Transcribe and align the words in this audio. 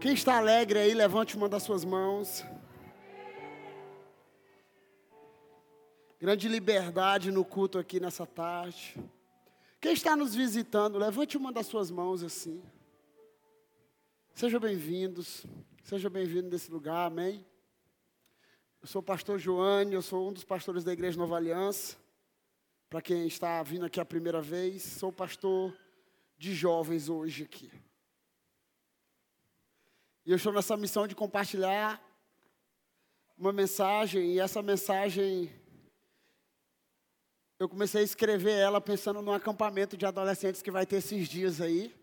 Quem 0.00 0.12
está 0.12 0.36
alegre 0.36 0.78
aí, 0.78 0.94
levante 0.94 1.36
uma 1.36 1.48
das 1.48 1.64
suas 1.64 1.84
mãos. 1.84 2.44
Grande 6.20 6.48
liberdade 6.48 7.32
no 7.32 7.44
culto 7.44 7.80
aqui 7.80 7.98
nessa 7.98 8.24
tarde. 8.24 8.94
Quem 9.80 9.92
está 9.92 10.14
nos 10.14 10.36
visitando, 10.36 10.98
levante 10.98 11.36
uma 11.36 11.52
das 11.52 11.66
suas 11.66 11.90
mãos 11.90 12.22
assim. 12.22 12.62
Sejam 14.32 14.60
bem-vindos. 14.60 15.44
Seja 15.82 16.08
bem-vindo 16.08 16.48
nesse 16.48 16.70
lugar, 16.70 17.06
amém? 17.06 17.44
Eu 18.80 18.86
sou 18.86 19.00
o 19.00 19.04
pastor 19.04 19.36
Joane, 19.36 19.94
eu 19.94 20.02
sou 20.02 20.28
um 20.28 20.32
dos 20.32 20.44
pastores 20.44 20.84
da 20.84 20.92
Igreja 20.92 21.18
Nova 21.18 21.34
Aliança. 21.34 21.96
Para 22.88 23.02
quem 23.02 23.26
está 23.26 23.60
vindo 23.64 23.84
aqui 23.84 23.98
a 23.98 24.04
primeira 24.04 24.40
vez, 24.40 24.80
sou 24.84 25.10
pastor 25.10 25.76
de 26.38 26.54
jovens 26.54 27.08
hoje 27.08 27.42
aqui. 27.42 27.68
E 30.28 30.30
eu 30.30 30.36
estou 30.36 30.52
nessa 30.52 30.76
missão 30.76 31.06
de 31.06 31.14
compartilhar 31.14 31.98
uma 33.34 33.50
mensagem, 33.50 34.34
e 34.34 34.38
essa 34.38 34.60
mensagem 34.60 35.50
eu 37.58 37.66
comecei 37.66 38.02
a 38.02 38.04
escrever 38.04 38.52
ela 38.52 38.78
pensando 38.78 39.22
num 39.22 39.32
acampamento 39.32 39.96
de 39.96 40.04
adolescentes 40.04 40.60
que 40.60 40.70
vai 40.70 40.84
ter 40.84 40.96
esses 40.96 41.26
dias 41.30 41.62
aí. 41.62 41.96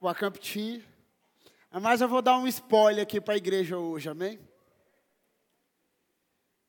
O 0.00 0.08
Acamp. 0.08 0.38
Mas 1.80 2.00
eu 2.00 2.08
vou 2.08 2.20
dar 2.20 2.36
um 2.36 2.48
spoiler 2.48 3.04
aqui 3.04 3.20
para 3.20 3.34
a 3.34 3.36
igreja 3.36 3.78
hoje, 3.78 4.08
amém? 4.08 4.40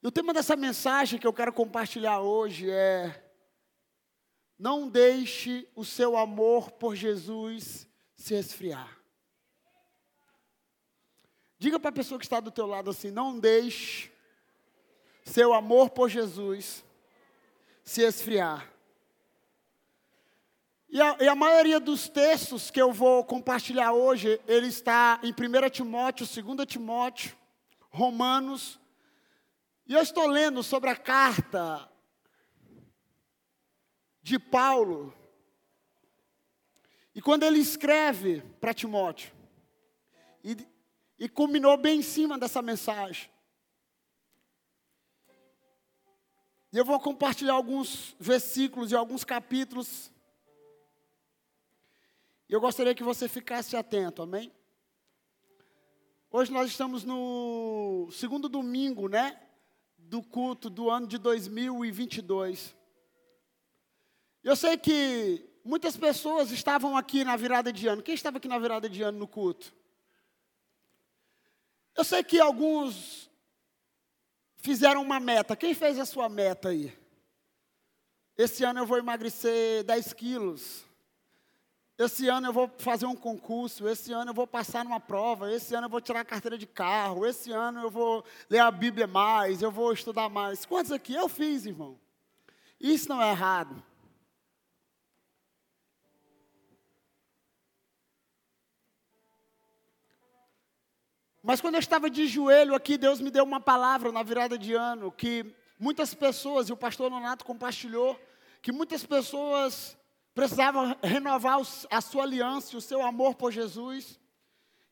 E 0.03 0.07
o 0.07 0.11
tema 0.11 0.31
dessa 0.31 0.55
mensagem 0.55 1.19
que 1.19 1.25
eu 1.25 1.33
quero 1.33 1.51
compartilhar 1.51 2.19
hoje 2.19 2.69
é 2.69 3.30
não 4.61 4.87
deixe 4.87 5.67
o 5.75 5.83
seu 5.83 6.15
amor 6.15 6.69
por 6.69 6.95
Jesus 6.95 7.87
se 8.15 8.35
esfriar. 8.35 8.95
Diga 11.57 11.79
para 11.79 11.89
a 11.89 11.93
pessoa 11.93 12.19
que 12.19 12.25
está 12.25 12.39
do 12.39 12.51
teu 12.51 12.67
lado 12.67 12.91
assim, 12.91 13.09
não 13.09 13.39
deixe 13.39 14.11
seu 15.25 15.51
amor 15.51 15.89
por 15.89 16.09
Jesus 16.09 16.85
se 17.83 18.03
esfriar. 18.03 18.71
E 20.87 21.01
a, 21.01 21.17
e 21.21 21.27
a, 21.27 21.33
maioria 21.33 21.79
dos 21.79 22.07
textos 22.07 22.69
que 22.69 22.79
eu 22.79 22.93
vou 22.93 23.23
compartilhar 23.23 23.93
hoje, 23.93 24.39
ele 24.47 24.67
está 24.67 25.19
em 25.23 25.31
1 25.31 25.69
Timóteo, 25.71 26.27
2 26.27 26.67
Timóteo, 26.67 27.35
Romanos. 27.89 28.79
E 29.87 29.93
eu 29.95 30.01
estou 30.03 30.27
lendo 30.27 30.61
sobre 30.61 30.91
a 30.91 30.95
carta 30.95 31.90
de 34.21 34.37
Paulo. 34.39 35.13
E 37.13 37.21
quando 37.21 37.43
ele 37.43 37.59
escreve 37.59 38.41
para 38.59 38.73
Timóteo, 38.73 39.31
e, 40.43 40.57
e 41.19 41.29
culminou 41.29 41.77
bem 41.77 41.99
em 41.99 42.03
cima 42.03 42.37
dessa 42.37 42.61
mensagem. 42.61 43.29
E 46.73 46.77
eu 46.77 46.85
vou 46.85 46.99
compartilhar 46.99 47.53
alguns 47.53 48.15
versículos 48.19 48.91
e 48.91 48.95
alguns 48.95 49.23
capítulos. 49.23 50.11
E 52.47 52.53
eu 52.53 52.61
gostaria 52.61 52.95
que 52.95 53.03
você 53.03 53.27
ficasse 53.27 53.75
atento, 53.75 54.21
amém? 54.21 54.51
Hoje 56.29 56.51
nós 56.51 56.69
estamos 56.69 57.03
no 57.03 58.09
segundo 58.11 58.47
domingo, 58.47 59.09
né? 59.09 59.37
Do 59.97 60.23
culto 60.23 60.69
do 60.69 60.89
ano 60.89 61.07
de 61.07 61.17
2022. 61.17 62.73
Eu 64.43 64.55
sei 64.55 64.75
que 64.77 65.47
muitas 65.63 65.95
pessoas 65.95 66.51
estavam 66.51 66.97
aqui 66.97 67.23
na 67.23 67.35
virada 67.35 67.71
de 67.71 67.87
ano. 67.87 68.01
Quem 68.01 68.15
estava 68.15 68.37
aqui 68.37 68.47
na 68.47 68.57
virada 68.57 68.89
de 68.89 69.01
ano 69.03 69.19
no 69.19 69.27
culto? 69.27 69.73
Eu 71.95 72.03
sei 72.03 72.23
que 72.23 72.39
alguns 72.39 73.29
fizeram 74.57 75.01
uma 75.01 75.19
meta. 75.19 75.55
Quem 75.55 75.73
fez 75.73 75.99
a 75.99 76.05
sua 76.05 76.27
meta 76.27 76.69
aí? 76.69 76.97
Esse 78.35 78.63
ano 78.63 78.79
eu 78.79 78.85
vou 78.85 78.97
emagrecer 78.97 79.83
10 79.83 80.13
quilos. 80.13 80.85
Esse 81.95 82.27
ano 82.27 82.47
eu 82.47 82.53
vou 82.53 82.71
fazer 82.79 83.05
um 83.05 83.15
concurso. 83.15 83.87
Esse 83.87 84.11
ano 84.11 84.31
eu 84.31 84.33
vou 84.33 84.47
passar 84.47 84.83
numa 84.83 84.99
prova. 84.99 85.53
Esse 85.53 85.75
ano 85.75 85.85
eu 85.85 85.89
vou 85.91 86.01
tirar 86.01 86.21
a 86.21 86.25
carteira 86.25 86.57
de 86.57 86.65
carro. 86.65 87.27
Esse 87.27 87.51
ano 87.51 87.81
eu 87.81 87.91
vou 87.91 88.25
ler 88.49 88.59
a 88.59 88.71
Bíblia 88.71 89.05
mais. 89.05 89.61
Eu 89.61 89.69
vou 89.69 89.93
estudar 89.93 90.29
mais. 90.29 90.65
Quantos 90.65 90.91
aqui? 90.91 91.13
Eu 91.13 91.29
fiz, 91.29 91.67
irmão. 91.67 91.99
Isso 92.79 93.07
não 93.07 93.21
é 93.21 93.29
errado. 93.29 93.90
Mas 101.43 101.59
quando 101.59 101.75
eu 101.75 101.79
estava 101.79 102.09
de 102.09 102.27
joelho 102.27 102.75
aqui, 102.75 102.97
Deus 102.97 103.19
me 103.19 103.31
deu 103.31 103.43
uma 103.43 103.59
palavra 103.59 104.11
na 104.11 104.21
virada 104.21 104.57
de 104.57 104.73
ano 104.73 105.11
que 105.11 105.55
muitas 105.79 106.13
pessoas, 106.13 106.69
e 106.69 106.73
o 106.73 106.77
pastor 106.77 107.09
Nonato 107.09 107.43
compartilhou, 107.43 108.19
que 108.61 108.71
muitas 108.71 109.03
pessoas 109.03 109.97
precisavam 110.35 110.95
renovar 111.01 111.59
a 111.89 112.01
sua 112.01 112.23
aliança, 112.23 112.77
o 112.77 112.81
seu 112.81 113.01
amor 113.01 113.33
por 113.35 113.51
Jesus. 113.51 114.19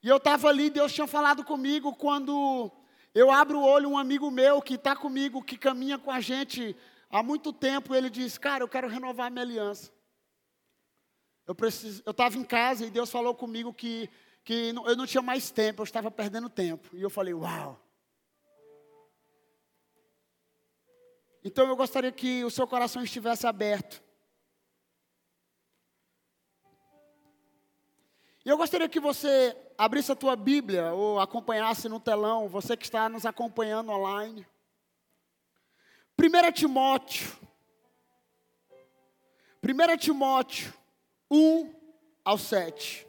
E 0.01 0.07
eu 0.07 0.17
estava 0.17 0.47
ali, 0.49 0.71
Deus 0.71 0.91
tinha 0.91 1.05
falado 1.05 1.43
comigo 1.43 1.95
quando 1.95 2.71
eu 3.13 3.29
abro 3.29 3.59
o 3.59 3.63
olho, 3.63 3.89
um 3.89 3.97
amigo 3.97 4.31
meu 4.31 4.61
que 4.61 4.73
está 4.73 4.95
comigo, 4.95 5.43
que 5.43 5.57
caminha 5.57 5.99
com 5.99 6.09
a 6.09 6.19
gente 6.19 6.75
há 7.11 7.21
muito 7.21 7.53
tempo, 7.53 7.93
ele 7.93 8.09
diz: 8.09 8.37
Cara, 8.37 8.63
eu 8.63 8.67
quero 8.67 8.87
renovar 8.87 9.31
minha 9.31 9.43
aliança. 9.43 9.91
Eu 11.47 11.55
estava 12.11 12.37
em 12.37 12.43
casa 12.43 12.85
e 12.85 12.89
Deus 12.89 13.11
falou 13.11 13.33
comigo 13.35 13.73
que 13.73 14.09
que 14.49 14.69
eu 14.69 14.95
não 14.95 15.05
tinha 15.05 15.21
mais 15.21 15.51
tempo, 15.51 15.81
eu 15.81 15.83
estava 15.83 16.09
perdendo 16.09 16.49
tempo. 16.49 16.89
E 16.97 17.03
eu 17.03 17.09
falei, 17.11 17.35
uau. 17.35 17.79
Então 21.43 21.67
eu 21.67 21.75
gostaria 21.75 22.11
que 22.11 22.43
o 22.43 22.49
seu 22.49 22.65
coração 22.65 23.03
estivesse 23.03 23.45
aberto. 23.45 24.01
E 28.43 28.49
eu 28.49 28.57
gostaria 28.57 28.89
que 28.89 28.99
você 28.99 29.55
abrisse 29.77 30.11
a 30.11 30.15
tua 30.15 30.35
Bíblia 30.35 30.93
ou 30.93 31.19
acompanhasse 31.19 31.87
no 31.87 31.99
telão, 31.99 32.49
você 32.49 32.75
que 32.75 32.85
está 32.85 33.07
nos 33.07 33.27
acompanhando 33.27 33.91
online. 33.91 34.47
1 36.17 36.51
Timóteo. 36.53 37.37
1 39.61 39.97
Timóteo 39.97 40.73
1 41.29 41.71
ao 42.25 42.39
7. 42.39 43.08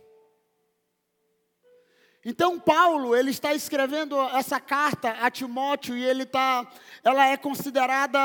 Então 2.25 2.61
Paulo, 2.61 3.17
ele 3.17 3.31
está 3.31 3.55
escrevendo 3.55 4.21
essa 4.37 4.61
carta 4.61 5.13
a 5.13 5.31
Timóteo 5.31 5.97
e 5.97 6.05
ele 6.05 6.27
tá, 6.27 6.71
ela 7.03 7.27
é 7.27 7.37
considerada 7.37 8.19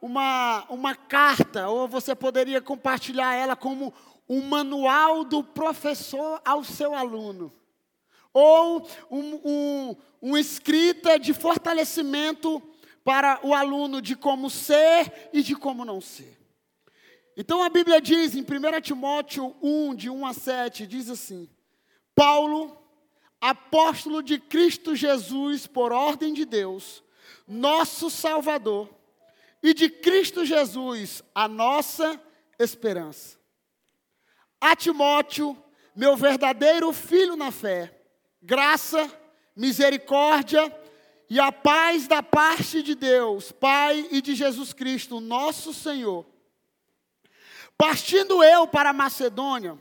uma, 0.00 0.64
uma 0.68 0.94
carta, 0.94 1.68
ou 1.68 1.88
você 1.88 2.14
poderia 2.14 2.60
compartilhar 2.60 3.34
ela 3.34 3.56
como 3.56 3.92
um 4.28 4.40
manual 4.42 5.24
do 5.24 5.42
professor 5.42 6.40
ao 6.44 6.62
seu 6.62 6.94
aluno. 6.94 7.52
Ou 8.32 8.88
um, 9.10 9.40
um, 9.44 9.96
um 10.22 10.36
escrita 10.36 11.18
de 11.18 11.34
fortalecimento 11.34 12.62
para 13.02 13.40
o 13.42 13.52
aluno 13.52 14.00
de 14.00 14.14
como 14.14 14.48
ser 14.48 15.30
e 15.32 15.42
de 15.42 15.56
como 15.56 15.84
não 15.84 16.00
ser. 16.00 16.38
Então 17.36 17.60
a 17.64 17.68
Bíblia 17.68 18.00
diz 18.00 18.36
em 18.36 18.42
1 18.42 18.80
Timóteo 18.80 19.56
1, 19.60 19.94
de 19.96 20.08
1 20.08 20.26
a 20.26 20.32
7, 20.32 20.86
diz 20.86 21.10
assim: 21.10 21.50
Paulo 22.14 22.79
apóstolo 23.40 24.22
de 24.22 24.38
Cristo 24.38 24.94
Jesus 24.94 25.66
por 25.66 25.92
ordem 25.92 26.34
de 26.34 26.44
Deus, 26.44 27.02
nosso 27.46 28.10
Salvador, 28.10 28.88
e 29.62 29.74
de 29.74 29.88
Cristo 29.88 30.44
Jesus, 30.44 31.22
a 31.34 31.48
nossa 31.48 32.20
esperança. 32.58 33.38
A 34.60 34.76
Timóteo, 34.76 35.56
meu 35.94 36.16
verdadeiro 36.16 36.92
filho 36.92 37.36
na 37.36 37.50
fé, 37.50 37.94
graça, 38.42 39.10
misericórdia 39.56 40.74
e 41.28 41.38
a 41.38 41.52
paz 41.52 42.08
da 42.08 42.22
parte 42.22 42.82
de 42.82 42.94
Deus, 42.94 43.52
Pai 43.52 44.08
e 44.10 44.20
de 44.20 44.34
Jesus 44.34 44.72
Cristo, 44.72 45.20
nosso 45.20 45.72
Senhor. 45.72 46.26
Partindo 47.76 48.42
eu 48.42 48.66
para 48.66 48.92
Macedônia, 48.92 49.78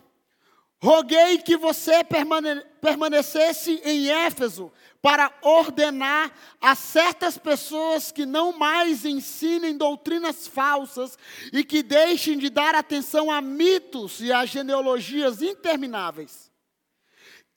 Roguei 0.82 1.40
que 1.40 1.58
você 1.58 2.04
permane 2.06 2.62
permanecesse 2.80 3.82
em 3.84 4.10
Éfeso 4.10 4.72
para 5.02 5.30
ordenar 5.42 6.32
a 6.62 6.74
certas 6.74 7.38
pessoas 7.38 8.10
que 8.14 8.26
não 8.26 8.58
mais 8.58 9.04
ensinem 9.04 9.76
doutrinas 9.76 10.48
falsas 10.48 11.18
e 11.52 11.62
que 11.66 11.84
deixem 11.84 12.38
de 12.38 12.50
dar 12.50 12.76
atenção 12.76 13.30
a 13.30 13.42
mitos 13.42 14.22
e 14.22 14.32
a 14.32 14.46
genealogias 14.46 15.42
intermináveis, 15.42 16.50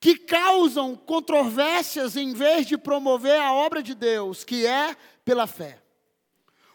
que 0.00 0.16
causam 0.16 0.96
controvérsias 0.96 2.16
em 2.16 2.32
vez 2.32 2.66
de 2.66 2.76
promover 2.76 3.40
a 3.40 3.52
obra 3.52 3.80
de 3.80 3.94
Deus, 3.94 4.42
que 4.42 4.66
é 4.66 4.96
pela 5.24 5.46
fé. 5.46 5.80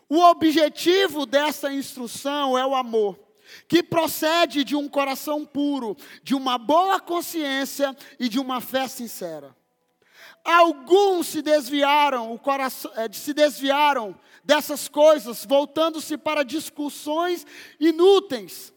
O 0.08 0.20
objetivo 0.20 1.26
dessa 1.26 1.74
instrução 1.74 2.58
é 2.58 2.66
o 2.66 2.74
amor 2.74 3.27
que 3.68 3.84
procede 3.84 4.64
de 4.64 4.76
um 4.76 4.88
coração 4.88 5.46
puro, 5.46 5.96
de 6.24 6.36
uma 6.36 6.58
boa 6.58 7.00
consciência 7.00 7.96
e 8.20 8.28
de 8.30 8.40
uma 8.40 8.62
fé 8.62 8.88
sincera. 8.88 9.56
Alguns 10.44 11.28
se 11.28 11.42
desviaram, 11.42 12.32
o 12.34 12.40
coração, 12.40 12.92
eh, 12.96 13.10
se 13.12 13.34
desviaram 13.34 14.18
dessas 14.44 14.88
coisas, 14.88 15.46
voltando-se 15.46 16.18
para 16.18 16.44
discussões 16.44 17.46
inúteis, 17.80 18.74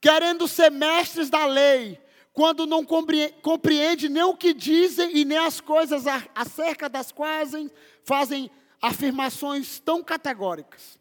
querendo 0.00 0.48
ser 0.48 0.70
mestres 0.70 1.30
da 1.30 1.46
lei, 1.46 2.00
quando 2.32 2.66
não 2.66 2.84
compreende 2.84 4.08
nem 4.08 4.24
o 4.24 4.36
que 4.36 4.52
dizem 4.52 5.16
e 5.16 5.24
nem 5.24 5.38
as 5.38 5.60
coisas 5.60 6.04
acerca 6.34 6.88
das 6.88 7.10
quais 7.10 7.52
fazem 8.04 8.50
afirmações 8.82 9.78
tão 9.80 10.02
categóricas. 10.02 10.95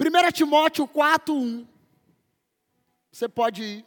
1 0.00 0.32
Timóteo 0.32 0.86
4, 0.86 1.34
1. 1.34 1.66
Você 3.10 3.28
pode 3.28 3.62
ir. 3.62 3.86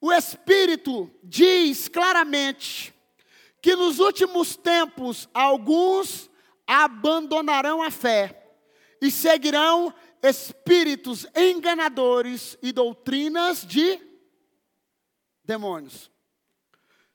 O 0.00 0.10
Espírito 0.12 1.10
diz 1.22 1.88
claramente 1.88 2.94
que 3.60 3.76
nos 3.76 3.98
últimos 3.98 4.56
tempos 4.56 5.28
alguns 5.34 6.30
abandonarão 6.66 7.82
a 7.82 7.90
fé 7.90 8.56
e 9.00 9.10
seguirão 9.10 9.92
espíritos 10.22 11.26
enganadores 11.36 12.56
e 12.62 12.72
doutrinas 12.72 13.66
de 13.66 14.00
demônios. 15.44 16.10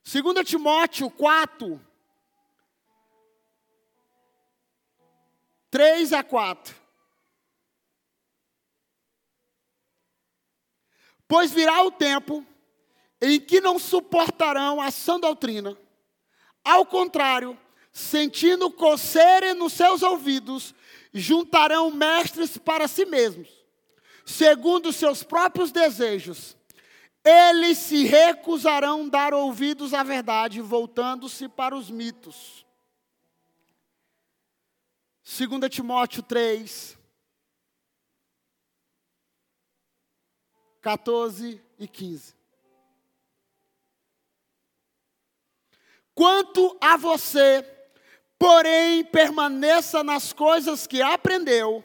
2 0.03 0.47
Timóteo 0.47 1.09
4, 1.09 1.79
3 5.71 6.11
a 6.11 6.21
4. 6.21 6.75
Pois 11.27 11.51
virá 11.51 11.81
o 11.83 11.91
tempo 11.91 12.45
em 13.21 13.39
que 13.39 13.61
não 13.61 13.79
suportarão 13.79 14.81
a 14.81 14.91
sã 14.91 15.17
doutrina. 15.17 15.77
Ao 16.63 16.85
contrário, 16.85 17.57
sentindo 17.93 18.69
coceira 18.69 19.53
nos 19.53 19.71
seus 19.71 20.03
ouvidos, 20.03 20.75
juntarão 21.13 21.89
mestres 21.89 22.57
para 22.57 22.87
si 22.87 23.05
mesmos, 23.05 23.47
segundo 24.25 24.91
seus 24.91 25.23
próprios 25.23 25.71
desejos. 25.71 26.57
Eles 27.23 27.77
se 27.77 28.03
recusarão 28.03 29.07
dar 29.07 29.33
ouvidos 29.33 29.93
à 29.93 30.03
verdade, 30.03 30.59
voltando-se 30.59 31.47
para 31.47 31.75
os 31.75 31.89
mitos. 31.89 32.60
2 35.33 35.69
Timóteo 35.69 36.21
3, 36.21 36.97
14 40.81 41.63
e 41.79 41.87
15. 41.87 42.35
Quanto 46.13 46.77
a 46.81 46.97
você, 46.97 47.65
porém, 48.37 49.05
permaneça 49.05 50.03
nas 50.03 50.33
coisas 50.33 50.85
que 50.85 51.01
aprendeu 51.01 51.81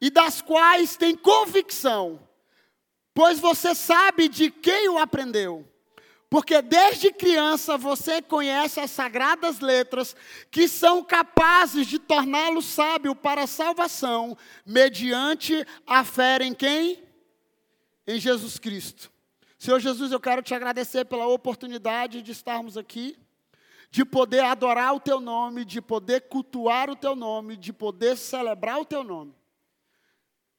e 0.00 0.08
das 0.08 0.40
quais 0.40 0.96
tem 0.96 1.16
convicção, 1.16 2.24
pois 3.12 3.40
você 3.40 3.74
sabe 3.74 4.28
de 4.28 4.48
quem 4.48 4.88
o 4.90 4.98
aprendeu 4.98 5.68
porque 6.28 6.60
desde 6.60 7.12
criança 7.12 7.78
você 7.78 8.20
conhece 8.20 8.80
as 8.80 8.90
sagradas 8.90 9.60
letras 9.60 10.16
que 10.50 10.66
são 10.66 11.02
capazes 11.02 11.86
de 11.86 11.98
torná-lo 11.98 12.60
sábio 12.60 13.14
para 13.14 13.44
a 13.44 13.46
salvação, 13.46 14.36
mediante 14.64 15.64
a 15.86 16.02
fé 16.02 16.38
em 16.42 16.52
quem? 16.52 17.02
Em 18.06 18.18
Jesus 18.18 18.58
Cristo. 18.58 19.10
Senhor 19.56 19.78
Jesus, 19.78 20.12
eu 20.12 20.20
quero 20.20 20.42
te 20.42 20.54
agradecer 20.54 21.04
pela 21.04 21.26
oportunidade 21.26 22.20
de 22.22 22.32
estarmos 22.32 22.76
aqui, 22.76 23.16
de 23.90 24.04
poder 24.04 24.44
adorar 24.44 24.94
o 24.94 25.00
teu 25.00 25.20
nome, 25.20 25.64
de 25.64 25.80
poder 25.80 26.22
cultuar 26.22 26.90
o 26.90 26.96
teu 26.96 27.14
nome, 27.14 27.56
de 27.56 27.72
poder 27.72 28.16
celebrar 28.16 28.80
o 28.80 28.84
teu 28.84 29.04
nome. 29.04 29.32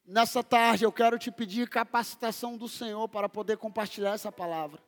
Nessa 0.06 0.42
tarde 0.42 0.86
eu 0.86 0.92
quero 0.92 1.20
te 1.20 1.30
pedir 1.30 1.70
capacitação 1.70 2.58
do 2.58 2.70
Senhor 2.70 3.10
para 3.10 3.28
poder 3.28 3.58
compartilhar 3.58 4.14
essa 4.14 4.32
palavra. 4.32 4.87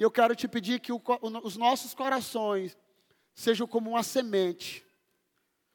E 0.00 0.02
eu 0.02 0.10
quero 0.10 0.34
te 0.34 0.48
pedir 0.48 0.80
que 0.80 0.90
o, 0.90 1.02
os 1.42 1.58
nossos 1.58 1.92
corações 1.92 2.74
sejam 3.34 3.66
como 3.66 3.90
uma 3.90 4.02
semente, 4.02 4.82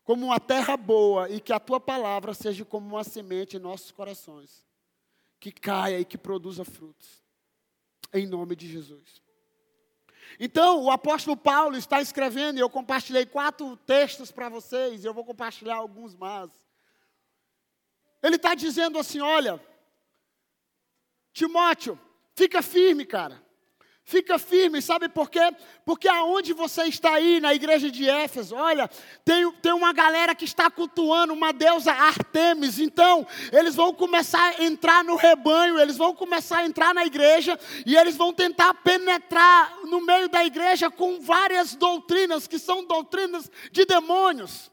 como 0.04 0.26
uma 0.26 0.40
terra 0.40 0.76
boa, 0.76 1.30
e 1.30 1.40
que 1.40 1.54
a 1.54 1.60
tua 1.60 1.80
palavra 1.80 2.34
seja 2.34 2.66
como 2.66 2.88
uma 2.88 3.04
semente 3.04 3.56
em 3.56 3.60
nossos 3.60 3.92
corações, 3.92 4.66
que 5.40 5.52
caia 5.52 6.00
e 6.00 6.06
que 6.06 6.18
produza 6.18 6.66
frutos. 6.66 7.24
Em 8.12 8.26
nome 8.26 8.56
de 8.56 8.68
Jesus. 8.68 9.22
Então, 10.40 10.82
o 10.82 10.90
apóstolo 10.90 11.38
Paulo 11.38 11.78
está 11.78 12.02
escrevendo, 12.02 12.58
e 12.58 12.62
eu 12.62 12.70
compartilhei 12.70 13.28
quatro 13.28 13.78
textos 13.78 14.32
para 14.32 14.50
vocês, 14.50 15.04
e 15.04 15.08
eu 15.08 15.14
vou 15.14 15.24
compartilhar 15.24 15.76
alguns 15.76 16.16
mais. 16.16 16.50
Ele 18.24 18.38
está 18.38 18.56
dizendo 18.56 18.98
assim: 18.98 19.22
olha, 19.22 19.64
Timóteo, 21.32 22.00
fica 22.34 22.64
firme, 22.64 23.06
cara. 23.06 23.45
Fica 24.08 24.38
firme, 24.38 24.84
sabe 24.84 25.10
por 25.10 25.32
quê? 25.32 25.40
Porque 25.84 26.08
aonde 26.08 26.54
você 26.54 26.84
está 26.84 27.16
aí, 27.16 27.40
na 27.40 27.56
igreja 27.56 27.90
de 27.90 28.08
Éfeso, 28.08 28.56
olha, 28.56 28.88
tem, 29.26 29.52
tem 29.54 29.74
uma 29.74 29.92
galera 29.92 30.36
que 30.36 30.46
está 30.46 30.70
cultuando 30.70 31.34
uma 31.34 31.52
deusa 31.52 31.92
Artemis, 31.92 32.78
então 32.78 33.26
eles 33.52 33.74
vão 33.74 33.92
começar 33.92 34.58
a 34.60 34.64
entrar 34.64 35.04
no 35.04 35.16
rebanho, 35.16 35.80
eles 35.80 35.98
vão 35.98 36.14
começar 36.14 36.60
a 36.60 36.66
entrar 36.68 36.94
na 36.94 37.04
igreja 37.04 37.60
e 37.84 37.98
eles 37.98 38.16
vão 38.16 38.32
tentar 38.32 38.76
penetrar 38.76 39.76
no 39.86 40.00
meio 40.02 40.30
da 40.30 40.46
igreja 40.46 40.92
com 40.92 41.20
várias 41.20 41.74
doutrinas, 41.74 42.46
que 42.46 42.60
são 42.60 42.86
doutrinas 42.86 43.50
de 43.72 43.86
demônios. 43.86 44.70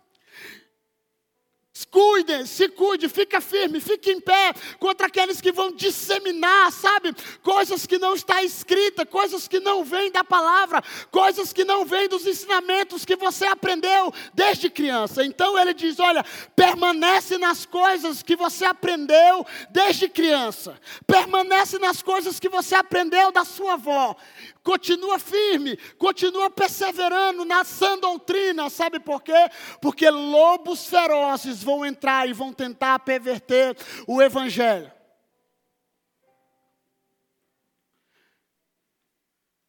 Cuide, 1.84 2.46
se 2.46 2.68
cuide, 2.68 3.08
fica 3.08 3.40
firme, 3.40 3.80
fique 3.80 4.10
em 4.10 4.20
pé 4.20 4.52
contra 4.78 5.06
aqueles 5.06 5.40
que 5.40 5.52
vão 5.52 5.72
disseminar, 5.72 6.70
sabe? 6.72 7.14
Coisas 7.42 7.86
que 7.86 7.98
não 7.98 8.14
está 8.14 8.42
escrita, 8.42 9.04
coisas 9.04 9.46
que 9.48 9.60
não 9.60 9.84
vêm 9.84 10.10
da 10.10 10.24
palavra, 10.24 10.82
coisas 11.10 11.52
que 11.52 11.64
não 11.64 11.84
vêm 11.84 12.08
dos 12.08 12.26
ensinamentos 12.26 13.04
que 13.04 13.16
você 13.16 13.46
aprendeu 13.46 14.12
desde 14.34 14.70
criança. 14.70 15.24
Então 15.24 15.58
ele 15.58 15.74
diz: 15.74 15.98
olha, 15.98 16.24
permanece 16.54 17.38
nas 17.38 17.66
coisas 17.66 18.22
que 18.22 18.36
você 18.36 18.64
aprendeu 18.64 19.46
desde 19.70 20.08
criança, 20.08 20.78
permanece 21.06 21.78
nas 21.78 22.02
coisas 22.02 22.38
que 22.38 22.48
você 22.48 22.74
aprendeu 22.74 23.30
da 23.32 23.44
sua 23.44 23.74
avó, 23.74 24.16
continua 24.62 25.18
firme, 25.18 25.76
continua 25.98 26.48
perseverando 26.50 27.44
na 27.44 27.64
sã 27.64 27.98
doutrina, 27.98 28.70
sabe 28.70 29.00
por 29.00 29.22
quê? 29.22 29.48
Porque 29.80 30.08
lobos 30.08 30.86
ferozes 30.86 31.62
vão 31.62 31.84
entrar 31.84 32.28
e 32.28 32.32
vão 32.32 32.52
tentar 32.52 32.98
perverter 33.00 33.76
o 34.06 34.22
evangelho. 34.22 34.90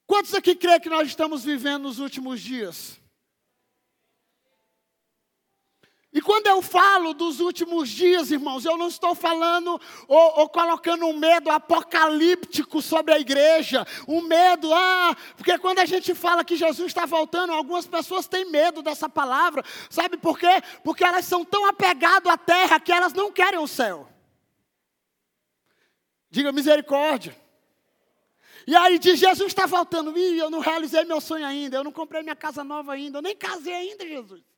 Quantos 0.05 0.33
aqui 0.33 0.55
creem 0.55 0.79
que 0.79 0.89
nós 0.89 1.07
estamos 1.07 1.43
vivendo 1.43 1.83
nos 1.83 1.99
últimos 1.99 2.39
dias? 2.39 3.02
E 6.13 6.21
quando 6.21 6.45
eu 6.45 6.61
falo 6.61 7.11
dos 7.15 7.39
últimos 7.39 7.89
dias, 7.89 8.29
irmãos, 8.29 8.63
eu 8.63 8.77
não 8.77 8.87
estou 8.87 9.15
falando 9.15 9.81
ou, 10.07 10.39
ou, 10.41 10.47
colocando 10.47 11.07
um 11.07 11.17
medo 11.17 11.49
apocalíptico 11.49 12.83
sobre 12.83 13.15
a 13.15 13.19
igreja, 13.19 13.85
um 14.07 14.21
medo, 14.21 14.71
ah, 14.71 15.17
porque 15.35 15.57
quando 15.57 15.79
a 15.79 15.85
gente 15.85 16.13
fala 16.13 16.45
que 16.45 16.55
Jesus 16.55 16.87
está 16.87 17.07
voltando, 17.07 17.51
algumas 17.51 17.87
pessoas 17.87 18.27
têm 18.27 18.45
medo 18.45 18.83
dessa 18.83 19.09
palavra, 19.09 19.65
sabe 19.89 20.15
por 20.15 20.37
quê? 20.37 20.61
Porque 20.83 21.03
elas 21.03 21.25
são 21.25 21.43
tão 21.43 21.65
apegadas 21.65 22.31
à 22.31 22.37
terra 22.37 22.79
que 22.79 22.91
elas 22.91 23.13
não 23.13 23.31
querem 23.31 23.59
o 23.59 23.67
céu. 23.67 24.07
Diga 26.29 26.51
misericórdia. 26.51 27.35
E 28.67 28.75
aí 28.75 28.99
diz, 28.99 29.19
Jesus 29.19 29.47
está 29.47 29.65
voltando, 29.65 30.15
Ih, 30.15 30.37
eu 30.37 30.51
não 30.51 30.59
realizei 30.59 31.05
meu 31.05 31.19
sonho 31.19 31.45
ainda, 31.45 31.77
eu 31.77 31.83
não 31.83 31.91
comprei 31.91 32.21
minha 32.21 32.35
casa 32.35 32.63
nova 32.63 32.93
ainda, 32.93 33.17
eu 33.17 33.21
nem 33.23 33.35
casei 33.35 33.73
ainda, 33.73 34.07
Jesus. 34.07 34.52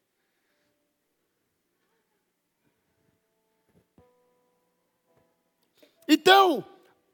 Então, 6.08 6.64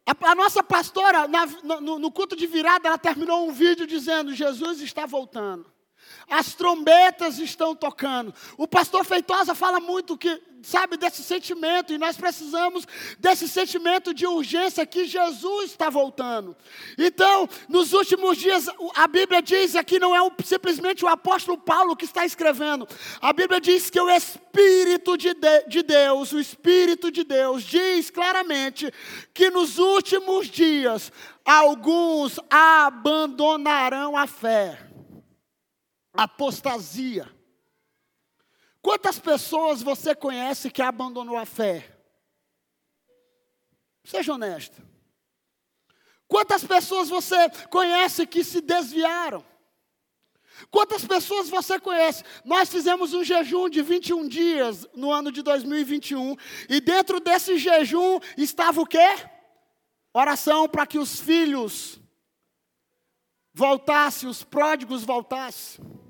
a, 0.05 0.31
a 0.31 0.35
nossa 0.35 0.63
pastora, 0.63 1.27
na, 1.27 1.45
no, 1.45 1.99
no 1.99 2.11
culto 2.11 2.35
de 2.35 2.47
virada, 2.47 2.87
ela 2.87 2.97
terminou 2.97 3.47
um 3.47 3.51
vídeo 3.51 3.87
dizendo: 3.87 4.33
Jesus 4.33 4.81
está 4.81 5.05
voltando. 5.05 5.71
As 6.29 6.53
trombetas 6.53 7.39
estão 7.39 7.75
tocando. 7.75 8.33
O 8.57 8.67
pastor 8.67 9.05
Feitosa 9.05 9.53
fala 9.53 9.79
muito 9.79 10.17
que 10.17 10.41
sabe, 10.63 10.97
desse 10.97 11.23
sentimento, 11.23 11.91
e 11.91 11.97
nós 11.97 12.17
precisamos 12.17 12.87
desse 13.19 13.47
sentimento 13.47 14.13
de 14.13 14.27
urgência 14.27 14.85
que 14.85 15.05
Jesus 15.05 15.71
está 15.71 15.89
voltando. 15.89 16.55
Então, 16.97 17.49
nos 17.67 17.93
últimos 17.93 18.37
dias, 18.37 18.69
a 18.95 19.07
Bíblia 19.07 19.41
diz 19.41 19.75
aqui, 19.75 19.99
não 19.99 20.15
é 20.15 20.19
simplesmente 20.43 21.03
o 21.03 21.07
apóstolo 21.07 21.57
Paulo 21.57 21.95
que 21.95 22.05
está 22.05 22.25
escrevendo, 22.25 22.87
a 23.19 23.33
Bíblia 23.33 23.59
diz 23.59 23.89
que 23.89 23.99
o 23.99 24.09
Espírito 24.09 25.17
de, 25.17 25.33
de, 25.33 25.63
de 25.67 25.83
Deus, 25.83 26.31
o 26.31 26.39
Espírito 26.39 27.11
de 27.11 27.23
Deus, 27.23 27.63
diz 27.63 28.09
claramente 28.09 28.91
que 29.33 29.49
nos 29.49 29.77
últimos 29.77 30.47
dias, 30.47 31.11
alguns 31.43 32.39
abandonarão 32.49 34.15
a 34.15 34.27
fé. 34.27 34.90
Apostasia 36.23 37.27
Quantas 38.81 39.19
pessoas 39.19 39.83
você 39.83 40.15
conhece 40.15 40.71
que 40.71 40.81
abandonou 40.81 41.37
a 41.37 41.45
fé? 41.45 41.97
Seja 44.03 44.33
honesto. 44.33 44.81
Quantas 46.27 46.63
pessoas 46.63 47.07
você 47.07 47.35
conhece 47.69 48.25
que 48.25 48.43
se 48.43 48.59
desviaram? 48.59 49.45
Quantas 50.71 51.05
pessoas 51.05 51.49
você 51.49 51.79
conhece? 51.79 52.23
Nós 52.43 52.69
fizemos 52.69 53.13
um 53.13 53.23
jejum 53.23 53.69
de 53.69 53.81
21 53.81 54.27
dias 54.27 54.87
no 54.95 55.11
ano 55.11 55.31
de 55.31 55.41
2021, 55.41 56.35
e 56.69 56.81
dentro 56.81 57.19
desse 57.19 57.57
jejum 57.57 58.19
estava 58.37 58.81
o 58.81 58.85
quê? 58.85 59.15
Oração 60.13 60.67
para 60.67 60.87
que 60.87 60.97
os 60.97 61.19
filhos 61.19 61.99
voltassem, 63.53 64.27
os 64.27 64.43
pródigos 64.43 65.03
voltassem. 65.03 66.00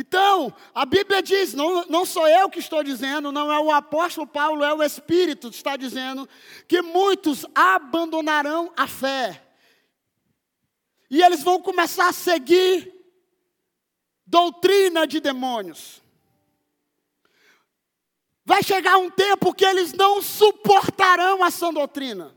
Então, 0.00 0.54
a 0.72 0.86
Bíblia 0.86 1.20
diz, 1.20 1.54
não, 1.54 1.84
não 1.86 2.06
sou 2.06 2.28
eu 2.28 2.48
que 2.48 2.60
estou 2.60 2.84
dizendo, 2.84 3.32
não 3.32 3.52
é 3.52 3.58
o 3.58 3.72
apóstolo 3.72 4.28
Paulo, 4.28 4.62
é 4.62 4.72
o 4.72 4.80
Espírito 4.80 5.50
que 5.50 5.56
está 5.56 5.76
dizendo, 5.76 6.28
que 6.68 6.80
muitos 6.80 7.44
abandonarão 7.52 8.72
a 8.76 8.86
fé. 8.86 9.42
E 11.10 11.20
eles 11.20 11.42
vão 11.42 11.60
começar 11.60 12.06
a 12.06 12.12
seguir 12.12 12.94
doutrina 14.24 15.04
de 15.04 15.18
demônios. 15.18 16.00
Vai 18.44 18.62
chegar 18.62 18.98
um 18.98 19.10
tempo 19.10 19.52
que 19.52 19.64
eles 19.64 19.92
não 19.92 20.22
suportarão 20.22 21.44
essa 21.44 21.72
doutrina. 21.72 22.32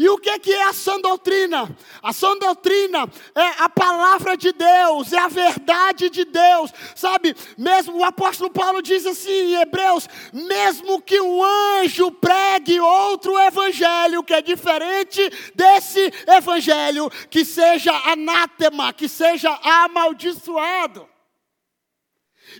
E 0.00 0.08
o 0.08 0.16
que 0.16 0.50
é 0.50 0.62
a 0.62 0.72
sã 0.72 0.98
doutrina? 0.98 1.76
A 2.02 2.10
sã 2.10 2.34
doutrina 2.38 3.06
é 3.34 3.62
a 3.62 3.68
palavra 3.68 4.34
de 4.34 4.50
Deus, 4.50 5.12
é 5.12 5.18
a 5.18 5.28
verdade 5.28 6.08
de 6.08 6.24
Deus, 6.24 6.72
sabe? 6.96 7.36
Mesmo 7.58 7.98
o 7.98 8.04
apóstolo 8.04 8.48
Paulo 8.48 8.80
diz 8.80 9.04
assim 9.04 9.30
em 9.30 9.60
Hebreus: 9.60 10.08
mesmo 10.32 11.02
que 11.02 11.20
um 11.20 11.44
anjo 11.44 12.10
pregue 12.12 12.80
outro 12.80 13.38
evangelho 13.40 14.22
que 14.22 14.32
é 14.32 14.40
diferente 14.40 15.20
desse 15.54 16.10
evangelho, 16.26 17.10
que 17.28 17.44
seja 17.44 17.92
anátema, 18.10 18.94
que 18.94 19.06
seja 19.06 19.50
amaldiçoado. 19.62 21.06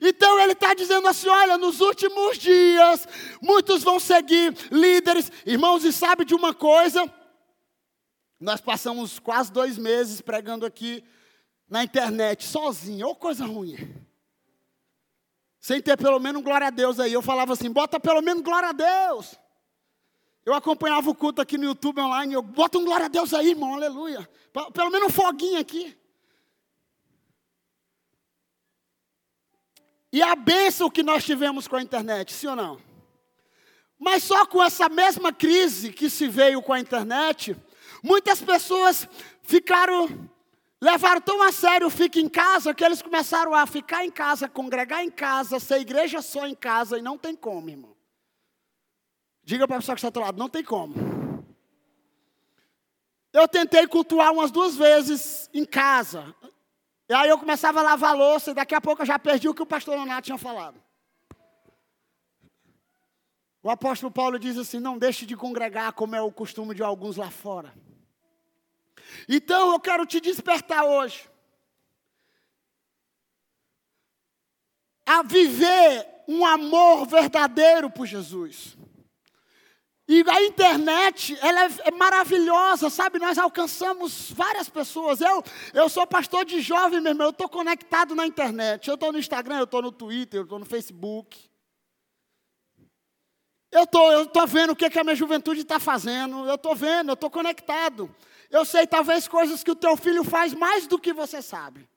Então 0.03 0.39
ele 0.41 0.53
está 0.53 0.75
dizendo 0.75 1.09
assim: 1.09 1.31
olha, 1.31 1.57
nos 1.57 1.81
últimos 1.81 2.37
dias, 2.37 3.09
muitos 3.41 3.83
vão 3.83 3.99
seguir 3.99 4.55
líderes, 4.71 5.33
irmãos, 5.47 5.87
e 5.87 5.91
sabe 5.91 6.27
de 6.27 6.35
uma 6.35 6.53
coisa? 6.53 7.11
Nós 8.41 8.61
passamos 8.61 9.19
quase 9.19 9.53
dois 9.53 9.77
meses 9.77 10.23
pregando 10.23 10.65
aqui 10.65 11.05
na 11.69 11.85
internet, 11.85 12.47
sozinho, 12.47 13.07
ou 13.07 13.15
coisa 13.15 13.45
ruim. 13.45 13.77
Sem 15.61 15.83
ter 15.83 15.99
pelo 15.99 16.19
menos 16.19 16.43
glória 16.43 16.69
a 16.69 16.71
Deus 16.71 16.99
aí. 16.99 17.13
Eu 17.13 17.21
falava 17.21 17.53
assim, 17.53 17.71
bota 17.71 18.01
pelo 18.01 18.23
menos 18.23 18.43
glória 18.43 18.71
a 18.71 18.73
Deus. 18.73 19.39
Eu 20.45 20.55
acompanhava 20.55 21.11
o 21.11 21.15
culto 21.15 21.43
aqui 21.43 21.59
no 21.59 21.67
YouTube 21.67 22.01
online, 22.01 22.33
eu 22.33 22.41
bota 22.41 22.79
um 22.79 22.85
glória 22.85 23.07
a 23.07 23.11
Deus 23.11 23.35
aí, 23.35 23.51
irmão, 23.51 23.75
aleluia. 23.75 24.29
Pelo 24.73 24.91
menos 24.91 25.09
um 25.09 25.13
foguinho 25.13 25.61
aqui. 25.61 25.95
E 30.11 30.23
a 30.23 30.35
bênção 30.35 30.91
que 30.91 31.03
nós 31.03 31.25
tivemos 31.25 31.69
com 31.69 31.77
a 31.77 31.83
internet, 31.83 32.33
sim 32.33 32.47
ou 32.47 32.57
não? 32.57 32.81
Mas 33.99 34.25
só 34.25 34.47
com 34.47 34.63
essa 34.63 34.89
mesma 34.89 35.31
crise 35.31 35.93
que 35.93 36.09
se 36.09 36.27
veio 36.27 36.63
com 36.63 36.73
a 36.73 36.81
internet, 36.81 37.55
Muitas 38.03 38.41
pessoas 38.41 39.09
ficaram, 39.43 40.31
levaram 40.81 41.21
tão 41.21 41.43
a 41.43 41.53
sério 41.53 41.87
o 41.87 41.91
fica 41.91 42.19
em 42.19 42.29
casa, 42.29 42.75
que 42.75 42.85
eles 42.85 43.03
começaram 43.03 43.55
a 43.55 43.67
ficar 43.67 44.05
em 44.05 44.11
casa, 44.11 44.49
congregar 44.49 45.05
em 45.05 45.11
casa, 45.11 45.61
ser 45.61 45.81
igreja 45.81 46.23
só 46.23 46.47
em 46.47 46.55
casa, 46.55 46.99
e 46.99 47.03
não 47.03 47.19
tem 47.19 47.37
como, 47.37 47.69
irmão. 47.69 47.97
Diga 49.43 49.67
para 49.67 49.77
a 49.77 49.81
pessoa 49.81 49.95
que 49.95 50.01
está 50.01 50.11
do 50.11 50.21
lado, 50.21 50.39
não 50.39 50.49
tem 50.49 50.63
como. 50.63 50.95
Eu 53.33 53.47
tentei 53.47 53.87
cultuar 53.87 54.33
umas 54.33 54.51
duas 54.51 54.77
vezes 54.77 55.49
em 55.55 55.65
casa. 55.65 56.35
E 57.09 57.13
aí 57.13 57.29
eu 57.29 57.39
começava 57.39 57.81
a 57.81 57.83
lavar 57.83 58.11
a 58.11 58.15
louça 58.15 58.51
e 58.51 58.55
daqui 58.55 58.75
a 58.75 58.81
pouco 58.81 59.03
eu 59.03 59.07
já 59.07 59.19
perdi 59.19 59.49
o 59.49 59.55
que 59.55 59.63
o 59.63 59.67
pastor 59.67 59.97
Leonardo 59.97 60.25
tinha 60.25 60.39
falado. 60.39 60.81
O 63.63 63.69
apóstolo 63.69 64.11
Paulo 64.11 64.39
diz 64.39 64.57
assim: 64.57 64.79
não 64.79 64.99
deixe 64.99 65.27
de 65.27 65.37
congregar 65.37 65.93
como 65.93 66.17
é 66.17 66.23
o 66.23 66.33
costume 66.33 66.75
de 66.75 66.83
alguns 66.83 67.17
lá 67.17 67.31
fora. 67.31 67.75
Então 69.29 69.73
eu 69.73 69.81
quero 69.81 70.07
te 70.07 70.21
despertar 70.21 70.85
hoje 70.85 71.29
a 75.07 75.23
viver 75.23 76.07
um 76.29 76.47
amor 76.47 77.07
verdadeiro 77.07 77.91
por 77.91 78.07
Jesus. 78.07 78.77
E 80.13 80.25
a 80.29 80.43
internet, 80.43 81.39
ela 81.41 81.67
é, 81.67 81.69
é 81.85 81.91
maravilhosa, 81.93 82.91
sabe? 82.91 83.21
Nós 83.21 83.39
alcançamos 83.39 84.33
várias 84.33 84.69
pessoas. 84.69 85.21
Eu, 85.21 85.41
eu 85.73 85.89
sou 85.89 86.05
pastor 86.05 86.45
de 86.45 86.61
jovem, 86.61 87.01
meu 87.01 87.13
irmão. 87.13 87.29
Eu 87.29 87.31
estou 87.31 87.49
conectado 87.49 88.13
na 88.15 88.27
internet. 88.27 88.89
Eu 88.89 88.95
estou 88.95 89.13
no 89.13 89.19
Instagram, 89.21 89.59
eu 89.59 89.65
estou 89.65 89.81
no 89.83 89.93
Twitter, 89.93 90.41
eu 90.41 90.45
estou 90.45 90.59
no 90.59 90.65
Facebook. 90.65 91.39
Eu 93.71 93.87
tô, 93.87 94.23
estou 94.23 94.27
tô 94.27 94.47
vendo 94.49 94.71
o 94.71 94.77
que, 94.77 94.91
que 94.91 94.99
a 94.99 95.05
minha 95.05 95.15
juventude 95.15 95.61
está 95.61 95.79
fazendo. 95.79 96.45
Eu 96.45 96.57
estou 96.57 96.75
vendo, 96.75 97.11
eu 97.11 97.15
estou 97.15 97.31
conectado. 97.31 98.13
Eu 98.51 98.65
sei 98.65 98.87
talvez 98.87 99.29
coisas 99.29 99.63
que 99.63 99.71
o 99.71 99.77
teu 99.77 99.97
filho 99.97 100.25
faz 100.25 100.53
mais 100.53 100.87
do 100.87 100.99
que 100.99 101.13
você 101.13 101.41
sabe. 101.41 101.89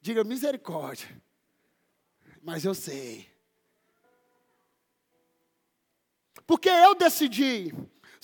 Diga 0.00 0.22
misericórdia. 0.22 1.08
Mas 2.42 2.66
eu 2.66 2.74
sei. 2.74 3.26
Porque 6.46 6.68
eu 6.68 6.94
decidi 6.94 7.72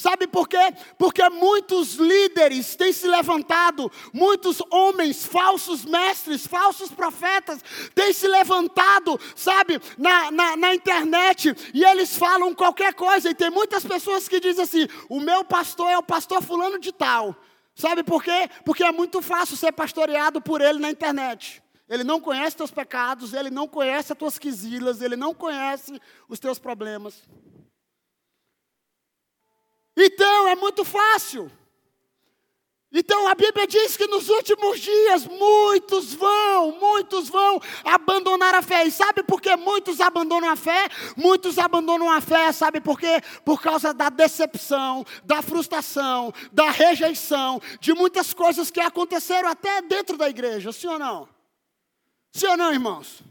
Sabe 0.00 0.26
por 0.26 0.48
quê? 0.48 0.72
Porque 0.96 1.28
muitos 1.28 1.96
líderes 1.96 2.74
têm 2.74 2.90
se 2.90 3.06
levantado, 3.06 3.92
muitos 4.14 4.62
homens, 4.70 5.26
falsos 5.26 5.84
mestres, 5.84 6.46
falsos 6.46 6.90
profetas, 6.90 7.62
têm 7.94 8.10
se 8.10 8.26
levantado, 8.26 9.20
sabe, 9.36 9.78
na, 9.98 10.30
na, 10.30 10.56
na, 10.56 10.74
internet, 10.74 11.54
e 11.74 11.84
eles 11.84 12.16
falam 12.16 12.54
qualquer 12.54 12.94
coisa, 12.94 13.28
e 13.28 13.34
tem 13.34 13.50
muitas 13.50 13.84
pessoas 13.84 14.26
que 14.26 14.40
dizem 14.40 14.64
assim: 14.64 14.88
o 15.06 15.20
meu 15.20 15.44
pastor 15.44 15.90
é 15.90 15.98
o 15.98 16.02
pastor 16.02 16.42
fulano 16.42 16.78
de 16.78 16.92
tal. 16.92 17.36
Sabe 17.74 18.02
por 18.02 18.24
quê? 18.24 18.48
Porque 18.64 18.82
é 18.82 18.90
muito 18.90 19.20
fácil 19.20 19.54
ser 19.54 19.72
pastoreado 19.72 20.40
por 20.40 20.62
ele 20.62 20.78
na 20.78 20.90
internet. 20.90 21.62
Ele 21.86 22.04
não 22.04 22.22
conhece 22.22 22.56
teus 22.56 22.70
pecados, 22.70 23.34
ele 23.34 23.50
não 23.50 23.68
conhece 23.68 24.14
as 24.14 24.18
tuas 24.18 24.38
quisilas, 24.38 25.02
ele 25.02 25.14
não 25.14 25.34
conhece 25.34 26.00
os 26.26 26.40
teus 26.40 26.58
problemas. 26.58 27.22
Então 29.96 30.48
é 30.48 30.56
muito 30.56 30.84
fácil. 30.84 31.50
Então 32.92 33.28
a 33.28 33.36
Bíblia 33.36 33.68
diz 33.68 33.96
que 33.96 34.08
nos 34.08 34.28
últimos 34.28 34.80
dias 34.80 35.24
muitos 35.24 36.12
vão, 36.12 36.72
muitos 36.72 37.28
vão 37.28 37.60
abandonar 37.84 38.52
a 38.52 38.62
fé. 38.62 38.84
E 38.84 38.90
sabe 38.90 39.22
por 39.22 39.40
que 39.40 39.54
muitos 39.54 40.00
abandonam 40.00 40.50
a 40.50 40.56
fé? 40.56 40.88
Muitos 41.16 41.56
abandonam 41.56 42.10
a 42.10 42.20
fé, 42.20 42.50
sabe 42.50 42.80
por 42.80 42.98
quê? 42.98 43.20
Por 43.44 43.62
causa 43.62 43.94
da 43.94 44.10
decepção, 44.10 45.04
da 45.24 45.40
frustração, 45.40 46.32
da 46.50 46.70
rejeição, 46.70 47.62
de 47.78 47.94
muitas 47.94 48.34
coisas 48.34 48.72
que 48.72 48.80
aconteceram 48.80 49.48
até 49.48 49.80
dentro 49.82 50.16
da 50.16 50.28
igreja, 50.28 50.72
sim 50.72 50.88
ou 50.88 50.98
não? 50.98 51.28
Sim 52.32 52.48
ou 52.48 52.56
não, 52.56 52.72
irmãos? 52.72 53.22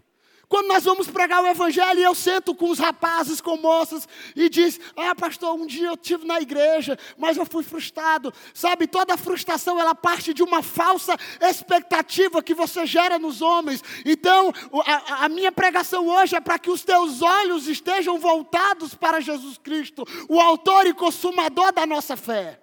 Quando 0.50 0.66
nós 0.66 0.84
vamos 0.84 1.08
pregar 1.08 1.44
o 1.44 1.48
evangelho, 1.48 2.00
eu 2.00 2.16
sento 2.16 2.56
com 2.56 2.72
os 2.72 2.80
rapazes, 2.80 3.40
com 3.40 3.56
moças, 3.56 4.08
e 4.36 4.50
diz: 4.50 4.80
Ah, 4.96 5.14
pastor, 5.14 5.54
um 5.54 5.68
dia 5.68 5.90
eu 5.90 5.94
estive 5.94 6.26
na 6.26 6.42
igreja, 6.42 6.98
mas 7.20 7.38
eu 7.38 7.46
fui 7.46 7.64
frustrado. 7.64 8.34
Sabe, 8.52 8.88
toda 8.88 9.16
frustração 9.16 9.80
ela 9.80 9.94
parte 9.94 10.34
de 10.34 10.42
uma 10.42 10.64
falsa 10.64 11.16
expectativa 11.40 12.42
que 12.42 12.56
você 12.56 12.84
gera 12.88 13.20
nos 13.20 13.44
homens. 13.44 13.84
Então, 14.04 14.52
a, 14.88 15.26
a 15.26 15.30
minha 15.30 15.52
pregação 15.52 16.08
hoje 16.08 16.36
é 16.36 16.42
para 16.42 16.58
que 16.58 16.72
os 16.72 16.84
teus 16.84 17.22
olhos 17.22 17.68
estejam 17.68 18.18
voltados 18.18 18.96
para 18.96 19.20
Jesus 19.20 19.60
Cristo, 19.60 20.04
o 20.28 20.42
autor 20.42 20.88
e 20.88 20.96
consumador 20.96 21.72
da 21.72 21.86
nossa 21.86 22.18
fé. 22.18 22.60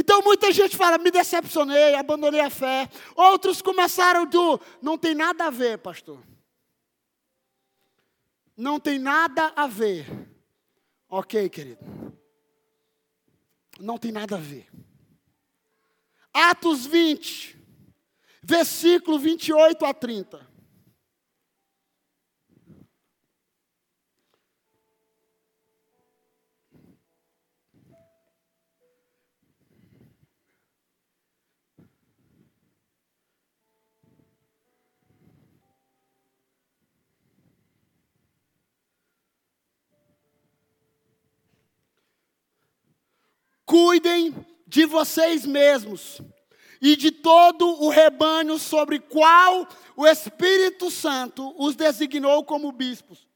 Então 0.00 0.22
muita 0.22 0.52
gente 0.52 0.76
fala, 0.76 0.96
me 0.96 1.10
decepcionei, 1.10 1.96
abandonei 1.96 2.38
a 2.38 2.48
fé. 2.48 2.88
Outros 3.16 3.60
começaram 3.60 4.24
do, 4.24 4.60
não 4.80 4.96
tem 4.96 5.12
nada 5.12 5.46
a 5.46 5.50
ver, 5.50 5.76
pastor. 5.78 6.22
Não 8.56 8.78
tem 8.78 8.96
nada 8.96 9.52
a 9.56 9.66
ver. 9.66 10.06
Ok, 11.08 11.48
querido. 11.48 11.84
Não 13.80 13.98
tem 13.98 14.12
nada 14.12 14.36
a 14.36 14.38
ver. 14.38 14.68
Atos 16.32 16.86
20, 16.86 17.58
versículo 18.40 19.18
28 19.18 19.84
a 19.84 19.92
30. 19.92 20.47
Cuidem 43.68 44.34
de 44.66 44.86
vocês 44.86 45.44
mesmos 45.44 46.22
e 46.80 46.96
de 46.96 47.10
todo 47.10 47.66
o 47.82 47.90
rebanho 47.90 48.58
sobre 48.58 48.98
qual 48.98 49.68
o 49.94 50.06
Espírito 50.06 50.90
Santo 50.90 51.54
os 51.58 51.76
designou 51.76 52.42
como 52.44 52.72
bispos, 52.72 53.28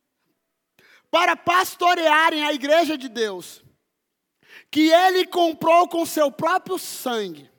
para 1.10 1.36
pastorearem 1.36 2.46
a 2.46 2.52
igreja 2.54 2.96
de 2.96 3.10
Deus, 3.10 3.62
que 4.70 4.90
ele 4.90 5.26
comprou 5.26 5.86
com 5.86 6.06
seu 6.06 6.32
próprio 6.32 6.78
sangue. 6.78 7.50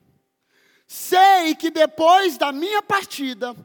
Sei 0.88 1.54
que 1.54 1.70
depois 1.70 2.40
da 2.40 2.52
minha 2.52 2.82
partida, 2.82 3.56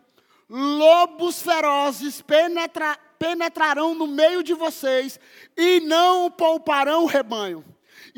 lobos 0.51 1.41
ferozes 1.41 2.21
penetra, 2.21 2.99
penetrarão 3.19 3.95
no 3.95 4.07
meio 4.07 4.43
de 4.43 4.53
vocês 4.53 5.19
e 5.57 5.81
não 5.81 6.31
pouparão 6.31 7.05
o 7.05 7.07
rebanho. 7.07 7.65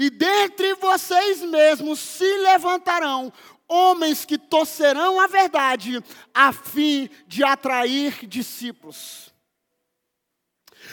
E 0.00 0.08
dentre 0.08 0.72
vocês 0.76 1.42
mesmos 1.42 2.00
se 2.00 2.38
levantarão 2.38 3.30
homens 3.68 4.24
que 4.24 4.38
torcerão 4.38 5.20
a 5.20 5.26
verdade, 5.26 6.02
a 6.32 6.54
fim 6.54 7.10
de 7.26 7.44
atrair 7.44 8.26
discípulos. 8.26 9.30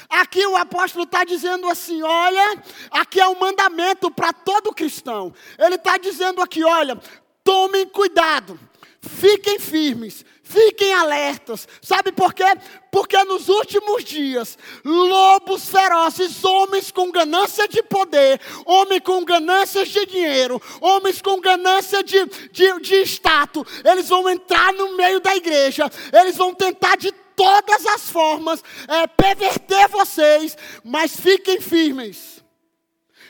Aqui 0.10 0.46
o 0.46 0.58
apóstolo 0.58 1.06
está 1.06 1.24
dizendo 1.24 1.70
assim: 1.70 2.04
olha, 2.04 2.62
aqui 2.92 3.22
é 3.22 3.28
um 3.30 3.40
mandamento 3.40 4.12
para 4.12 4.34
todo 4.34 4.76
cristão. 4.76 5.34
Ele 5.58 5.76
está 5.76 5.98
dizendo 5.98 6.42
aqui: 6.42 6.62
olha, 6.66 7.00
tomem 7.46 7.88
cuidado, 7.88 8.60
fiquem 9.00 9.58
firmes, 9.58 10.26
Fiquem 10.50 10.94
alertas. 10.94 11.68
Sabe 11.82 12.10
por 12.14 12.34
quê? 12.34 12.46
Porque 12.90 13.22
nos 13.26 13.50
últimos 13.50 14.02
dias, 14.06 14.58
lobos 14.86 15.68
ferozes, 15.68 16.42
homens 16.46 16.90
com 16.90 17.12
ganância 17.12 17.68
de 17.68 17.84
poder, 17.84 18.40
homens 18.66 19.02
com 19.04 19.26
ganância 19.26 19.86
de 19.86 20.06
dinheiro, 20.06 20.62
homens 20.80 21.22
com 21.22 21.42
ganância 21.42 22.02
de, 22.02 22.26
de, 22.50 22.80
de 22.80 23.02
status, 23.02 23.68
eles 23.84 24.08
vão 24.08 24.30
entrar 24.30 24.72
no 24.72 24.96
meio 24.96 25.20
da 25.20 25.36
igreja, 25.36 25.92
eles 26.14 26.38
vão 26.38 26.54
tentar 26.54 26.96
de 26.96 27.12
todas 27.36 27.86
as 27.86 28.10
formas 28.10 28.64
é, 28.88 29.06
perverter 29.06 29.90
vocês, 29.90 30.58
mas 30.82 31.20
fiquem 31.20 31.60
firmes. 31.60 32.42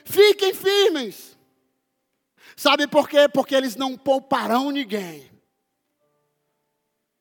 Fiquem 0.05 0.53
firmes. 0.53 1.35
Sabe 2.55 2.85
por 2.85 3.09
quê? 3.09 3.27
Porque 3.27 3.55
eles 3.55 3.75
não 3.75 3.97
pouparão 3.97 4.69
ninguém. 4.69 5.36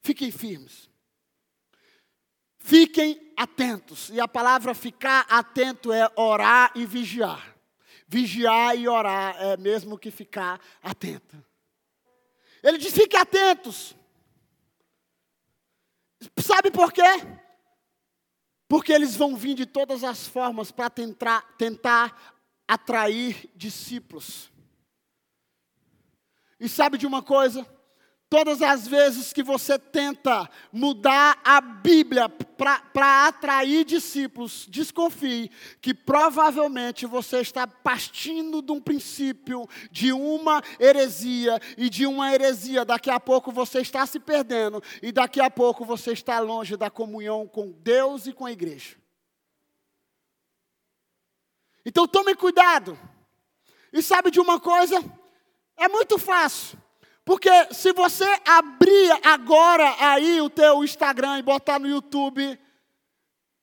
Fiquem 0.06 0.30
firmes. 0.30 0.88
Fiquem 2.58 3.32
atentos. 3.36 4.08
E 4.10 4.20
a 4.20 4.28
palavra 4.28 4.72
ficar 4.72 5.26
atento 5.28 5.92
é 5.92 6.08
orar 6.14 6.70
e 6.76 6.86
vigiar. 6.86 7.56
Vigiar 8.06 8.78
e 8.78 8.86
orar 8.86 9.34
é 9.42 9.56
mesmo 9.56 9.98
que 9.98 10.12
ficar 10.12 10.60
atento. 10.80 11.44
Ele 12.62 12.78
diz: 12.78 12.92
fiquem 12.92 13.18
atentos. 13.18 13.96
Sabe 16.38 16.70
por 16.70 16.92
quê? 16.92 17.02
Porque 18.68 18.92
eles 18.92 19.16
vão 19.16 19.34
vir 19.34 19.54
de 19.54 19.66
todas 19.66 20.04
as 20.04 20.24
formas 20.24 20.70
para 20.70 20.88
tentar, 20.88 21.56
tentar 21.56 22.36
atrair 22.68 23.50
discípulos. 23.56 24.52
E 26.60 26.68
sabe 26.68 26.96
de 26.96 27.08
uma 27.08 27.24
coisa? 27.24 27.66
Todas 28.28 28.60
as 28.60 28.88
vezes 28.88 29.32
que 29.32 29.40
você 29.40 29.78
tenta 29.78 30.50
mudar 30.72 31.40
a 31.44 31.60
Bíblia 31.60 32.28
para 32.28 33.28
atrair 33.28 33.84
discípulos, 33.84 34.66
desconfie 34.68 35.48
que 35.80 35.94
provavelmente 35.94 37.06
você 37.06 37.38
está 37.38 37.68
partindo 37.68 38.60
de 38.60 38.72
um 38.72 38.80
princípio, 38.80 39.68
de 39.92 40.12
uma 40.12 40.60
heresia, 40.80 41.60
e 41.78 41.88
de 41.88 42.04
uma 42.04 42.34
heresia, 42.34 42.84
daqui 42.84 43.10
a 43.10 43.20
pouco 43.20 43.52
você 43.52 43.78
está 43.78 44.04
se 44.04 44.18
perdendo, 44.18 44.82
e 45.00 45.12
daqui 45.12 45.40
a 45.40 45.48
pouco 45.48 45.84
você 45.84 46.10
está 46.10 46.40
longe 46.40 46.76
da 46.76 46.90
comunhão 46.90 47.46
com 47.46 47.70
Deus 47.70 48.26
e 48.26 48.32
com 48.32 48.44
a 48.44 48.50
igreja. 48.50 48.96
Então 51.84 52.08
tome 52.08 52.34
cuidado. 52.34 52.98
E 53.92 54.02
sabe 54.02 54.32
de 54.32 54.40
uma 54.40 54.58
coisa? 54.58 54.96
É 55.76 55.88
muito 55.88 56.18
fácil. 56.18 56.85
Porque 57.26 57.50
se 57.74 57.92
você 57.92 58.24
abrir 58.46 59.10
agora 59.24 59.96
aí 59.98 60.40
o 60.40 60.48
teu 60.48 60.84
Instagram 60.84 61.40
e 61.40 61.42
botar 61.42 61.80
no 61.80 61.88
YouTube 61.88 62.56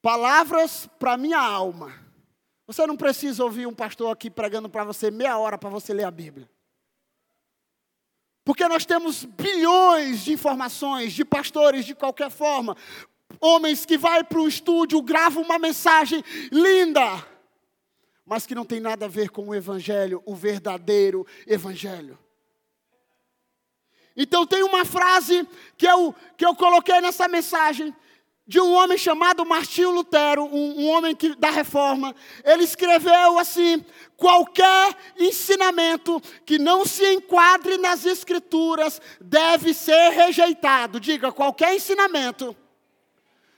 palavras 0.02 0.86
para 1.00 1.16
minha 1.16 1.40
alma, 1.40 1.94
você 2.68 2.86
não 2.86 2.98
precisa 2.98 3.42
ouvir 3.42 3.66
um 3.66 3.74
pastor 3.74 4.12
aqui 4.12 4.30
pregando 4.30 4.68
para 4.68 4.84
você 4.84 5.10
meia 5.10 5.38
hora 5.38 5.58
para 5.58 5.70
você 5.70 5.94
ler 5.94 6.04
a 6.04 6.12
Bíblia. 6.12 6.50
Porque 8.44 8.68
nós 8.68 8.86
temos 8.86 9.24
bilhões 9.24 10.26
de 10.26 10.34
informações 10.34 11.14
de 11.14 11.24
pastores 11.24 11.86
de 11.86 11.96
qualquer 11.96 12.30
forma, 12.30 12.76
homens 13.40 13.86
que 13.86 13.98
vai 13.98 14.26
para 14.26 14.42
o 14.42 14.48
estúdio, 14.48 15.02
gravam 15.02 15.42
uma 15.42 15.58
mensagem 15.58 16.22
linda, 16.52 17.26
mas 18.26 18.46
que 18.46 18.54
não 18.54 18.66
tem 18.66 18.82
nada 18.82 19.06
a 19.06 19.10
ver 19.10 19.30
com 19.30 19.48
o 19.48 19.56
evangelho, 19.56 20.22
o 20.26 20.36
verdadeiro 20.36 21.26
evangelho. 21.48 22.20
Então 24.16 24.46
tem 24.46 24.64
uma 24.64 24.86
frase 24.86 25.48
que 25.78 25.88
eu, 25.88 26.14
que 26.38 26.46
eu 26.46 26.56
coloquei 26.56 27.02
nessa 27.02 27.28
mensagem 27.28 27.94
de 28.46 28.60
um 28.60 28.74
homem 28.74 28.98
chamado 28.98 29.46
Martinho 29.46 29.92
Lutero, 29.92 30.44
um, 30.44 30.82
um 30.82 30.90
homem 30.90 31.16
que, 31.16 31.34
da 31.36 31.50
reforma. 31.50 32.16
Ele 32.44 32.64
escreveu 32.64 33.40
assim: 33.40 33.84
qualquer 34.16 34.96
ensinamento 35.18 36.22
que 36.46 36.60
não 36.60 36.86
se 36.86 37.06
enquadre 37.14 37.78
nas 37.78 38.06
escrituras 38.06 39.02
deve 39.20 39.74
ser 39.74 40.12
rejeitado. 40.12 41.00
Diga 41.00 41.32
qualquer 41.32 41.74
ensinamento. 41.74 42.56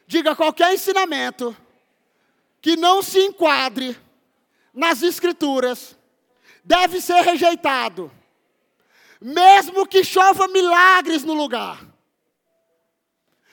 Diga 0.07 0.35
qualquer 0.35 0.73
ensinamento 0.73 1.55
que 2.61 2.77
não 2.77 3.01
se 3.01 3.19
enquadre 3.19 3.97
nas 4.73 5.01
escrituras 5.01 5.97
deve 6.63 7.01
ser 7.01 7.21
rejeitado 7.21 8.11
mesmo 9.25 9.87
que 9.87 10.03
chova 10.03 10.47
milagres 10.47 11.23
no 11.23 11.33
lugar, 11.33 11.79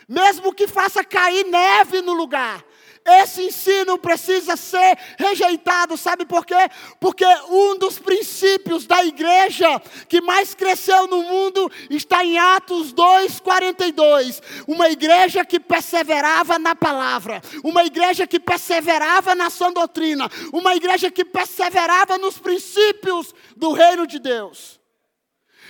mesmo 0.06 0.52
que 0.52 0.66
faça 0.66 1.02
cair 1.02 1.46
neve 1.46 2.02
no 2.02 2.12
lugar, 2.12 2.62
esse 3.06 3.44
ensino 3.44 3.96
precisa 3.96 4.54
ser 4.54 4.98
rejeitado, 5.18 5.96
sabe 5.96 6.26
por 6.26 6.44
quê? 6.44 6.68
Porque 7.00 7.24
um 7.48 7.78
dos 7.78 7.98
princípios 7.98 8.86
da 8.86 9.02
igreja 9.02 9.80
que 10.10 10.20
mais 10.20 10.54
cresceu 10.54 11.06
no 11.06 11.22
mundo 11.22 11.72
está 11.88 12.22
em 12.22 12.38
Atos 12.38 12.92
2:42. 12.92 14.42
Uma 14.68 14.90
igreja 14.90 15.42
que 15.42 15.58
perseverava 15.58 16.58
na 16.58 16.76
palavra, 16.76 17.40
uma 17.64 17.82
igreja 17.82 18.26
que 18.26 18.38
perseverava 18.38 19.34
na 19.34 19.48
sã 19.48 19.72
doutrina, 19.72 20.30
uma 20.52 20.76
igreja 20.76 21.10
que 21.10 21.24
perseverava 21.24 22.18
nos 22.18 22.38
princípios 22.38 23.34
do 23.56 23.72
reino 23.72 24.06
de 24.06 24.18
Deus. 24.18 24.81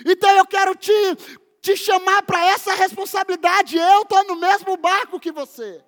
Então 0.05 0.31
eu 0.37 0.47
quero 0.47 0.75
te, 0.75 0.93
te 1.61 1.77
chamar 1.77 2.23
para 2.23 2.45
essa 2.47 2.75
responsabilidade. 2.75 3.77
Eu 3.77 4.03
estou 4.03 4.25
no 4.25 4.37
mesmo 4.37 4.77
barco 4.77 5.21
que 5.21 5.31
você. 5.31 5.83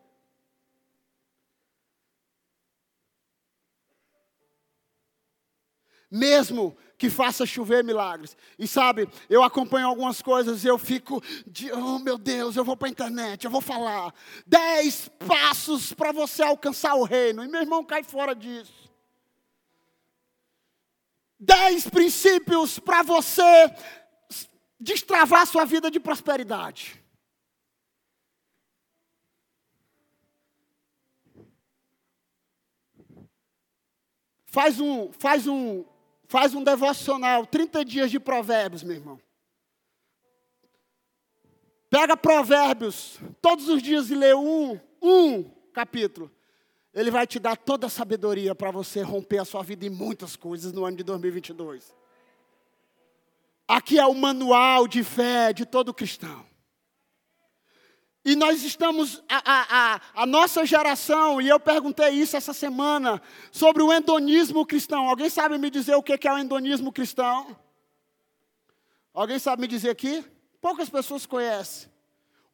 Mesmo 6.10 6.76
que 6.96 7.10
faça 7.10 7.44
chover 7.44 7.82
milagres. 7.82 8.36
E 8.58 8.66
sabe, 8.66 9.08
eu 9.28 9.42
acompanho 9.42 9.88
algumas 9.88 10.22
coisas 10.22 10.64
e 10.64 10.68
eu 10.68 10.78
fico 10.78 11.22
de, 11.46 11.70
oh 11.72 11.98
meu 11.98 12.16
Deus, 12.16 12.56
eu 12.56 12.64
vou 12.64 12.76
para 12.76 12.88
a 12.88 12.90
internet, 12.90 13.44
eu 13.44 13.50
vou 13.50 13.60
falar. 13.60 14.14
Dez 14.46 15.10
passos 15.26 15.92
para 15.92 16.12
você 16.12 16.42
alcançar 16.42 16.94
o 16.94 17.04
reino. 17.04 17.44
E 17.44 17.48
meu 17.48 17.60
irmão 17.60 17.84
cai 17.84 18.02
fora 18.02 18.34
disso. 18.34 18.83
Dez 21.44 21.88
princípios 21.88 22.78
para 22.78 23.02
você 23.02 23.42
destravar 24.80 25.46
sua 25.46 25.64
vida 25.64 25.90
de 25.90 26.00
prosperidade. 26.00 27.02
Faz 34.46 34.78
um, 34.78 35.12
faz 35.12 35.46
um, 35.46 35.84
faz 36.26 36.54
um 36.54 36.62
devocional, 36.62 37.44
30 37.44 37.84
dias 37.84 38.10
de 38.10 38.20
provérbios, 38.20 38.82
meu 38.84 38.94
irmão. 38.96 39.20
Pega 41.90 42.16
provérbios, 42.16 43.18
todos 43.42 43.68
os 43.68 43.82
dias 43.82 44.10
e 44.10 44.14
lê 44.14 44.34
um, 44.34 44.78
um 45.02 45.44
capítulo. 45.72 46.30
Ele 46.94 47.10
vai 47.10 47.26
te 47.26 47.40
dar 47.40 47.56
toda 47.56 47.88
a 47.88 47.90
sabedoria 47.90 48.54
para 48.54 48.70
você 48.70 49.02
romper 49.02 49.38
a 49.38 49.44
sua 49.44 49.62
vida 49.62 49.84
em 49.84 49.90
muitas 49.90 50.36
coisas 50.36 50.72
no 50.72 50.84
ano 50.84 50.96
de 50.96 51.02
2022. 51.02 51.92
Aqui 53.66 53.98
é 53.98 54.06
o 54.06 54.14
manual 54.14 54.86
de 54.86 55.02
fé 55.02 55.52
de 55.52 55.66
todo 55.66 55.92
cristão. 55.92 56.46
E 58.24 58.36
nós 58.36 58.62
estamos, 58.62 59.22
a, 59.28 59.42
a, 59.44 60.00
a, 60.22 60.24
nossa 60.24 60.64
geração, 60.64 61.42
e 61.42 61.48
eu 61.48 61.60
perguntei 61.60 62.10
isso 62.10 62.36
essa 62.36 62.54
semana, 62.54 63.20
sobre 63.52 63.82
o 63.82 63.92
endonismo 63.92 64.64
cristão. 64.64 65.08
Alguém 65.08 65.28
sabe 65.28 65.58
me 65.58 65.68
dizer 65.68 65.94
o 65.94 66.02
que 66.02 66.26
é 66.26 66.32
o 66.32 66.38
endonismo 66.38 66.90
cristão? 66.90 67.54
Alguém 69.12 69.38
sabe 69.38 69.62
me 69.62 69.68
dizer 69.68 69.90
aqui? 69.90 70.24
Poucas 70.60 70.88
pessoas 70.88 71.26
conhecem 71.26 71.92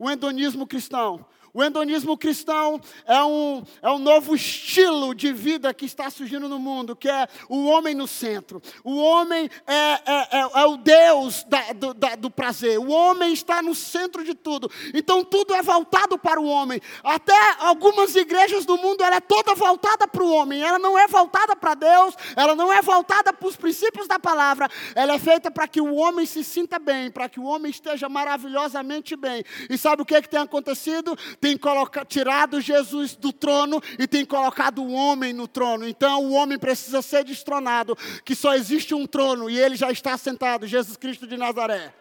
o 0.01 0.11
endonismo 0.11 0.67
cristão. 0.67 1.27
O 1.53 1.65
endonismo 1.65 2.17
cristão 2.17 2.81
é 3.07 3.23
um, 3.23 3.65
é 3.83 3.91
um 3.91 3.99
novo 3.99 4.35
estilo 4.35 5.15
de 5.15 5.33
vida 5.33 5.75
que 5.75 5.85
está 5.85 6.09
surgindo 6.09 6.49
no 6.49 6.59
mundo, 6.59 6.95
que 6.95 7.09
é 7.09 7.27
o 7.49 7.67
homem 7.67 7.95
no 7.95 8.07
centro. 8.07 8.63
O 8.85 8.97
homem 8.97 9.51
é, 9.67 9.75
é, 9.75 10.29
é, 10.31 10.51
é 10.55 10.67
o 10.67 10.77
Deus 10.77 11.45
da, 11.45 11.73
do, 11.73 11.95
da, 11.95 12.15
do 12.15 12.31
prazer. 12.31 12.79
O 12.79 12.91
homem 12.91 13.33
está 13.33 13.61
no 13.63 13.75
centro 13.75 14.25
de 14.25 14.35
tudo. 14.35 14.71
Então 14.95 15.25
tudo 15.25 15.55
é 15.55 15.63
voltado 15.63 16.19
para 16.19 16.41
o 16.41 16.47
homem. 16.47 16.81
Até 17.03 17.35
algumas 17.59 18.15
igrejas 18.15 18.65
do 18.65 18.77
mundo, 18.77 19.03
ela 19.03 19.17
é 19.17 19.21
toda 19.21 19.55
voltada 19.55 20.07
para 20.07 20.23
o 20.23 20.31
homem. 20.31 20.63
Ela 20.63 20.79
não 20.79 20.99
é 20.99 21.09
voltada 21.09 21.57
para 21.57 21.75
Deus, 21.75 22.15
ela 22.37 22.55
não 22.55 22.73
é 22.73 22.81
voltada 22.81 23.33
para 23.33 23.49
os 23.49 23.57
princípios 23.57 24.07
da 24.07 24.19
palavra. 24.19 24.69
Ela 24.95 25.15
é 25.15 25.19
feita 25.19 25.51
para 25.51 25.67
que 25.67 25.81
o 25.81 25.95
homem 25.95 26.27
se 26.27 26.45
sinta 26.45 26.79
bem, 26.79 27.11
para 27.11 27.29
que 27.29 27.41
o 27.41 27.45
homem 27.45 27.71
esteja 27.71 28.09
maravilhosamente 28.09 29.17
bem. 29.17 29.43
E 29.69 29.77
sabe 29.77 30.03
o 30.03 30.05
que, 30.05 30.15
é 30.15 30.23
que 30.23 30.29
tem 30.29 30.41
acontecido? 30.41 31.17
Tem 31.41 31.57
colocado, 31.57 32.07
tirado 32.07 32.61
Jesus 32.61 33.17
do 33.17 33.33
trono 33.33 33.81
e 33.99 34.07
tem 34.07 34.25
colocado 34.25 34.83
o 34.83 34.93
homem 34.93 35.33
no 35.33 35.49
trono. 35.49 35.89
Então 35.89 36.25
o 36.25 36.33
homem 36.33 36.59
precisa 36.59 37.01
ser 37.01 37.25
destronado, 37.25 37.97
que 38.25 38.35
só 38.35 38.55
existe 38.55 38.95
um 38.95 39.07
trono 39.07 39.49
e 39.49 39.59
ele 39.59 39.75
já 39.75 39.91
está 39.91 40.17
sentado, 40.19 40.67
Jesus 40.67 40.97
Cristo 40.97 41.27
de 41.27 41.37
Nazaré. 41.37 41.95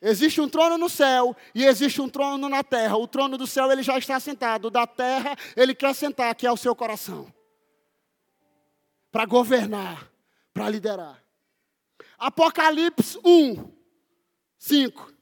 Existe 0.00 0.40
um 0.40 0.48
trono 0.48 0.78
no 0.78 0.88
céu 0.88 1.36
e 1.54 1.64
existe 1.64 2.00
um 2.00 2.08
trono 2.08 2.48
na 2.48 2.62
terra. 2.62 2.96
O 2.96 3.08
trono 3.08 3.36
do 3.36 3.46
céu 3.46 3.70
ele 3.70 3.82
já 3.82 3.98
está 3.98 4.18
sentado, 4.20 4.70
da 4.70 4.86
terra 4.86 5.36
ele 5.56 5.74
quer 5.74 5.94
sentar, 5.94 6.34
que 6.34 6.46
é 6.46 6.52
o 6.52 6.56
seu 6.56 6.74
coração. 6.74 7.32
Para 9.10 9.24
governar, 9.24 10.08
para 10.52 10.68
liderar. 10.68 11.22
Apocalipse 12.16 13.18
1, 13.24 13.72
5. 14.58 15.17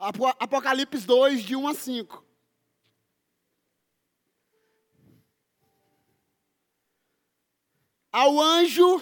Apocalipse 0.00 1.06
2, 1.06 1.42
de 1.42 1.54
1 1.54 1.68
a 1.68 1.74
5. 1.74 2.24
Ao 8.10 8.40
anjo 8.40 9.00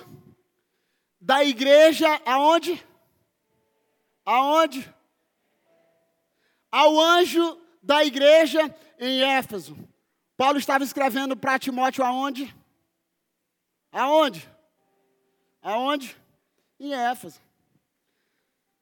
da 1.21 1.45
igreja, 1.45 2.09
aonde? 2.27 2.85
Aonde? 4.25 4.95
Ao 6.71 7.01
anjo 7.01 7.59
da 7.81 8.05
igreja 8.05 8.75
em 8.99 9.23
Éfeso. 9.23 9.77
Paulo 10.37 10.59
estava 10.59 10.83
escrevendo 10.83 11.37
para 11.37 11.59
Timóteo 11.61 12.05
aonde? 12.05 12.55
Aonde? 13.93 14.51
Aonde? 15.63 16.17
Em 16.79 16.93
Éfeso. 16.93 17.41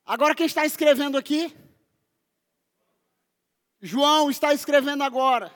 Agora 0.05 0.35
quem 0.35 0.46
está 0.46 0.64
escrevendo 0.64 1.18
aqui? 1.18 1.55
João 3.81 4.31
está 4.31 4.55
escrevendo 4.55 5.03
agora, 5.03 5.53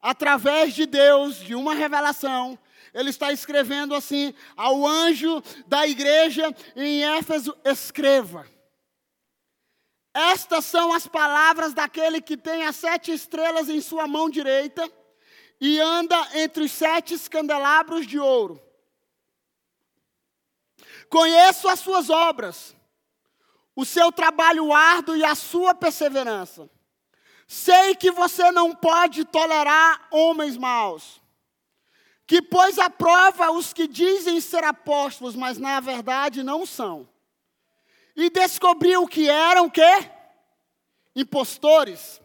através 0.00 0.74
de 0.74 0.86
Deus, 0.86 1.36
de 1.36 1.54
uma 1.54 1.74
revelação, 1.74 2.58
ele 2.92 3.10
está 3.10 3.32
escrevendo 3.32 3.94
assim: 3.94 4.34
ao 4.56 4.86
anjo 4.86 5.42
da 5.66 5.86
igreja 5.86 6.54
em 6.74 7.04
Éfeso, 7.04 7.56
escreva. 7.64 8.46
Estas 10.12 10.66
são 10.66 10.92
as 10.92 11.06
palavras 11.06 11.72
daquele 11.72 12.20
que 12.20 12.36
tem 12.36 12.64
as 12.64 12.76
sete 12.76 13.12
estrelas 13.12 13.70
em 13.70 13.80
sua 13.80 14.06
mão 14.06 14.28
direita 14.28 14.90
e 15.58 15.80
anda 15.80 16.16
entre 16.34 16.64
os 16.64 16.72
sete 16.72 17.16
candelabros 17.30 18.06
de 18.06 18.18
ouro. 18.18 18.60
Conheço 21.08 21.66
as 21.68 21.78
suas 21.78 22.10
obras, 22.10 22.76
o 23.74 23.86
seu 23.86 24.12
trabalho 24.12 24.70
árduo 24.72 25.16
e 25.16 25.24
a 25.24 25.34
sua 25.34 25.74
perseverança 25.74 26.68
Sei 27.46 27.94
que 27.94 28.10
você 28.10 28.50
não 28.50 28.74
pode 28.74 29.24
tolerar 29.24 30.08
homens 30.10 30.56
maus, 30.56 31.20
que 32.26 32.40
pôs 32.40 32.78
à 32.78 32.88
prova 32.88 33.50
os 33.50 33.72
que 33.72 33.86
dizem 33.86 34.40
ser 34.40 34.64
apóstolos, 34.64 35.36
mas 35.36 35.58
na 35.58 35.80
verdade 35.80 36.42
não 36.42 36.64
são. 36.64 37.08
E 38.16 38.30
descobriu 38.30 39.06
que 39.06 39.28
eram 39.28 39.68
quê? 39.68 40.10
Impostores. 41.14 42.20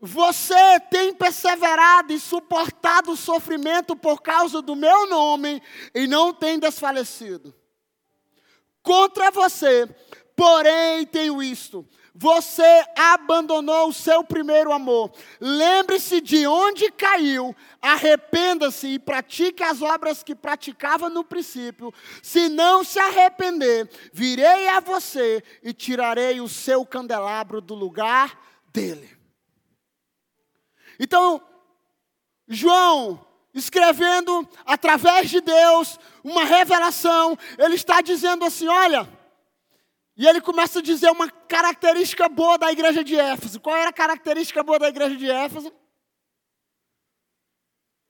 Você 0.00 0.80
tem 0.90 1.12
perseverado 1.12 2.12
e 2.12 2.18
suportado 2.18 3.12
o 3.12 3.16
sofrimento 3.16 3.94
por 3.94 4.22
causa 4.22 4.62
do 4.62 4.74
meu 4.74 5.06
nome 5.06 5.62
e 5.94 6.06
não 6.06 6.32
tem 6.32 6.58
desfalecido. 6.58 7.54
Contra 8.82 9.30
você, 9.30 9.86
porém, 10.34 11.06
tenho 11.06 11.42
isto: 11.42 11.86
você 12.14 12.84
abandonou 12.96 13.88
o 13.88 13.92
seu 13.92 14.24
primeiro 14.24 14.72
amor. 14.72 15.12
Lembre-se 15.40 16.20
de 16.20 16.46
onde 16.46 16.90
caiu, 16.90 17.54
arrependa-se 17.80 18.88
e 18.88 18.98
pratique 18.98 19.62
as 19.62 19.80
obras 19.80 20.22
que 20.22 20.34
praticava 20.34 21.08
no 21.08 21.24
princípio. 21.24 21.92
Se 22.22 22.48
não 22.48 22.82
se 22.82 22.98
arrepender, 22.98 23.88
virei 24.12 24.68
a 24.68 24.80
você 24.80 25.42
e 25.62 25.72
tirarei 25.72 26.40
o 26.40 26.48
seu 26.48 26.84
candelabro 26.84 27.60
do 27.60 27.74
lugar 27.74 28.38
dele. 28.72 29.16
Então, 30.98 31.42
João, 32.48 33.24
escrevendo 33.54 34.46
através 34.66 35.30
de 35.30 35.40
Deus 35.40 35.98
uma 36.22 36.44
revelação, 36.44 37.38
ele 37.58 37.76
está 37.76 38.00
dizendo 38.00 38.44
assim: 38.44 38.68
olha 38.68 39.19
e 40.20 40.28
ele 40.28 40.42
começa 40.42 40.80
a 40.80 40.82
dizer 40.82 41.10
uma 41.10 41.30
característica 41.30 42.28
boa 42.28 42.58
da 42.58 42.70
igreja 42.70 43.02
de 43.02 43.16
Éfeso. 43.16 43.58
Qual 43.58 43.74
era 43.74 43.88
a 43.88 43.92
característica 43.92 44.62
boa 44.62 44.78
da 44.78 44.86
igreja 44.86 45.16
de 45.16 45.30
Éfeso? 45.30 45.72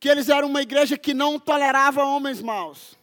Que 0.00 0.08
eles 0.08 0.28
eram 0.28 0.48
uma 0.48 0.60
igreja 0.60 0.98
que 0.98 1.14
não 1.14 1.38
tolerava 1.38 2.02
homens 2.02 2.42
maus. 2.42 2.98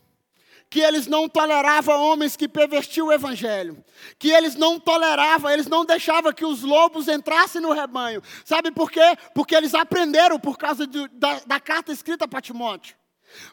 Que 0.70 0.82
eles 0.82 1.08
não 1.08 1.30
toleravam 1.30 2.04
homens 2.04 2.36
que 2.36 2.50
pervertiam 2.50 3.08
o 3.08 3.14
evangelho. 3.14 3.82
Que 4.20 4.30
eles 4.30 4.56
não 4.56 4.78
toleravam, 4.78 5.50
eles 5.50 5.68
não 5.68 5.86
deixavam 5.86 6.34
que 6.34 6.44
os 6.44 6.62
lobos 6.62 7.08
entrassem 7.08 7.62
no 7.62 7.72
rebanho. 7.72 8.22
Sabe 8.44 8.72
por 8.72 8.92
quê? 8.92 9.18
Porque 9.34 9.56
eles 9.56 9.74
aprenderam 9.74 10.38
por 10.38 10.58
causa 10.58 10.86
da, 10.86 11.40
da 11.46 11.60
carta 11.62 11.94
escrita 11.94 12.28
para 12.28 12.42
Timóteo. 12.42 12.98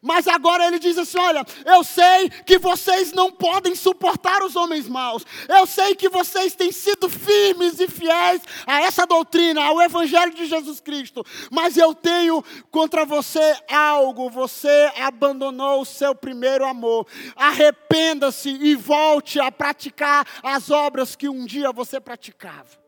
Mas 0.02 0.28
agora 0.28 0.66
ele 0.66 0.78
diz 0.78 0.96
assim: 0.98 1.18
Olha, 1.18 1.44
eu 1.64 1.82
sei 1.82 2.28
que 2.44 2.58
vocês 2.58 3.12
não 3.12 3.30
podem 3.30 3.74
suportar 3.74 4.42
os 4.42 4.56
homens 4.56 4.88
maus. 4.88 5.24
Eu 5.48 5.66
sei 5.66 5.94
que 5.94 6.08
vocês 6.08 6.54
têm 6.54 6.72
sido 6.72 7.08
firmes 7.08 7.80
e 7.80 7.88
fiéis 7.88 8.42
a 8.66 8.82
essa 8.82 9.06
doutrina, 9.06 9.64
ao 9.64 9.80
Evangelho 9.80 10.34
de 10.34 10.46
Jesus 10.46 10.80
Cristo. 10.80 11.24
Mas 11.50 11.76
eu 11.76 11.94
tenho 11.94 12.44
contra 12.70 13.04
você 13.04 13.56
algo. 13.70 14.30
Você 14.30 14.92
abandonou 14.96 15.80
o 15.80 15.86
seu 15.86 16.14
primeiro 16.14 16.64
amor. 16.64 17.06
Arrependa-se 17.36 18.50
e 18.50 18.74
volte 18.74 19.40
a 19.40 19.50
praticar 19.50 20.26
as 20.42 20.70
obras 20.70 21.16
que 21.16 21.28
um 21.28 21.44
dia 21.44 21.72
você 21.72 22.00
praticava. 22.00 22.83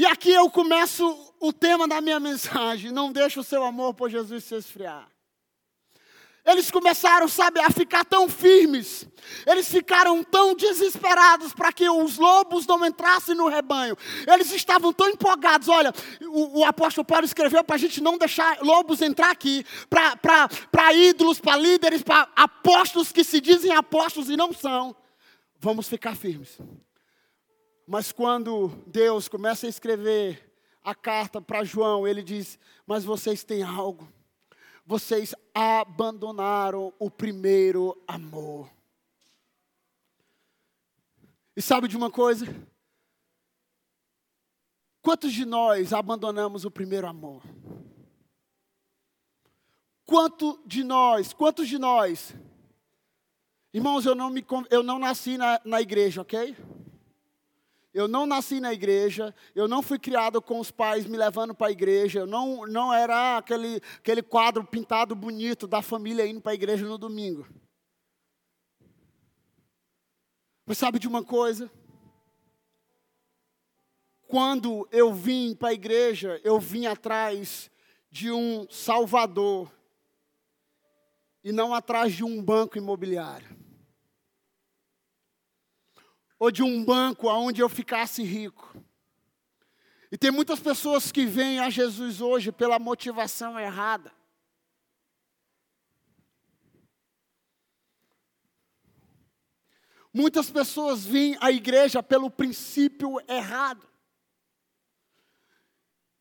E 0.00 0.06
aqui 0.06 0.30
eu 0.30 0.48
começo 0.48 1.04
o 1.38 1.52
tema 1.52 1.86
da 1.86 2.00
minha 2.00 2.18
mensagem. 2.18 2.90
Não 2.90 3.12
deixe 3.12 3.38
o 3.38 3.44
seu 3.44 3.62
amor 3.62 3.92
por 3.92 4.08
Jesus 4.08 4.44
se 4.44 4.54
esfriar. 4.54 5.06
Eles 6.42 6.70
começaram, 6.70 7.28
sabe, 7.28 7.60
a 7.60 7.68
ficar 7.68 8.06
tão 8.06 8.26
firmes. 8.26 9.06
Eles 9.46 9.68
ficaram 9.68 10.24
tão 10.24 10.54
desesperados 10.54 11.52
para 11.52 11.70
que 11.70 11.86
os 11.86 12.16
lobos 12.16 12.66
não 12.66 12.82
entrassem 12.86 13.34
no 13.34 13.46
rebanho. 13.46 13.94
Eles 14.26 14.50
estavam 14.52 14.90
tão 14.90 15.10
empolgados. 15.10 15.68
Olha, 15.68 15.92
o, 16.22 16.60
o 16.60 16.64
apóstolo 16.64 17.04
Paulo 17.04 17.26
escreveu 17.26 17.62
para 17.62 17.76
a 17.76 17.78
gente 17.78 18.00
não 18.00 18.16
deixar 18.16 18.58
lobos 18.62 19.02
entrar 19.02 19.30
aqui. 19.30 19.66
Para 19.90 20.94
ídolos, 20.94 21.40
para 21.40 21.58
líderes, 21.58 22.02
para 22.02 22.26
apóstolos 22.34 23.12
que 23.12 23.22
se 23.22 23.38
dizem 23.38 23.72
apóstolos 23.72 24.30
e 24.30 24.36
não 24.38 24.50
são. 24.50 24.96
Vamos 25.58 25.90
ficar 25.90 26.16
firmes. 26.16 26.56
Mas 27.90 28.12
quando 28.12 28.68
Deus 28.86 29.26
começa 29.26 29.66
a 29.66 29.68
escrever 29.68 30.54
a 30.80 30.94
carta 30.94 31.42
para 31.42 31.64
João, 31.64 32.06
ele 32.06 32.22
diz: 32.22 32.56
Mas 32.86 33.04
vocês 33.04 33.42
têm 33.42 33.64
algo 33.64 34.08
vocês 34.90 35.36
abandonaram 35.54 36.92
o 36.98 37.08
primeiro 37.08 37.96
amor. 38.08 38.68
E 41.56 41.62
sabe 41.62 41.86
de 41.86 41.96
uma 41.96 42.10
coisa? 42.10 42.44
Quantos 45.00 45.32
de 45.32 45.44
nós 45.44 45.92
abandonamos 45.92 46.64
o 46.64 46.72
primeiro 46.72 47.06
amor? 47.06 47.40
Quanto 50.04 50.60
de 50.66 50.82
nós, 50.82 51.32
quantos 51.32 51.68
de 51.68 51.78
nós? 51.78 52.34
Irmãos, 53.72 54.04
eu 54.04 54.16
não, 54.16 54.28
me, 54.28 54.44
eu 54.70 54.82
não 54.82 54.98
nasci 54.98 55.38
na, 55.38 55.60
na 55.64 55.80
igreja, 55.80 56.20
ok? 56.20 56.56
Eu 57.92 58.06
não 58.06 58.24
nasci 58.24 58.60
na 58.60 58.72
igreja, 58.72 59.34
eu 59.52 59.66
não 59.66 59.82
fui 59.82 59.98
criado 59.98 60.40
com 60.40 60.60
os 60.60 60.70
pais 60.70 61.06
me 61.06 61.16
levando 61.16 61.52
para 61.52 61.66
a 61.66 61.72
igreja, 61.72 62.20
eu 62.20 62.26
não, 62.26 62.64
não 62.66 62.94
era 62.94 63.38
aquele, 63.38 63.80
aquele 63.98 64.22
quadro 64.22 64.64
pintado 64.64 65.14
bonito 65.14 65.66
da 65.66 65.82
família 65.82 66.24
indo 66.24 66.40
para 66.40 66.52
a 66.52 66.54
igreja 66.54 66.86
no 66.86 66.96
domingo. 66.96 67.48
Mas 70.64 70.78
sabe 70.78 71.00
de 71.00 71.08
uma 71.08 71.24
coisa? 71.24 71.68
Quando 74.28 74.88
eu 74.92 75.12
vim 75.12 75.52
para 75.56 75.70
a 75.70 75.74
igreja, 75.74 76.40
eu 76.44 76.60
vim 76.60 76.86
atrás 76.86 77.68
de 78.08 78.30
um 78.30 78.70
Salvador 78.70 79.68
e 81.42 81.50
não 81.50 81.74
atrás 81.74 82.12
de 82.12 82.22
um 82.22 82.40
banco 82.40 82.78
imobiliário 82.78 83.59
ou 86.40 86.50
de 86.50 86.62
um 86.62 86.82
banco 86.82 87.28
aonde 87.28 87.60
eu 87.60 87.68
ficasse 87.68 88.22
rico. 88.22 88.82
E 90.10 90.16
tem 90.16 90.30
muitas 90.30 90.58
pessoas 90.58 91.12
que 91.12 91.26
vêm 91.26 91.60
a 91.60 91.68
Jesus 91.68 92.22
hoje 92.22 92.50
pela 92.50 92.78
motivação 92.78 93.60
errada. 93.60 94.10
Muitas 100.12 100.50
pessoas 100.50 101.04
vêm 101.04 101.36
à 101.40 101.52
igreja 101.52 102.02
pelo 102.02 102.30
princípio 102.30 103.20
errado. 103.28 103.89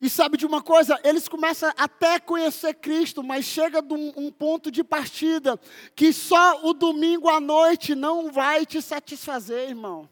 E 0.02 0.10
sabe 0.10 0.38
de 0.38 0.46
uma 0.46 0.62
coisa? 0.62 0.98
Eles 1.04 1.28
começam 1.28 1.72
até 1.76 2.16
a 2.16 2.20
conhecer 2.20 2.74
Cristo, 2.76 3.22
mas 3.22 3.44
chega 3.44 3.82
de 3.82 3.94
um, 3.94 4.14
um, 4.16 4.32
ponto 4.32 4.72
de 4.72 4.84
partida 4.84 5.60
que 5.94 6.14
só 6.14 6.66
o 6.66 6.74
domingo 6.74 7.28
à 7.28 7.42
noite 7.42 7.96
não 7.96 8.32
vai 8.32 8.66
te 8.66 8.82
satisfazer, 8.82 9.70
irmão. 9.70 10.08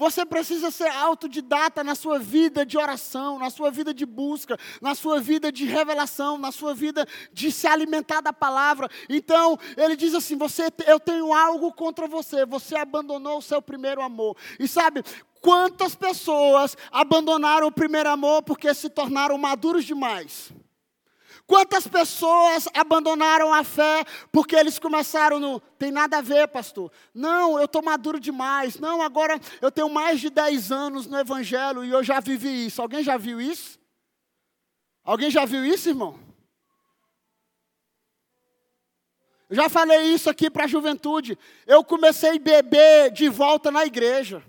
Você 0.00 0.24
precisa 0.24 0.70
ser 0.70 0.88
autodidata 0.92 1.84
na 1.84 1.94
sua 1.94 2.18
vida 2.18 2.64
de 2.64 2.78
oração, 2.78 3.38
na 3.38 3.50
sua 3.50 3.70
vida 3.70 3.92
de 3.92 4.06
busca, 4.06 4.56
na 4.80 4.94
sua 4.94 5.20
vida 5.20 5.52
de 5.52 5.66
revelação, 5.66 6.38
na 6.38 6.50
sua 6.50 6.72
vida 6.72 7.06
de 7.34 7.52
se 7.52 7.66
alimentar 7.66 8.22
da 8.22 8.32
palavra. 8.32 8.88
Então, 9.10 9.58
ele 9.76 9.96
diz 9.96 10.14
assim: 10.14 10.38
você, 10.38 10.72
eu 10.86 10.98
tenho 10.98 11.34
algo 11.34 11.70
contra 11.74 12.08
você, 12.08 12.46
você 12.46 12.76
abandonou 12.76 13.36
o 13.36 13.42
seu 13.42 13.60
primeiro 13.60 14.00
amor. 14.00 14.38
E 14.58 14.66
sabe, 14.66 15.02
quantas 15.40 15.94
pessoas 15.94 16.76
abandonaram 16.90 17.66
o 17.66 17.72
primeiro 17.72 18.08
amor 18.08 18.42
porque 18.42 18.72
se 18.74 18.88
tornaram 18.88 19.36
maduros 19.38 19.84
demais? 19.84 20.52
Quantas 21.50 21.84
pessoas 21.84 22.68
abandonaram 22.72 23.52
a 23.52 23.64
fé 23.64 24.04
porque 24.30 24.54
eles 24.54 24.78
começaram 24.78 25.40
no. 25.40 25.58
Tem 25.58 25.90
nada 25.90 26.18
a 26.18 26.20
ver, 26.20 26.46
pastor. 26.46 26.92
Não, 27.12 27.58
eu 27.58 27.64
estou 27.64 27.82
maduro 27.82 28.20
demais. 28.20 28.78
Não, 28.78 29.02
agora 29.02 29.36
eu 29.60 29.68
tenho 29.72 29.90
mais 29.90 30.20
de 30.20 30.30
10 30.30 30.70
anos 30.70 31.06
no 31.08 31.18
Evangelho 31.18 31.84
e 31.84 31.90
eu 31.90 32.04
já 32.04 32.20
vivi 32.20 32.66
isso. 32.66 32.80
Alguém 32.80 33.02
já 33.02 33.16
viu 33.16 33.40
isso? 33.40 33.80
Alguém 35.02 35.28
já 35.28 35.44
viu 35.44 35.64
isso, 35.64 35.88
irmão? 35.88 36.20
Eu 39.48 39.56
já 39.56 39.68
falei 39.68 40.02
isso 40.14 40.30
aqui 40.30 40.48
para 40.48 40.66
a 40.66 40.68
juventude. 40.68 41.36
Eu 41.66 41.82
comecei 41.82 42.36
a 42.36 42.38
beber 42.38 43.10
de 43.10 43.28
volta 43.28 43.72
na 43.72 43.84
igreja. 43.84 44.40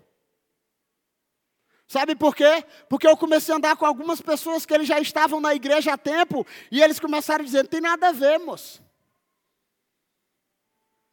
Sabe 1.91 2.15
por 2.15 2.34
quê? 2.34 2.63
Porque 2.88 3.06
eu 3.06 3.17
comecei 3.17 3.54
a 3.54 3.58
andar 3.58 3.75
com 3.75 3.86
algumas 3.86 4.21
pessoas 4.21 4.65
que 4.65 4.73
eles 4.73 4.88
já 4.88 4.97
estavam 5.01 5.41
na 5.41 5.54
igreja 5.54 5.91
há 5.91 5.97
tempo 5.97 6.47
e 6.71 6.82
eles 6.82 7.01
começaram 7.01 7.41
a 7.41 7.45
dizer: 7.45 7.67
tem 7.67 7.82
nada 7.82 8.08
a 8.08 8.12
ver, 8.13 8.39
moço. 8.39 8.82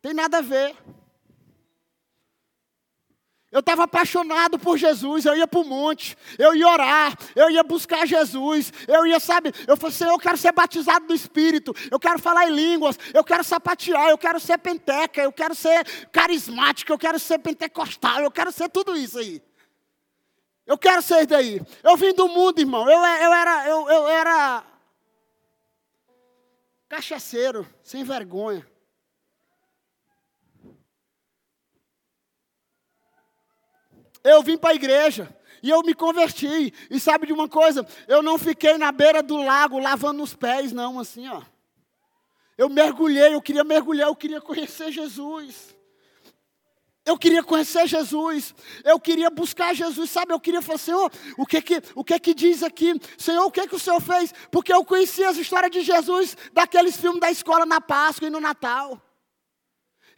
Tem 0.01 0.15
nada 0.15 0.39
a 0.39 0.41
ver. 0.41 0.77
Eu 3.51 3.59
estava 3.59 3.83
apaixonado 3.83 4.57
por 4.57 4.79
Jesus, 4.79 5.25
eu 5.25 5.35
ia 5.35 5.49
para 5.49 5.59
o 5.59 5.65
monte, 5.65 6.17
eu 6.39 6.55
ia 6.55 6.69
orar, 6.69 7.19
eu 7.35 7.51
ia 7.51 7.65
buscar 7.65 8.07
Jesus, 8.07 8.73
eu 8.87 9.05
ia, 9.05 9.19
sabe, 9.19 9.53
eu 9.67 9.77
falei, 9.77 9.97
Senhor, 9.97 10.13
eu 10.13 10.19
quero 10.19 10.37
ser 10.37 10.53
batizado 10.53 11.07
do 11.09 11.15
Espírito, 11.15 11.75
eu 11.91 11.99
quero 11.99 12.21
falar 12.21 12.49
em 12.49 12.55
línguas, 12.55 12.97
eu 13.13 13.25
quero 13.25 13.43
sapatear, 13.43 14.11
eu 14.11 14.19
quero 14.19 14.39
ser 14.39 14.59
penteca, 14.59 15.21
eu 15.23 15.33
quero 15.33 15.57
ser 15.57 15.85
carismático, 16.13 16.93
eu 16.93 16.99
quero 16.99 17.19
ser 17.19 17.41
pentecostal, 17.41 18.21
eu 18.21 18.31
quero 18.31 18.53
ser 18.53 18.69
tudo 18.69 18.97
isso 18.97 19.19
aí. 19.19 19.43
Eu 20.69 20.77
quero 20.77 21.01
sair 21.01 21.27
daí. 21.27 21.63
Eu 21.83 21.97
vim 21.97 22.13
do 22.13 22.29
mundo, 22.29 22.59
irmão. 22.59 22.83
Eu, 22.83 22.99
eu, 22.99 23.33
era, 23.33 23.67
eu, 23.67 23.89
eu 23.89 24.09
era 24.09 24.63
cachaceiro, 26.87 27.67
sem 27.83 28.05
vergonha. 28.05 28.71
Eu 34.23 34.43
vim 34.43 34.59
para 34.59 34.71
a 34.71 34.75
igreja 34.75 35.35
e 35.63 35.71
eu 35.71 35.81
me 35.83 35.95
converti. 35.95 36.75
E 36.91 37.01
sabe 37.01 37.29
de 37.29 37.33
uma 37.33 37.49
coisa? 37.49 37.87
Eu 38.07 38.23
não 38.23 38.37
fiquei 38.37 38.77
na 38.77 38.93
beira 38.93 39.23
do 39.23 39.39
lago 39.39 39.79
lavando 39.79 40.23
os 40.23 40.35
pés, 40.35 40.71
não, 40.71 41.01
assim, 41.01 41.27
ó. 41.29 41.41
Eu 42.59 42.69
mergulhei, 42.69 43.33
eu 43.33 43.41
queria 43.41 43.65
mergulhar, 43.65 44.09
eu 44.09 44.17
queria 44.17 44.41
conhecer 44.43 44.93
Jesus. 44.93 45.75
Eu 47.09 47.17
queria 47.17 47.43
conhecer 47.43 47.87
Jesus, 47.87 48.55
eu 48.85 49.01
queria 49.01 49.31
buscar 49.31 49.75
Jesus, 49.75 50.11
sabe? 50.11 50.35
Eu 50.35 50.39
queria 50.39 50.61
falar, 50.61 50.77
Senhor, 50.77 51.11
o 51.39 51.47
que 51.47 51.63
que, 51.63 51.83
o 51.95 52.05
que 52.05 52.19
que 52.19 52.35
diz 52.35 52.63
aqui? 52.63 53.01
Senhor, 53.17 53.47
o 53.47 53.51
que 53.51 53.67
que 53.67 53.75
o 53.75 53.79
Senhor 53.79 53.99
fez? 53.99 54.35
Porque 54.51 54.71
eu 54.71 54.85
conhecia 54.85 55.31
as 55.31 55.39
histórias 55.39 55.73
de 55.73 55.81
Jesus 55.81 56.37
daqueles 56.53 56.99
filmes 56.99 57.19
da 57.19 57.31
escola 57.31 57.65
na 57.65 57.81
Páscoa 57.81 58.29
e 58.29 58.31
no 58.31 58.41
Natal. 58.41 59.01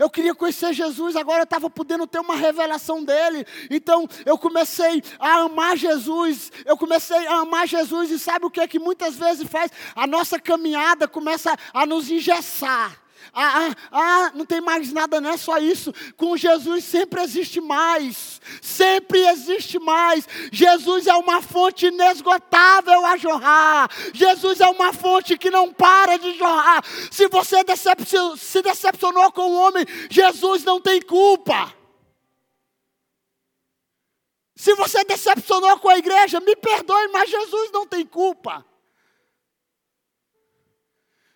Eu 0.01 0.11
queria 0.11 0.35
conhecer 0.35 0.73
Jesus, 0.73 1.15
agora 1.15 1.43
eu 1.43 1.45
estava 1.45 1.71
podendo 1.71 2.09
ter 2.09 2.19
uma 2.19 2.35
revelação 2.35 3.05
dele. 3.05 3.47
Então 3.71 4.09
eu 4.27 4.37
comecei 4.37 5.01
a 5.21 5.43
amar 5.43 5.77
Jesus. 5.77 6.51
Eu 6.67 6.77
comecei 6.77 7.25
a 7.29 7.35
amar 7.35 7.69
Jesus 7.69 8.11
e 8.11 8.19
sabe 8.19 8.47
o 8.47 8.51
que 8.51 8.61
é 8.61 8.67
que 8.67 8.81
muitas 8.81 9.15
vezes 9.15 9.47
faz? 9.49 9.71
A 9.95 10.09
nossa 10.09 10.41
caminhada 10.41 11.07
começa 11.07 11.57
a 11.73 11.87
nos 11.87 12.11
engessar. 12.11 13.01
Ah, 13.33 13.69
ah, 13.69 13.77
ah, 13.93 14.33
não 14.35 14.45
tem 14.45 14.61
mais 14.61 14.93
nada, 14.93 15.21
não 15.21 15.31
é 15.31 15.37
só 15.37 15.59
isso. 15.59 15.93
Com 16.17 16.37
Jesus 16.37 16.85
sempre 16.85 17.23
existe 17.23 17.61
mais. 17.61 18.41
Sempre 18.61 19.21
existe 19.29 19.79
mais. 19.79 20.27
Jesus 20.51 21.07
é 21.07 21.15
uma 21.15 21.41
fonte 21.41 21.87
inesgotável 21.87 23.07
a 23.07 23.17
jorrar. 23.17 23.89
Jesus 24.13 24.61
é 24.61 24.67
uma 24.67 24.93
fonte 24.93 25.39
que 25.39 25.51
não 25.51 25.73
para 25.73 26.17
de 26.19 26.37
jorrar. 26.37 26.85
Se 27.11 27.29
você 27.29 27.59
se 28.37 28.63
decepcionou 28.63 29.31
com 29.33 29.43
o 29.43 29.55
homem, 29.55 29.85
Jesus 30.11 30.65
não 30.65 30.81
tem 30.81 31.01
culpa. 31.01 31.73
Se 34.57 34.75
você 34.75 35.05
decepcionou 35.05 35.79
com 35.79 35.89
a 35.89 35.97
igreja, 35.97 36.41
me 36.41 36.55
perdoe, 36.57 37.09
mas 37.09 37.31
Jesus 37.31 37.71
não 37.73 37.87
tem 37.87 38.05
culpa. 38.05 38.65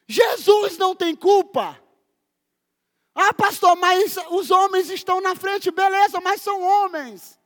Jesus 0.07 0.77
não 0.77 0.95
tem 0.95 1.17
culpa. 1.17 1.83
Ah, 3.15 3.33
pastor, 3.33 3.77
mas 3.77 4.17
os 4.31 4.51
homens 4.51 4.91
estão 4.91 5.21
na 5.21 5.35
frente, 5.37 5.71
beleza, 5.71 6.21
mas 6.21 6.41
são 6.41 6.61
homens. 6.61 7.39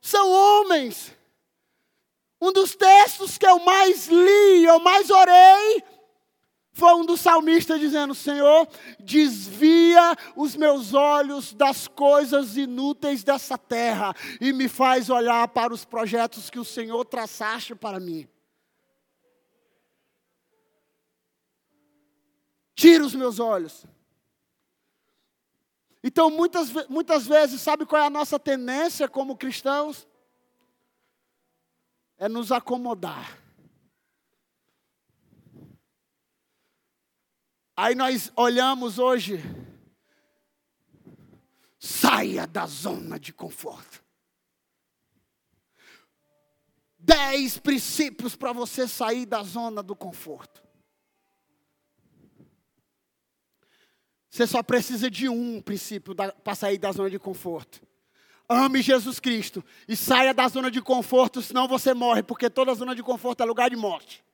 São 0.00 0.30
homens. 0.30 1.12
Um 2.40 2.52
dos 2.52 2.74
textos 2.74 3.36
que 3.36 3.46
eu 3.46 3.58
mais 3.60 4.06
li, 4.06 4.64
eu 4.64 4.78
mais 4.80 5.10
orei, 5.10 5.82
foi 6.72 6.94
um 6.94 7.04
dos 7.04 7.20
salmistas 7.20 7.78
dizendo: 7.78 8.14
Senhor, 8.14 8.66
desvia 8.98 10.16
os 10.34 10.56
meus 10.56 10.94
olhos 10.94 11.52
das 11.52 11.86
coisas 11.86 12.56
inúteis 12.56 13.22
dessa 13.22 13.58
terra 13.58 14.14
e 14.40 14.52
me 14.52 14.68
faz 14.68 15.10
olhar 15.10 15.48
para 15.48 15.72
os 15.72 15.84
projetos 15.84 16.48
que 16.48 16.58
o 16.58 16.64
Senhor 16.64 17.04
traçaste 17.04 17.74
para 17.74 18.00
mim. 18.00 18.28
tira 22.74 23.04
os 23.04 23.14
meus 23.14 23.38
olhos. 23.38 23.86
Então, 26.06 26.28
muitas, 26.28 26.70
muitas 26.86 27.26
vezes, 27.26 27.62
sabe 27.62 27.86
qual 27.86 28.02
é 28.02 28.04
a 28.04 28.10
nossa 28.10 28.38
tendência 28.38 29.08
como 29.08 29.38
cristãos? 29.38 30.06
É 32.18 32.28
nos 32.28 32.52
acomodar. 32.52 33.38
Aí 37.74 37.94
nós 37.94 38.30
olhamos 38.36 38.98
hoje, 38.98 39.40
saia 41.78 42.46
da 42.46 42.66
zona 42.66 43.18
de 43.18 43.32
conforto. 43.32 44.04
Dez 46.98 47.56
princípios 47.56 48.36
para 48.36 48.52
você 48.52 48.86
sair 48.86 49.24
da 49.24 49.42
zona 49.42 49.82
do 49.82 49.96
conforto. 49.96 50.63
Você 54.34 54.48
só 54.48 54.64
precisa 54.64 55.08
de 55.08 55.28
um 55.28 55.62
princípio 55.62 56.12
para 56.12 56.54
sair 56.56 56.76
da 56.76 56.90
zona 56.90 57.08
de 57.08 57.20
conforto. 57.20 57.80
Ame 58.48 58.82
Jesus 58.82 59.20
Cristo 59.20 59.64
e 59.86 59.94
saia 59.94 60.34
da 60.34 60.48
zona 60.48 60.72
de 60.72 60.82
conforto, 60.82 61.40
senão 61.40 61.68
você 61.68 61.94
morre, 61.94 62.20
porque 62.20 62.50
toda 62.50 62.74
zona 62.74 62.96
de 62.96 63.02
conforto 63.02 63.44
é 63.44 63.46
lugar 63.46 63.70
de 63.70 63.76
morte. 63.76 64.24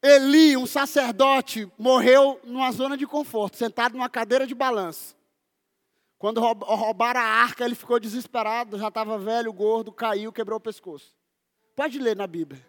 Eli, 0.00 0.56
um 0.56 0.66
sacerdote, 0.66 1.68
morreu 1.76 2.40
numa 2.44 2.70
zona 2.70 2.96
de 2.96 3.08
conforto, 3.08 3.56
sentado 3.56 3.94
numa 3.94 4.08
cadeira 4.08 4.46
de 4.46 4.54
balanço. 4.54 5.16
Quando 6.16 6.40
roubaram 6.40 7.20
a 7.20 7.24
arca, 7.24 7.64
ele 7.64 7.74
ficou 7.74 7.98
desesperado, 7.98 8.78
já 8.78 8.86
estava 8.86 9.18
velho, 9.18 9.52
gordo, 9.52 9.90
caiu, 9.90 10.32
quebrou 10.32 10.58
o 10.58 10.62
pescoço. 10.62 11.12
Pode 11.74 11.98
ler 11.98 12.14
na 12.14 12.28
Bíblia. 12.28 12.64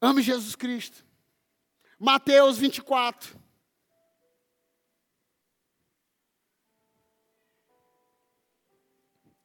Ame 0.00 0.22
Jesus 0.22 0.54
Cristo. 0.54 1.04
Mateus 2.04 2.58
24. 2.58 3.38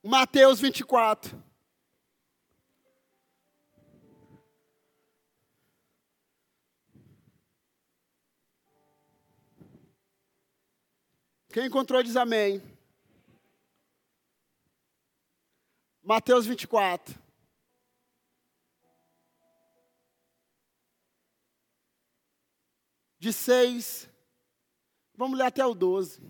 Mateus 0.03 0.59
24. 0.59 1.39
Quem 11.49 11.67
encontrou 11.67 12.01
diz 12.01 12.15
amém. 12.15 12.59
Mateus 16.01 16.47
24. 16.47 17.26
De 23.19 23.33
6. 23.33 24.09
Vamos 25.15 25.37
ler 25.37 25.45
até 25.45 25.65
o 25.65 25.73
12. 25.73 26.21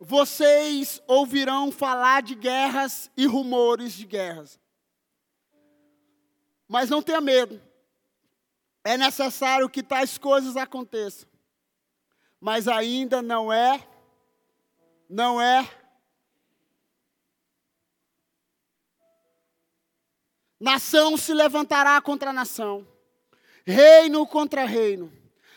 Vocês 0.00 1.02
ouvirão 1.06 1.72
falar 1.72 2.22
de 2.22 2.34
guerras 2.34 3.10
e 3.16 3.26
rumores 3.26 3.92
de 3.92 4.06
guerras. 4.06 4.60
Mas 6.68 6.88
não 6.88 7.02
tenha 7.02 7.20
medo 7.20 7.68
é 8.88 8.96
necessário 8.96 9.68
que 9.68 9.82
tais 9.82 10.16
coisas 10.16 10.56
aconteçam. 10.56 11.28
Mas 12.40 12.66
ainda 12.66 13.20
não 13.20 13.52
é, 13.52 13.86
não 15.10 15.38
é. 15.38 15.77
Nação 20.60 21.16
se 21.16 21.32
levantará 21.32 22.00
contra 22.00 22.32
nação, 22.32 22.86
reino 23.64 24.26
contra 24.26 24.64
reino. 24.64 25.12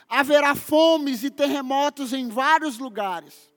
Haverá 0.08 0.54
fomes 0.54 1.24
e 1.24 1.32
terremotos 1.32 2.14
em 2.14 2.28
vários 2.28 2.78
lugares. 2.78 3.50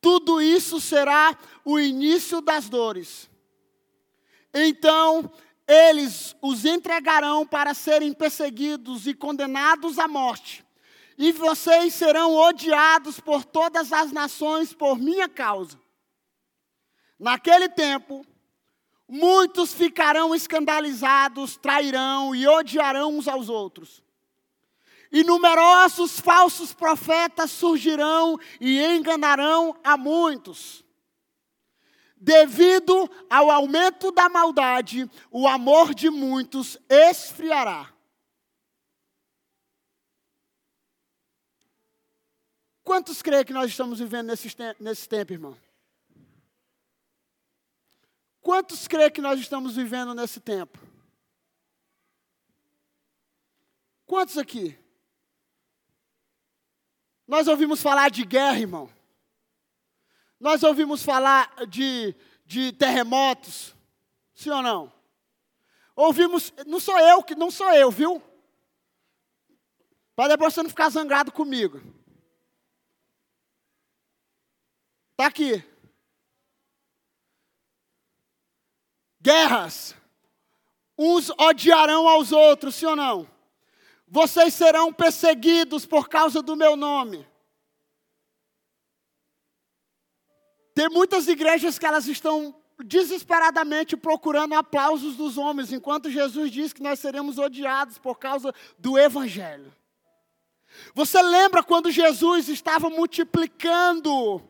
Tudo 0.00 0.40
isso 0.40 0.80
será 0.80 1.36
o 1.64 1.78
início 1.78 2.40
das 2.40 2.68
dores. 2.68 3.28
Então 4.52 5.30
eles 5.68 6.34
os 6.42 6.64
entregarão 6.64 7.46
para 7.46 7.74
serem 7.74 8.12
perseguidos 8.12 9.06
e 9.06 9.14
condenados 9.14 10.00
à 10.00 10.08
morte. 10.08 10.64
E 11.16 11.30
vocês 11.30 11.94
serão 11.94 12.34
odiados 12.34 13.20
por 13.20 13.44
todas 13.44 13.92
as 13.92 14.10
nações 14.10 14.72
por 14.72 14.98
minha 14.98 15.28
causa. 15.28 15.78
Naquele 17.18 17.68
tempo, 17.68 18.26
muitos 19.10 19.74
ficarão 19.74 20.34
escandalizados, 20.34 21.56
trairão 21.56 22.34
e 22.34 22.46
odiarão 22.46 23.18
uns 23.18 23.26
aos 23.26 23.48
outros. 23.48 24.02
E 25.10 25.24
numerosos 25.24 26.20
falsos 26.20 26.72
profetas 26.72 27.50
surgirão 27.50 28.38
e 28.60 28.80
enganarão 28.80 29.76
a 29.82 29.96
muitos. 29.96 30.84
Devido 32.16 33.10
ao 33.28 33.50
aumento 33.50 34.12
da 34.12 34.28
maldade, 34.28 35.10
o 35.30 35.48
amor 35.48 35.92
de 35.92 36.08
muitos 36.08 36.78
esfriará. 36.88 37.92
Quantos 42.84 43.22
creem 43.22 43.44
que 43.44 43.52
nós 43.52 43.70
estamos 43.70 43.98
vivendo 43.98 44.28
nesse, 44.28 44.48
nesse 44.78 45.08
tempo, 45.08 45.32
irmão? 45.32 45.69
Quantos 48.40 48.88
creem 48.88 49.10
que 49.10 49.20
nós 49.20 49.38
estamos 49.38 49.76
vivendo 49.76 50.14
nesse 50.14 50.40
tempo? 50.40 50.78
Quantos 54.06 54.38
aqui? 54.38 54.78
Nós 57.28 57.46
ouvimos 57.46 57.80
falar 57.80 58.10
de 58.10 58.24
guerra, 58.24 58.58
irmão. 58.58 58.90
Nós 60.40 60.62
ouvimos 60.62 61.04
falar 61.04 61.66
de, 61.66 62.14
de 62.44 62.72
terremotos, 62.72 63.74
sim 64.34 64.50
ou 64.50 64.62
não? 64.62 64.92
Ouvimos, 65.94 66.52
não 66.66 66.80
sou 66.80 66.98
eu 66.98 67.22
que 67.22 67.34
não 67.34 67.50
sou 67.50 67.70
eu, 67.72 67.90
viu? 67.90 68.22
Para 70.16 70.28
depois 70.28 70.54
você 70.54 70.62
não 70.62 70.70
ficar 70.70 70.88
zangado 70.88 71.30
comigo. 71.30 71.80
Está 75.12 75.26
aqui. 75.26 75.62
Guerras. 79.20 79.94
Uns 80.96 81.30
odiarão 81.30 82.08
aos 82.08 82.32
outros, 82.32 82.74
sim 82.74 82.86
ou 82.86 82.96
não? 82.96 83.28
Vocês 84.06 84.54
serão 84.54 84.92
perseguidos 84.92 85.86
por 85.86 86.08
causa 86.08 86.42
do 86.42 86.56
meu 86.56 86.76
nome. 86.76 87.26
Tem 90.74 90.88
muitas 90.88 91.28
igrejas 91.28 91.78
que 91.78 91.86
elas 91.86 92.06
estão 92.06 92.54
desesperadamente 92.84 93.96
procurando 93.96 94.54
aplausos 94.54 95.16
dos 95.16 95.36
homens, 95.36 95.72
enquanto 95.72 96.10
Jesus 96.10 96.50
diz 96.50 96.72
que 96.72 96.82
nós 96.82 96.98
seremos 96.98 97.38
odiados 97.38 97.98
por 97.98 98.18
causa 98.18 98.54
do 98.78 98.98
Evangelho. 98.98 99.72
Você 100.94 101.20
lembra 101.20 101.62
quando 101.62 101.90
Jesus 101.90 102.48
estava 102.48 102.88
multiplicando? 102.88 104.42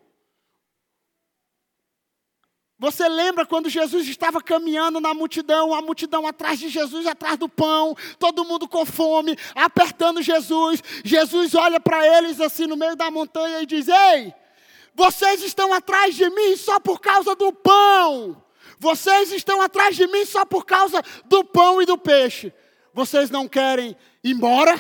Você 2.81 3.07
lembra 3.07 3.45
quando 3.45 3.69
Jesus 3.69 4.09
estava 4.09 4.43
caminhando 4.43 5.03
na 5.03 5.13
multidão, 5.13 5.75
a 5.75 5.83
multidão 5.83 6.27
atrás 6.27 6.59
de 6.59 6.71
Jesus, 6.71 7.07
atrás 7.07 7.37
do 7.37 7.47
pão, 7.47 7.95
todo 8.19 8.43
mundo 8.43 8.67
com 8.67 8.87
fome, 8.87 9.37
apertando 9.55 10.23
Jesus. 10.23 10.83
Jesus 11.05 11.55
olha 11.55 11.79
para 11.79 12.07
eles 12.17 12.41
assim 12.41 12.67
no 12.67 12.79
meio 12.79 12.97
da 12.97 13.11
montanha 13.11 13.61
e 13.61 13.67
diz: 13.67 13.87
Ei, 13.87 14.35
vocês 14.95 15.43
estão 15.43 15.75
atrás 15.75 16.15
de 16.15 16.31
mim 16.31 16.57
só 16.57 16.81
por 16.81 17.03
causa 17.03 17.37
do 17.37 17.53
pão. 17.53 18.43
Vocês 18.79 19.31
estão 19.31 19.61
atrás 19.61 19.95
de 19.95 20.07
mim 20.07 20.25
só 20.25 20.47
por 20.47 20.65
causa 20.65 21.03
do 21.27 21.45
pão 21.45 21.83
e 21.83 21.85
do 21.85 21.99
peixe. 21.99 22.51
Vocês 22.95 23.29
não 23.29 23.47
querem 23.47 23.95
ir 24.25 24.31
embora? 24.31 24.75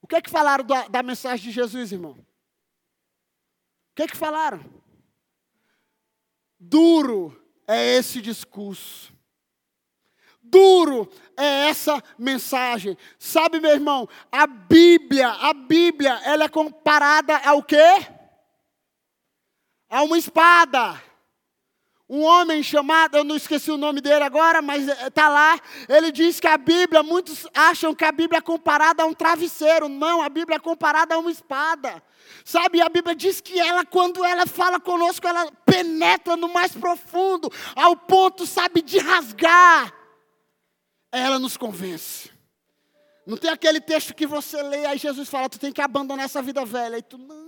O 0.00 0.06
que 0.06 0.14
é 0.14 0.22
que 0.22 0.30
falaram 0.30 0.64
da, 0.64 0.86
da 0.86 1.02
mensagem 1.02 1.46
de 1.46 1.50
Jesus, 1.50 1.90
irmão? 1.90 2.12
O 2.12 3.96
que 3.96 4.04
é 4.04 4.06
que 4.06 4.16
falaram? 4.16 4.77
Duro 6.58 7.40
é 7.66 7.96
esse 7.96 8.20
discurso. 8.20 9.12
Duro 10.42 11.10
é 11.36 11.68
essa 11.68 12.02
mensagem. 12.18 12.96
Sabe, 13.18 13.60
meu 13.60 13.70
irmão, 13.70 14.08
a 14.32 14.46
Bíblia, 14.46 15.28
a 15.28 15.52
Bíblia, 15.52 16.20
ela 16.24 16.44
é 16.44 16.48
comparada 16.48 17.36
ao 17.38 17.62
quê? 17.62 18.18
a 19.88 20.02
uma 20.02 20.18
espada. 20.18 21.02
Um 22.08 22.22
homem 22.22 22.62
chamado, 22.62 23.16
eu 23.18 23.24
não 23.24 23.36
esqueci 23.36 23.70
o 23.70 23.76
nome 23.76 24.00
dele 24.00 24.24
agora, 24.24 24.62
mas 24.62 24.88
está 24.88 25.28
lá. 25.28 25.60
Ele 25.88 26.10
diz 26.10 26.40
que 26.40 26.46
a 26.46 26.56
Bíblia, 26.56 27.02
muitos 27.02 27.46
acham 27.54 27.94
que 27.94 28.04
a 28.04 28.10
Bíblia 28.10 28.38
é 28.38 28.40
comparada 28.40 29.02
a 29.02 29.06
um 29.06 29.12
travesseiro. 29.12 29.88
Não, 29.88 30.22
a 30.22 30.28
Bíblia 30.28 30.56
é 30.56 30.60
comparada 30.60 31.14
a 31.14 31.18
uma 31.18 31.30
espada. 31.30 32.02
Sabe, 32.44 32.80
a 32.80 32.88
Bíblia 32.88 33.14
diz 33.14 33.42
que 33.42 33.60
ela, 33.60 33.84
quando 33.84 34.24
ela 34.24 34.46
fala 34.46 34.80
conosco, 34.80 35.26
ela 35.26 35.52
penetra 35.66 36.34
no 36.34 36.48
mais 36.48 36.72
profundo, 36.74 37.52
ao 37.76 37.94
ponto, 37.94 38.46
sabe, 38.46 38.80
de 38.80 38.98
rasgar. 38.98 39.92
Ela 41.12 41.38
nos 41.38 41.58
convence. 41.58 42.30
Não 43.26 43.36
tem 43.36 43.50
aquele 43.50 43.80
texto 43.82 44.14
que 44.14 44.26
você 44.26 44.62
lê, 44.62 44.86
aí 44.86 44.96
Jesus 44.96 45.28
fala, 45.28 45.50
tu 45.50 45.58
tem 45.58 45.70
que 45.70 45.82
abandonar 45.82 46.24
essa 46.24 46.40
vida 46.40 46.64
velha. 46.64 46.96
E 46.96 47.02
tu, 47.02 47.18
não, 47.18 47.47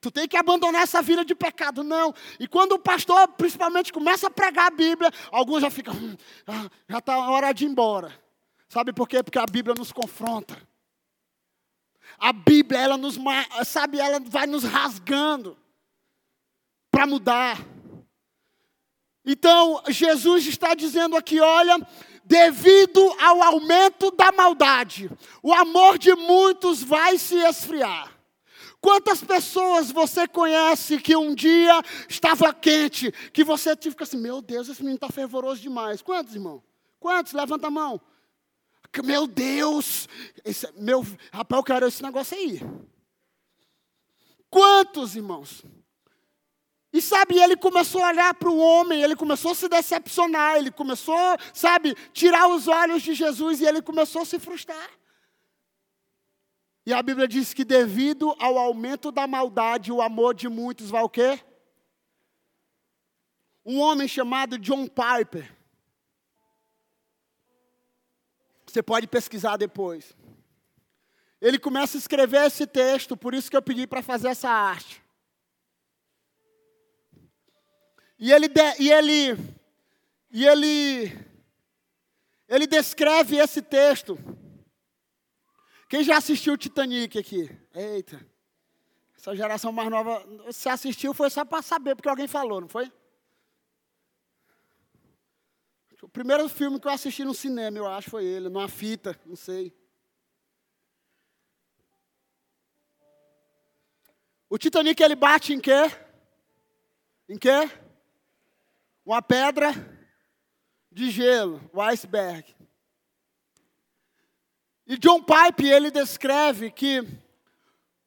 tu 0.00 0.10
tem 0.10 0.28
que 0.28 0.36
abandonar 0.36 0.82
essa 0.82 1.02
vida 1.02 1.24
de 1.24 1.34
pecado, 1.34 1.82
não. 1.82 2.14
E 2.38 2.46
quando 2.46 2.72
o 2.72 2.78
pastor, 2.78 3.28
principalmente, 3.28 3.92
começa 3.92 4.26
a 4.26 4.30
pregar 4.30 4.66
a 4.66 4.70
Bíblia, 4.70 5.10
alguns 5.30 5.62
já 5.62 5.70
ficam, 5.70 5.94
hum, 5.94 6.16
já 6.88 6.98
está 6.98 7.18
hora 7.18 7.52
de 7.52 7.64
ir 7.64 7.68
embora. 7.68 8.12
Sabe 8.68 8.92
por 8.92 9.08
quê? 9.08 9.22
Porque 9.22 9.38
a 9.38 9.46
Bíblia 9.46 9.74
nos 9.76 9.92
confronta. 9.92 10.56
A 12.18 12.32
Bíblia, 12.32 12.80
ela 12.80 12.96
nos, 12.96 13.18
sabe, 13.66 13.98
ela 13.98 14.20
vai 14.20 14.46
nos 14.46 14.64
rasgando 14.64 15.56
para 16.90 17.06
mudar. 17.06 17.58
Então, 19.24 19.82
Jesus 19.88 20.46
está 20.46 20.74
dizendo 20.74 21.16
aqui, 21.16 21.40
olha, 21.40 21.78
devido 22.24 23.00
ao 23.20 23.42
aumento 23.42 24.10
da 24.10 24.30
maldade, 24.32 25.10
o 25.42 25.52
amor 25.52 25.98
de 25.98 26.14
muitos 26.14 26.82
vai 26.82 27.18
se 27.18 27.36
esfriar. 27.36 28.13
Quantas 28.84 29.24
pessoas 29.24 29.90
você 29.90 30.28
conhece 30.28 31.00
que 31.00 31.16
um 31.16 31.34
dia 31.34 31.82
estava 32.06 32.52
quente, 32.52 33.10
que 33.32 33.42
você 33.42 33.74
fica 33.74 34.04
assim, 34.04 34.18
meu 34.18 34.42
Deus, 34.42 34.68
esse 34.68 34.82
menino 34.82 34.96
está 34.96 35.08
fervoroso 35.08 35.62
demais. 35.62 36.02
Quantos, 36.02 36.34
irmão? 36.34 36.62
Quantos? 37.00 37.32
Levanta 37.32 37.68
a 37.68 37.70
mão. 37.70 37.98
Meu 39.02 39.26
Deus, 39.26 40.06
esse, 40.44 40.70
meu, 40.76 41.02
rapaz, 41.32 41.60
eu 41.60 41.64
quero 41.64 41.86
esse 41.86 42.02
negócio 42.02 42.36
aí. 42.36 42.60
Quantos, 44.50 45.16
irmãos? 45.16 45.64
E 46.92 47.00
sabe, 47.00 47.38
ele 47.38 47.56
começou 47.56 48.04
a 48.04 48.08
olhar 48.08 48.34
para 48.34 48.50
o 48.50 48.58
homem, 48.58 49.02
ele 49.02 49.16
começou 49.16 49.52
a 49.52 49.54
se 49.54 49.66
decepcionar, 49.66 50.56
ele 50.58 50.70
começou, 50.70 51.16
sabe, 51.54 51.96
tirar 52.12 52.48
os 52.48 52.68
olhos 52.68 53.02
de 53.02 53.14
Jesus 53.14 53.62
e 53.62 53.64
ele 53.64 53.80
começou 53.80 54.20
a 54.20 54.26
se 54.26 54.38
frustrar. 54.38 54.90
E 56.86 56.92
a 56.92 57.02
Bíblia 57.02 57.26
diz 57.26 57.54
que 57.54 57.64
devido 57.64 58.34
ao 58.38 58.58
aumento 58.58 59.10
da 59.10 59.26
maldade, 59.26 59.90
o 59.90 60.02
amor 60.02 60.34
de 60.34 60.48
muitos 60.48 60.90
vai 60.90 61.02
o 61.02 61.08
quê? 61.08 61.40
Um 63.64 63.80
homem 63.80 64.06
chamado 64.06 64.58
John 64.58 64.86
Piper. 64.86 65.50
Você 68.66 68.82
pode 68.82 69.06
pesquisar 69.06 69.56
depois. 69.56 70.14
Ele 71.40 71.58
começa 71.58 71.96
a 71.96 72.00
escrever 72.00 72.44
esse 72.44 72.66
texto, 72.66 73.16
por 73.16 73.32
isso 73.32 73.50
que 73.50 73.56
eu 73.56 73.62
pedi 73.62 73.86
para 73.86 74.02
fazer 74.02 74.28
essa 74.28 74.50
arte. 74.50 75.02
E 78.18 78.30
ele, 78.30 78.46
e 78.78 78.90
ele, 78.90 79.56
e 80.30 80.46
ele, 80.46 81.26
ele 82.46 82.66
descreve 82.66 83.36
esse 83.36 83.62
texto 83.62 84.18
quem 85.94 86.02
já 86.02 86.16
assistiu 86.16 86.54
o 86.54 86.58
Titanic 86.58 87.16
aqui? 87.16 87.48
Eita. 87.72 88.20
Essa 89.16 89.36
geração 89.36 89.70
mais 89.70 89.88
nova, 89.88 90.26
se 90.50 90.68
assistiu 90.68 91.14
foi 91.14 91.30
só 91.30 91.44
para 91.44 91.62
saber, 91.62 91.94
porque 91.94 92.08
alguém 92.08 92.26
falou, 92.26 92.60
não 92.60 92.66
foi? 92.66 92.92
O 96.02 96.08
primeiro 96.08 96.48
filme 96.48 96.80
que 96.80 96.88
eu 96.88 96.90
assisti 96.90 97.22
no 97.22 97.32
cinema, 97.32 97.78
eu 97.78 97.86
acho, 97.86 98.10
foi 98.10 98.24
ele, 98.24 98.48
numa 98.48 98.66
fita, 98.68 99.16
não 99.24 99.36
sei. 99.36 99.72
O 104.50 104.58
Titanic 104.58 105.00
ele 105.00 105.14
bate 105.14 105.52
em 105.52 105.60
quê? 105.60 105.88
Em 107.28 107.38
quê? 107.38 107.70
Uma 109.06 109.22
pedra 109.22 109.70
de 110.90 111.08
gelo, 111.08 111.60
o 111.72 111.80
iceberg. 111.80 112.52
E 114.86 114.98
John 114.98 115.22
Pipe, 115.22 115.66
ele 115.66 115.90
descreve 115.90 116.70
que 116.70 117.02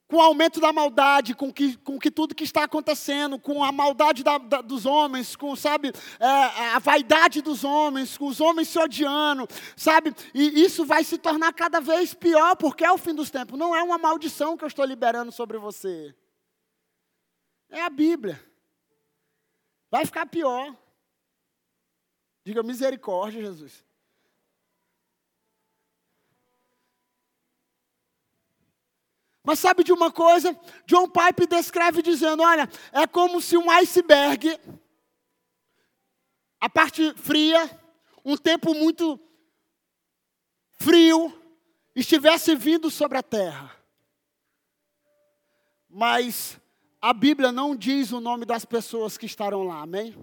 com 0.08 0.18
o 0.18 0.22
aumento 0.22 0.62
da 0.62 0.72
maldade, 0.72 1.36
com 1.36 1.52
que, 1.52 1.76
com 1.78 2.00
que 2.00 2.10
tudo 2.10 2.34
que 2.34 2.46
está 2.46 2.64
acontecendo, 2.64 3.38
com 3.38 3.64
a 3.64 3.72
maldade 3.72 4.24
da, 4.24 4.38
da, 4.38 4.62
dos 4.62 4.86
homens, 4.86 5.36
com, 5.36 5.54
sabe, 5.56 5.92
é, 6.20 6.26
a 6.76 6.80
vaidade 6.80 7.42
dos 7.42 7.66
homens, 7.66 8.18
com 8.18 8.28
os 8.28 8.40
homens 8.40 8.70
se 8.70 8.80
odiando, 8.80 9.46
sabe, 9.76 10.16
e 10.34 10.64
isso 10.64 10.86
vai 10.86 11.04
se 11.04 11.18
tornar 11.18 11.54
cada 11.54 11.82
vez 11.82 12.14
pior, 12.14 12.56
porque 12.56 12.86
é 12.86 12.92
o 12.92 12.98
fim 12.98 13.14
dos 13.14 13.30
tempos, 13.30 13.60
não 13.60 13.76
é 13.76 13.84
uma 13.84 13.98
maldição 13.98 14.56
que 14.56 14.64
eu 14.64 14.70
estou 14.70 14.86
liberando 14.86 15.32
sobre 15.32 15.58
você, 15.58 16.16
é 17.70 17.82
a 17.82 17.90
Bíblia, 17.90 18.42
vai 19.92 20.06
ficar 20.06 20.26
pior, 20.26 20.74
diga 22.46 22.64
misericórdia, 22.64 23.42
Jesus. 23.42 23.87
Mas 29.48 29.60
sabe 29.60 29.82
de 29.82 29.94
uma 29.94 30.12
coisa? 30.12 30.60
John 30.86 31.08
Pipe 31.08 31.48
descreve 31.48 32.02
dizendo: 32.02 32.44
olha, 32.44 32.70
é 32.92 33.08
como 33.08 33.40
se 33.40 33.56
um 33.56 33.72
iceberg, 33.72 34.60
a 36.60 36.70
parte 36.70 37.14
fria, 37.14 37.72
um 38.26 38.36
tempo 38.36 38.74
muito 38.74 39.18
frio, 40.78 41.34
estivesse 41.96 42.58
vindo 42.58 42.92
sobre 42.92 43.18
a 43.18 43.24
terra. 43.24 43.74
Mas 45.90 46.60
a 47.02 47.14
Bíblia 47.14 47.50
não 47.50 47.74
diz 47.74 48.12
o 48.12 48.20
nome 48.20 48.44
das 48.44 48.66
pessoas 48.66 49.18
que 49.18 49.26
estarão 49.26 49.64
lá, 49.64 49.80
amém? 49.80 50.14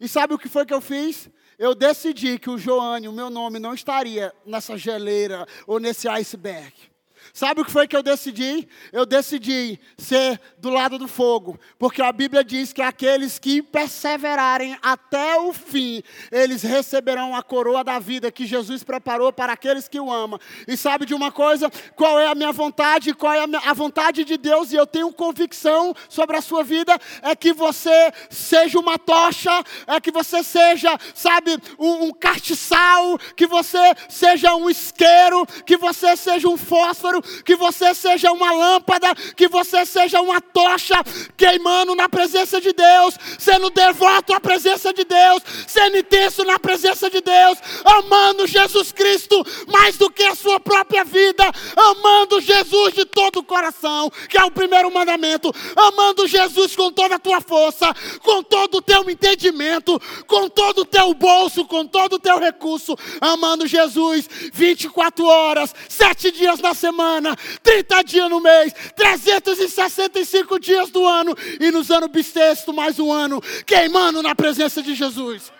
E 0.00 0.08
sabe 0.08 0.34
o 0.34 0.38
que 0.38 0.48
foi 0.48 0.66
que 0.66 0.74
eu 0.74 0.80
fiz? 0.80 1.30
Eu 1.56 1.76
decidi 1.76 2.40
que 2.40 2.50
o 2.50 2.58
Joane, 2.58 3.06
o 3.06 3.12
meu 3.12 3.30
nome, 3.30 3.60
não 3.60 3.72
estaria 3.72 4.34
nessa 4.44 4.76
geleira 4.76 5.46
ou 5.64 5.78
nesse 5.78 6.08
iceberg. 6.08 6.91
Sabe 7.32 7.60
o 7.60 7.64
que 7.64 7.70
foi 7.70 7.86
que 7.86 7.96
eu 7.96 8.02
decidi? 8.02 8.68
Eu 8.92 9.06
decidi 9.06 9.78
ser 9.96 10.40
do 10.58 10.70
lado 10.70 10.98
do 10.98 11.08
fogo, 11.08 11.58
porque 11.78 12.02
a 12.02 12.12
Bíblia 12.12 12.44
diz 12.44 12.72
que 12.72 12.82
aqueles 12.82 13.38
que 13.38 13.62
perseverarem 13.62 14.76
até 14.82 15.38
o 15.38 15.52
fim, 15.52 16.02
eles 16.30 16.62
receberão 16.62 17.34
a 17.34 17.42
coroa 17.42 17.82
da 17.82 17.98
vida 17.98 18.30
que 18.30 18.46
Jesus 18.46 18.82
preparou 18.82 19.32
para 19.32 19.52
aqueles 19.52 19.88
que 19.88 20.00
o 20.00 20.12
amam. 20.12 20.38
E 20.66 20.76
sabe 20.76 21.06
de 21.06 21.14
uma 21.14 21.32
coisa? 21.32 21.70
Qual 21.94 22.18
é 22.18 22.26
a 22.26 22.34
minha 22.34 22.52
vontade? 22.52 23.14
Qual 23.14 23.32
é 23.32 23.40
a, 23.40 23.46
minha, 23.46 23.60
a 23.60 23.72
vontade 23.72 24.24
de 24.24 24.36
Deus? 24.36 24.72
E 24.72 24.76
eu 24.76 24.86
tenho 24.86 25.12
convicção 25.12 25.94
sobre 26.08 26.36
a 26.36 26.40
sua 26.40 26.62
vida 26.62 26.98
é 27.22 27.34
que 27.34 27.52
você 27.52 28.12
seja 28.30 28.78
uma 28.78 28.98
tocha, 28.98 29.50
é 29.86 30.00
que 30.00 30.10
você 30.10 30.42
seja, 30.42 30.98
sabe, 31.14 31.56
um, 31.78 32.04
um 32.04 32.12
castiçal, 32.12 33.18
que 33.36 33.46
você 33.46 33.78
seja 34.08 34.54
um 34.54 34.70
isqueiro, 34.70 35.46
que 35.66 35.76
você 35.76 36.16
seja 36.16 36.48
um 36.48 36.56
fósforo 36.56 37.11
que 37.20 37.56
você 37.56 37.92
seja 37.94 38.32
uma 38.32 38.52
lâmpada, 38.52 39.14
que 39.36 39.48
você 39.48 39.84
seja 39.84 40.20
uma 40.20 40.40
tocha 40.40 40.96
queimando 41.36 41.94
na 41.94 42.08
presença 42.08 42.60
de 42.60 42.72
Deus, 42.72 43.16
sendo 43.38 43.70
devoto 43.70 44.32
à 44.32 44.40
presença 44.40 44.92
de 44.92 45.04
Deus, 45.04 45.42
sendo 45.66 45.98
intenso 45.98 46.44
na 46.44 46.58
presença 46.58 47.10
de 47.10 47.20
Deus, 47.20 47.58
amando 47.84 48.46
Jesus 48.46 48.92
Cristo 48.92 49.44
mais 49.68 49.96
do 49.96 50.10
que 50.10 50.22
a 50.22 50.34
sua 50.34 50.60
própria 50.60 51.04
vida, 51.04 51.44
amando 51.76 52.40
Jesus 52.40 52.94
de 52.94 53.04
todo 53.04 53.40
o 53.40 53.44
coração, 53.44 54.10
que 54.28 54.38
é 54.38 54.44
o 54.44 54.50
primeiro 54.50 54.92
mandamento, 54.92 55.52
amando 55.76 56.26
Jesus 56.26 56.76
com 56.76 56.90
toda 56.92 57.16
a 57.16 57.18
tua 57.18 57.40
força, 57.40 57.94
com 58.22 58.42
todo 58.42 58.76
o 58.76 58.82
teu 58.82 59.08
entendimento, 59.10 60.00
com 60.26 60.48
todo 60.48 60.82
o 60.82 60.84
teu 60.84 61.12
bolso, 61.14 61.64
com 61.64 61.86
todo 61.86 62.14
o 62.14 62.18
teu 62.18 62.38
recurso, 62.38 62.96
amando 63.20 63.66
Jesus 63.66 64.28
24 64.52 65.24
horas, 65.26 65.74
sete 65.88 66.30
dias 66.30 66.60
na 66.60 66.74
semana 66.74 67.01
semana, 67.02 67.36
30 67.62 68.02
dias 68.04 68.30
no 68.30 68.40
mês, 68.40 68.72
365 68.94 70.58
dias 70.60 70.90
do 70.90 71.06
ano, 71.06 71.34
e 71.60 71.70
nos 71.70 71.90
anos 71.90 72.10
bissexto 72.10 72.72
mais 72.72 72.98
um 73.00 73.12
ano, 73.12 73.40
queimando 73.66 74.22
na 74.22 74.34
presença 74.34 74.82
de 74.82 74.94
Jesus. 74.94 75.52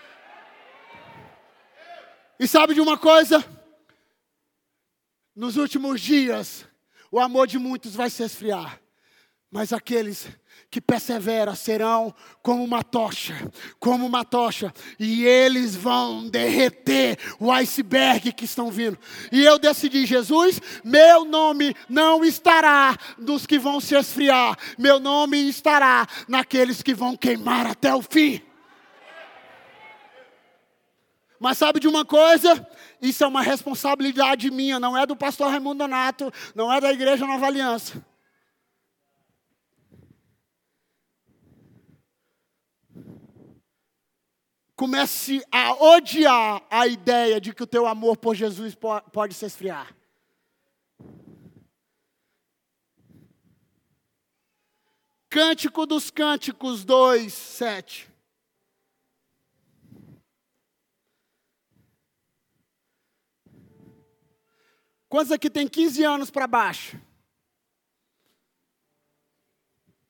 E 2.39 2.47
sabe 2.47 2.73
de 2.73 2.81
uma 2.81 2.97
coisa? 2.97 3.43
Nos 5.35 5.57
últimos 5.57 5.99
dias, 5.99 6.65
o 7.11 7.19
amor 7.19 7.47
de 7.47 7.59
muitos 7.59 7.93
vai 7.95 8.09
se 8.09 8.23
esfriar, 8.23 8.79
mas 9.51 9.73
aqueles 9.73 10.27
que 10.73 10.81
persevera 10.81 11.53
serão 11.53 12.11
como 12.41 12.63
uma 12.63 12.81
tocha, 12.81 13.35
como 13.79 14.07
uma 14.07 14.25
tocha, 14.25 14.73
e 14.99 15.23
eles 15.23 15.75
vão 15.75 16.27
derreter 16.27 17.19
o 17.39 17.51
iceberg 17.51 18.33
que 18.33 18.45
estão 18.45 18.71
vindo. 18.71 18.97
E 19.31 19.43
eu 19.43 19.59
decidi, 19.59 20.03
Jesus, 20.07 20.59
meu 20.83 21.25
nome 21.25 21.75
não 21.87 22.25
estará 22.25 22.97
nos 23.19 23.45
que 23.45 23.59
vão 23.59 23.79
se 23.79 23.93
esfriar, 23.93 24.57
meu 24.75 24.99
nome 24.99 25.47
estará 25.47 26.07
naqueles 26.27 26.81
que 26.81 26.95
vão 26.95 27.15
queimar 27.15 27.67
até 27.67 27.93
o 27.93 28.01
fim. 28.01 28.41
Mas 31.39 31.59
sabe 31.59 31.79
de 31.79 31.87
uma 31.87 32.03
coisa? 32.03 32.67
Isso 32.99 33.23
é 33.23 33.27
uma 33.27 33.43
responsabilidade 33.43 34.49
minha, 34.49 34.79
não 34.79 34.97
é 34.97 35.05
do 35.05 35.15
pastor 35.15 35.51
Raimundo 35.51 35.83
Donato, 35.83 36.33
não 36.55 36.73
é 36.73 36.81
da 36.81 36.91
igreja 36.91 37.27
Nova 37.27 37.45
Aliança. 37.45 38.03
Comece 44.75 45.45
a 45.51 45.73
odiar 45.73 46.65
a 46.69 46.87
ideia 46.87 47.39
de 47.39 47.53
que 47.53 47.63
o 47.63 47.67
teu 47.67 47.85
amor 47.85 48.17
por 48.17 48.35
Jesus 48.35 48.75
pode 49.11 49.33
se 49.33 49.45
esfriar. 49.45 49.95
Cântico 55.29 55.85
dos 55.85 56.11
Cânticos 56.11 56.83
2, 56.83 57.33
7. 57.33 58.13
Quantos 65.09 65.31
aqui 65.31 65.47
tem 65.47 65.67
15 65.67 66.03
anos 66.03 66.31
para 66.31 66.47
baixo? 66.47 66.99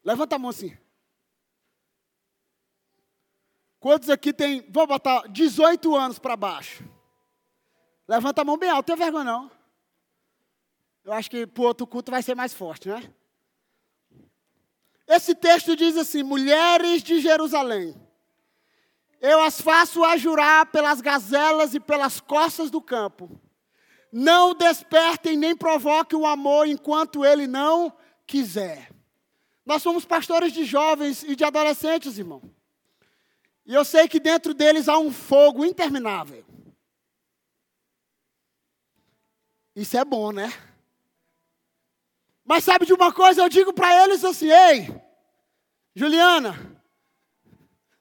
Levanta 0.01 0.35
a 0.35 0.39
mão 0.39 0.49
assim. 0.49 0.77
Quantos 3.83 4.09
aqui 4.09 4.31
tem, 4.31 4.65
vou 4.69 4.87
botar 4.87 5.27
18 5.27 5.93
anos 5.93 6.17
para 6.17 6.37
baixo? 6.37 6.85
Levanta 8.07 8.41
a 8.41 8.45
mão 8.45 8.57
bem 8.57 8.69
alto, 8.69 8.87
não 8.87 8.95
tem 8.95 9.03
vergonha 9.03 9.25
não. 9.25 9.51
Eu 11.03 11.11
acho 11.11 11.29
que 11.29 11.45
para 11.45 11.61
o 11.61 11.65
outro 11.65 11.85
culto 11.85 12.09
vai 12.09 12.23
ser 12.23 12.33
mais 12.33 12.53
forte, 12.53 12.87
né? 12.87 13.13
Esse 15.05 15.35
texto 15.35 15.75
diz 15.75 15.97
assim: 15.97 16.23
mulheres 16.23 17.03
de 17.03 17.19
Jerusalém, 17.19 17.93
eu 19.19 19.41
as 19.41 19.59
faço 19.59 20.01
a 20.05 20.15
jurar 20.15 20.67
pelas 20.67 21.01
gazelas 21.01 21.73
e 21.73 21.79
pelas 21.81 22.21
costas 22.21 22.71
do 22.71 22.81
campo 22.81 23.37
não 24.13 24.55
despertem 24.55 25.35
nem 25.35 25.57
provoquem 25.57 26.17
o 26.17 26.25
amor 26.25 26.67
enquanto 26.67 27.25
ele 27.25 27.47
não 27.47 27.91
quiser. 28.25 28.89
Nós 29.65 29.81
somos 29.81 30.05
pastores 30.05 30.53
de 30.53 30.63
jovens 30.63 31.21
e 31.23 31.35
de 31.35 31.43
adolescentes, 31.43 32.17
irmão. 32.17 32.41
E 33.65 33.73
eu 33.73 33.85
sei 33.85 34.07
que 34.07 34.19
dentro 34.19 34.53
deles 34.53 34.89
há 34.89 34.97
um 34.97 35.11
fogo 35.11 35.65
interminável. 35.65 36.43
Isso 39.75 39.97
é 39.97 40.03
bom, 40.03 40.31
né? 40.31 40.51
Mas 42.43 42.63
sabe 42.63 42.85
de 42.85 42.93
uma 42.93 43.13
coisa? 43.13 43.41
Eu 43.41 43.49
digo 43.49 43.73
para 43.73 44.03
eles 44.03 44.23
assim: 44.23 44.49
ei, 44.51 44.87
Juliana, 45.95 46.81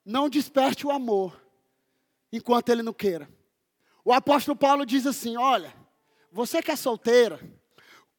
não 0.04 0.28
desperte 0.28 0.86
o 0.86 0.90
amor 0.90 1.40
enquanto 2.32 2.68
ele 2.68 2.82
não 2.82 2.92
queira. 2.92 3.28
O 4.04 4.12
apóstolo 4.12 4.56
Paulo 4.56 4.84
diz 4.84 5.06
assim: 5.06 5.36
olha, 5.36 5.72
você 6.30 6.60
que 6.60 6.72
é 6.72 6.76
solteira, 6.76 7.40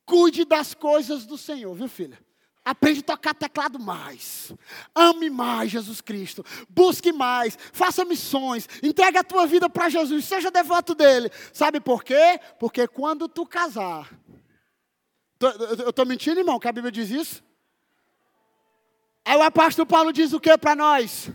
cuide 0.06 0.46
das 0.46 0.74
coisas 0.74 1.26
do 1.26 1.38
Senhor, 1.38 1.74
viu, 1.76 1.89
filha? 1.89 2.18
Aprende 2.66 3.01
a 3.01 3.03
tocar 3.03 3.34
teclado 3.34 3.80
mais. 3.80 4.53
Ame 4.95 5.30
mais 5.30 5.72
Jesus 5.72 5.99
Cristo. 5.99 6.45
Busque 6.70 7.11
mais. 7.11 7.57
Faça 7.74 8.05
missões. 8.05 8.68
Entregue 8.82 9.18
a 9.18 9.24
tua 9.24 9.45
vida 9.45 9.70
para 9.70 9.89
Jesus. 9.89 10.26
Seja 10.26 10.49
devoto 10.49 10.95
dele. 10.95 11.30
Sabe 11.51 11.80
por 11.80 12.03
quê? 12.03 12.39
Porque 12.59 12.88
quando 12.88 13.28
tu 13.28 13.45
casar. 13.45 14.09
Eu 15.80 15.89
estou 15.89 16.05
mentindo, 16.05 16.39
irmão, 16.39 16.59
que 16.59 16.68
a 16.68 16.72
Bíblia 16.72 16.91
diz 16.91 17.09
isso? 17.09 17.43
Aí 19.26 19.38
o 19.38 19.43
apóstolo 19.43 19.86
Paulo 19.86 20.14
diz 20.14 20.32
o 20.32 20.39
que 20.39 20.57
para 20.57 20.76
nós? 20.76 21.30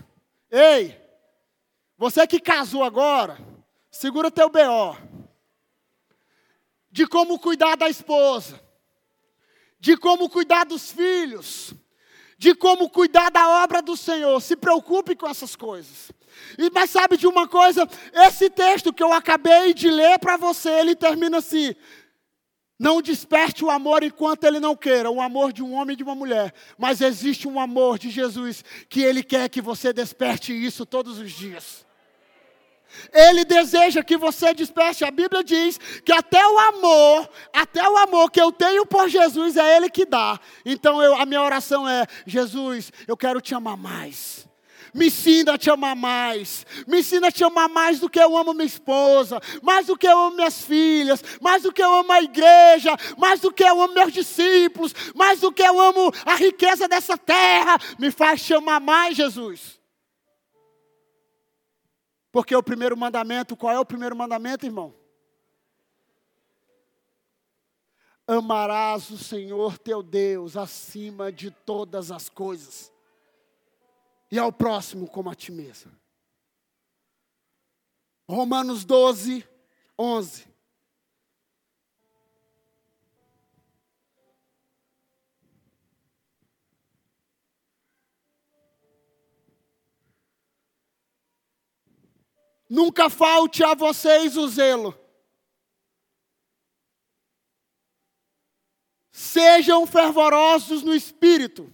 Ei, 0.49 0.99
você 1.97 2.25
que 2.25 2.39
casou 2.39 2.83
agora, 2.83 3.37
segura 3.91 4.31
teu 4.31 4.49
BO 4.49 5.09
de 6.91 7.05
como 7.07 7.39
cuidar 7.39 7.75
da 7.75 7.87
esposa, 7.87 8.59
de 9.79 9.95
como 9.95 10.29
cuidar 10.29 10.65
dos 10.65 10.91
filhos, 10.91 11.73
de 12.37 12.53
como 12.53 12.89
cuidar 12.89 13.29
da 13.29 13.63
obra 13.63 13.81
do 13.81 13.95
Senhor. 13.95 14.39
Se 14.41 14.55
preocupe 14.55 15.15
com 15.15 15.27
essas 15.27 15.55
coisas. 15.55 16.11
E, 16.57 16.69
mas 16.71 16.89
sabe 16.89 17.17
de 17.17 17.27
uma 17.27 17.47
coisa? 17.47 17.87
Esse 18.13 18.49
texto 18.49 18.93
que 18.93 19.03
eu 19.03 19.13
acabei 19.13 19.73
de 19.73 19.89
ler 19.89 20.19
para 20.19 20.37
você, 20.37 20.69
ele 20.69 20.95
termina 20.95 21.37
assim: 21.37 21.75
não 22.79 23.01
desperte 23.01 23.65
o 23.65 23.69
amor 23.69 24.03
enquanto 24.03 24.45
ele 24.45 24.59
não 24.59 24.75
queira, 24.75 25.11
o 25.11 25.21
amor 25.21 25.51
de 25.51 25.61
um 25.61 25.73
homem 25.73 25.93
e 25.93 25.97
de 25.97 26.03
uma 26.03 26.15
mulher. 26.15 26.53
Mas 26.77 27.01
existe 27.01 27.47
um 27.47 27.59
amor 27.59 27.99
de 27.99 28.09
Jesus 28.09 28.63
que 28.87 29.01
ele 29.01 29.21
quer 29.21 29.49
que 29.49 29.61
você 29.61 29.91
desperte 29.91 30.53
isso 30.53 30.85
todos 30.85 31.19
os 31.19 31.31
dias. 31.31 31.88
Ele 33.13 33.45
deseja 33.45 34.03
que 34.03 34.17
você 34.17 34.53
desperte. 34.53 35.05
A 35.05 35.11
Bíblia 35.11 35.43
diz 35.43 35.79
que 36.03 36.11
até 36.11 36.45
o 36.45 36.59
amor, 36.59 37.29
até 37.53 37.87
o 37.87 37.97
amor 37.97 38.31
que 38.31 38.41
eu 38.41 38.51
tenho 38.51 38.85
por 38.85 39.07
Jesus 39.09 39.57
é 39.57 39.77
Ele 39.77 39.89
que 39.89 40.05
dá. 40.05 40.39
Então 40.65 41.01
eu, 41.01 41.15
a 41.15 41.25
minha 41.25 41.41
oração 41.41 41.87
é: 41.87 42.05
Jesus, 42.25 42.91
eu 43.07 43.17
quero 43.17 43.41
te 43.41 43.53
amar 43.55 43.77
mais. 43.77 44.47
Me 44.93 45.07
ensina 45.07 45.53
a 45.53 45.57
te 45.57 45.69
amar 45.69 45.95
mais. 45.95 46.65
Me 46.87 46.99
ensina 46.99 47.27
a 47.27 47.31
te 47.31 47.43
amar 47.43 47.69
mais 47.69 47.99
do 47.99 48.09
que 48.09 48.19
eu 48.19 48.35
amo 48.35 48.53
minha 48.53 48.65
esposa, 48.65 49.39
mais 49.61 49.85
do 49.85 49.97
que 49.97 50.07
eu 50.07 50.17
amo 50.17 50.35
minhas 50.35 50.63
filhas, 50.63 51.23
mais 51.41 51.63
do 51.63 51.71
que 51.71 51.81
eu 51.81 51.93
amo 51.93 52.11
a 52.11 52.21
igreja, 52.21 52.95
mais 53.17 53.39
do 53.39 53.51
que 53.51 53.63
eu 53.63 53.81
amo 53.81 53.93
meus 53.93 54.11
discípulos, 54.11 54.93
mais 55.13 55.39
do 55.39 55.51
que 55.51 55.61
eu 55.61 55.79
amo 55.79 56.11
a 56.25 56.35
riqueza 56.35 56.87
dessa 56.87 57.17
terra. 57.17 57.77
Me 57.99 58.11
faz 58.11 58.41
te 58.43 58.53
amar 58.53 58.81
mais, 58.81 59.15
Jesus. 59.15 59.78
Porque 62.31 62.55
o 62.55 62.63
primeiro 62.63 62.95
mandamento, 62.95 63.57
qual 63.57 63.73
é 63.73 63.79
o 63.79 63.85
primeiro 63.85 64.15
mandamento, 64.15 64.65
irmão? 64.65 64.93
Amarás 68.27 69.09
o 69.09 69.17
Senhor 69.17 69.79
teu 69.79 70.03
Deus 70.03 70.55
acima 70.55 71.31
de 71.31 71.49
todas 71.49 72.11
as 72.11 72.29
coisas, 72.29 72.93
e 74.31 74.37
ao 74.37 74.51
próximo 74.51 75.09
como 75.09 75.31
a 75.31 75.35
ti 75.35 75.51
mesmo. 75.51 75.91
Romanos 78.29 78.85
12, 78.85 79.43
11. 79.97 80.48
Nunca 92.69 93.09
falte 93.09 93.63
a 93.63 93.73
vocês 93.73 94.37
o 94.37 94.47
zelo. 94.47 94.97
Sejam 99.11 99.87
fervorosos 99.87 100.83
no 100.83 100.93
espírito. 100.93 101.73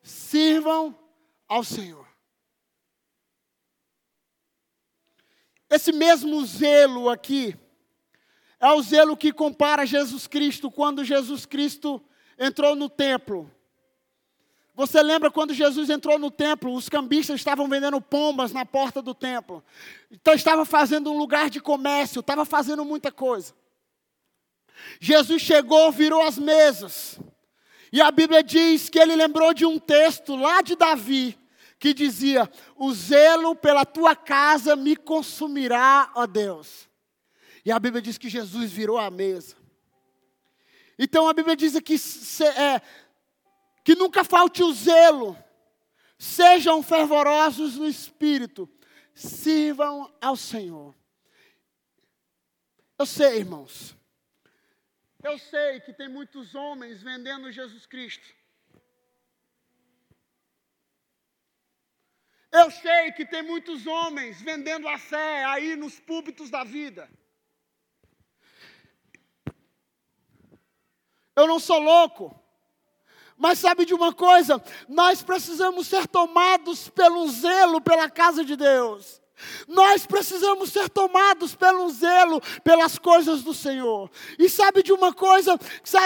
Sirvam 0.00 0.96
ao 1.48 1.64
Senhor. 1.64 2.06
Esse 5.68 5.90
mesmo 5.92 6.44
zelo 6.46 7.10
aqui 7.10 7.58
é 8.60 8.70
o 8.70 8.80
zelo 8.80 9.16
que 9.16 9.32
compara 9.32 9.84
Jesus 9.84 10.26
Cristo 10.28 10.70
quando 10.70 11.04
Jesus 11.04 11.44
Cristo 11.44 12.02
entrou 12.38 12.76
no 12.76 12.88
templo 12.88 13.53
você 14.74 15.00
lembra 15.02 15.30
quando 15.30 15.54
Jesus 15.54 15.88
entrou 15.88 16.18
no 16.18 16.30
templo, 16.30 16.74
os 16.74 16.88
cambistas 16.88 17.36
estavam 17.36 17.68
vendendo 17.68 18.00
pombas 18.00 18.52
na 18.52 18.66
porta 18.66 19.00
do 19.00 19.14
templo. 19.14 19.62
Então 20.10 20.34
estava 20.34 20.64
fazendo 20.64 21.12
um 21.12 21.16
lugar 21.16 21.48
de 21.48 21.60
comércio, 21.60 22.20
estava 22.20 22.44
fazendo 22.44 22.84
muita 22.84 23.12
coisa. 23.12 23.54
Jesus 24.98 25.40
chegou, 25.40 25.92
virou 25.92 26.22
as 26.22 26.36
mesas. 26.36 27.20
E 27.92 28.02
a 28.02 28.10
Bíblia 28.10 28.42
diz 28.42 28.88
que 28.88 28.98
ele 28.98 29.14
lembrou 29.14 29.54
de 29.54 29.64
um 29.64 29.78
texto 29.78 30.34
lá 30.34 30.60
de 30.60 30.74
Davi, 30.74 31.38
que 31.78 31.94
dizia: 31.94 32.50
O 32.74 32.92
zelo 32.92 33.54
pela 33.54 33.84
tua 33.84 34.16
casa 34.16 34.74
me 34.74 34.96
consumirá, 34.96 36.10
ó 36.16 36.26
Deus. 36.26 36.88
E 37.64 37.70
a 37.70 37.78
Bíblia 37.78 38.02
diz 38.02 38.18
que 38.18 38.28
Jesus 38.28 38.72
virou 38.72 38.98
a 38.98 39.08
mesa. 39.08 39.54
Então 40.98 41.28
a 41.28 41.32
Bíblia 41.32 41.56
diz 41.56 41.78
que 41.80 41.94
é, 42.44 42.82
que 43.84 43.94
nunca 43.94 44.24
falte 44.24 44.62
o 44.62 44.72
zelo, 44.72 45.36
sejam 46.18 46.82
fervorosos 46.82 47.76
no 47.76 47.86
espírito, 47.86 48.66
sirvam 49.14 50.10
ao 50.22 50.34
Senhor. 50.36 50.94
Eu 52.98 53.04
sei, 53.04 53.40
irmãos, 53.40 53.94
eu 55.22 55.38
sei 55.38 55.80
que 55.80 55.92
tem 55.92 56.08
muitos 56.08 56.54
homens 56.54 57.02
vendendo 57.02 57.52
Jesus 57.52 57.84
Cristo. 57.84 58.26
Eu 62.50 62.70
sei 62.70 63.12
que 63.12 63.26
tem 63.26 63.42
muitos 63.42 63.86
homens 63.86 64.40
vendendo 64.40 64.88
a 64.88 64.96
fé 64.96 65.44
aí 65.44 65.76
nos 65.76 65.98
púlpitos 65.98 66.48
da 66.48 66.62
vida. 66.62 67.10
Eu 71.36 71.48
não 71.48 71.58
sou 71.58 71.80
louco. 71.80 72.43
Mas 73.36 73.58
sabe 73.58 73.84
de 73.84 73.94
uma 73.94 74.12
coisa? 74.12 74.62
Nós 74.88 75.22
precisamos 75.22 75.86
ser 75.86 76.06
tomados 76.06 76.88
pelo 76.88 77.28
zelo 77.28 77.80
pela 77.80 78.08
casa 78.08 78.44
de 78.44 78.56
Deus. 78.56 79.24
Nós 79.66 80.06
precisamos 80.06 80.70
ser 80.70 80.88
tomados 80.88 81.54
pelo 81.54 81.88
zelo, 81.90 82.40
pelas 82.62 82.98
coisas 82.98 83.42
do 83.42 83.52
Senhor. 83.52 84.10
E 84.38 84.48
sabe 84.48 84.82
de 84.82 84.92
uma 84.92 85.12
coisa? 85.12 85.58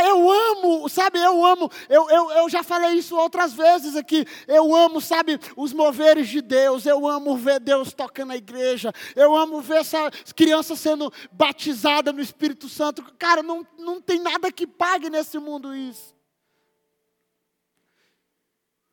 Eu 0.07 0.31
amo, 0.31 0.89
sabe, 0.89 1.19
eu 1.19 1.45
amo, 1.45 1.71
eu, 1.89 2.09
eu, 2.09 2.31
eu 2.31 2.49
já 2.49 2.63
falei 2.63 2.93
isso 2.95 3.17
outras 3.17 3.53
vezes 3.53 3.97
aqui. 3.97 4.25
Eu 4.47 4.75
amo, 4.75 5.01
sabe, 5.01 5.39
os 5.57 5.73
moveres 5.73 6.29
de 6.29 6.41
Deus. 6.41 6.87
Eu 6.87 7.07
amo 7.07 7.37
ver 7.37 7.61
Deus 7.61 7.93
tocando 7.93 8.29
na 8.29 8.37
igreja. 8.37 8.93
Eu 9.15 9.37
amo 9.37 9.61
ver 9.61 9.79
essa 9.79 10.11
criança 10.35 10.75
sendo 10.75 11.13
batizada 11.31 12.13
no 12.13 12.21
Espírito 12.21 12.69
Santo. 12.69 13.05
Cara, 13.19 13.43
não, 13.43 13.67
não 13.79 14.01
tem 14.01 14.19
nada 14.19 14.51
que 14.51 14.67
pague 14.67 15.11
nesse 15.11 15.39
mundo 15.39 15.75
isso. 15.75 16.18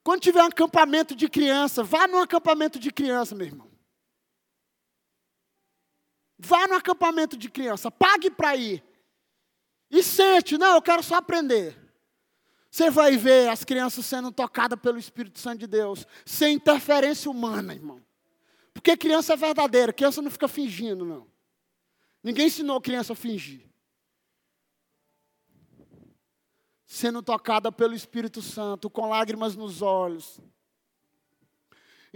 Quando 0.06 0.22
tiver 0.22 0.44
um 0.44 0.46
acampamento 0.46 1.16
de 1.16 1.28
criança, 1.28 1.84
vá 1.84 2.08
num 2.08 2.20
acampamento 2.20 2.78
de 2.78 2.92
criança, 2.92 3.34
meu 3.34 3.48
irmão. 3.48 3.68
Vá 6.38 6.68
no 6.68 6.76
acampamento 6.76 7.36
de 7.36 7.50
criança, 7.50 7.90
pague 7.90 8.30
para 8.30 8.56
ir. 8.56 8.84
E 9.90 10.04
sente, 10.04 10.60
não, 10.60 10.76
eu 10.76 10.82
quero 10.84 11.02
só 11.02 11.16
aprender. 11.16 11.76
Você 12.70 12.92
vai 12.92 13.18
ver 13.18 13.50
as 13.50 13.66
crianças 13.66 14.06
sendo 14.06 14.32
tocadas 14.32 14.80
pelo 14.80 15.00
Espírito 15.00 15.40
Santo 15.40 15.62
de 15.62 15.68
Deus, 15.68 16.06
sem 16.24 16.54
interferência 16.54 17.32
humana, 17.32 17.74
irmão. 17.74 18.00
Porque 18.76 18.96
criança 18.96 19.34
é 19.34 19.36
verdadeira, 19.36 19.92
criança 19.92 20.22
não 20.22 20.30
fica 20.30 20.48
fingindo, 20.48 21.04
não. 21.04 21.26
Ninguém 22.22 22.46
ensinou 22.46 22.80
criança 22.80 23.14
a 23.14 23.16
fingir. 23.16 23.68
Sendo 26.86 27.22
tocada 27.22 27.72
pelo 27.72 27.94
Espírito 27.94 28.42
Santo, 28.42 28.90
com 28.90 29.10
lágrimas 29.10 29.56
nos 29.56 29.82
olhos. 29.82 30.40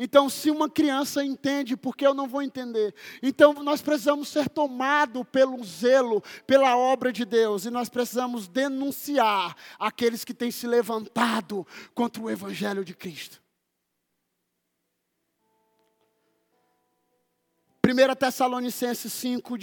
Então, 0.02 0.30
se 0.30 0.50
uma 0.50 0.70
criança 0.70 1.26
entende, 1.26 1.76
por 1.76 1.94
que 1.94 2.08
eu 2.08 2.14
não 2.14 2.26
vou 2.26 2.42
entender? 2.42 2.96
Então, 3.22 3.54
nós 3.56 3.82
precisamos 3.82 4.30
ser 4.30 4.48
tomados 4.48 5.26
pelo 5.30 5.62
zelo, 5.62 6.24
pela 6.48 6.78
obra 6.78 7.12
de 7.12 7.26
Deus, 7.26 7.66
e 7.66 7.70
nós 7.70 7.90
precisamos 7.90 8.48
denunciar 8.48 9.58
aqueles 9.78 10.24
que 10.24 10.34
têm 10.34 10.52
se 10.52 10.66
levantado 10.66 11.68
contra 11.94 12.24
o 12.24 12.30
Evangelho 12.30 12.86
de 12.86 12.96
Cristo. 12.96 13.42
1 17.86 18.16
Tessalonicenses 18.16 19.12
5, 19.12 19.58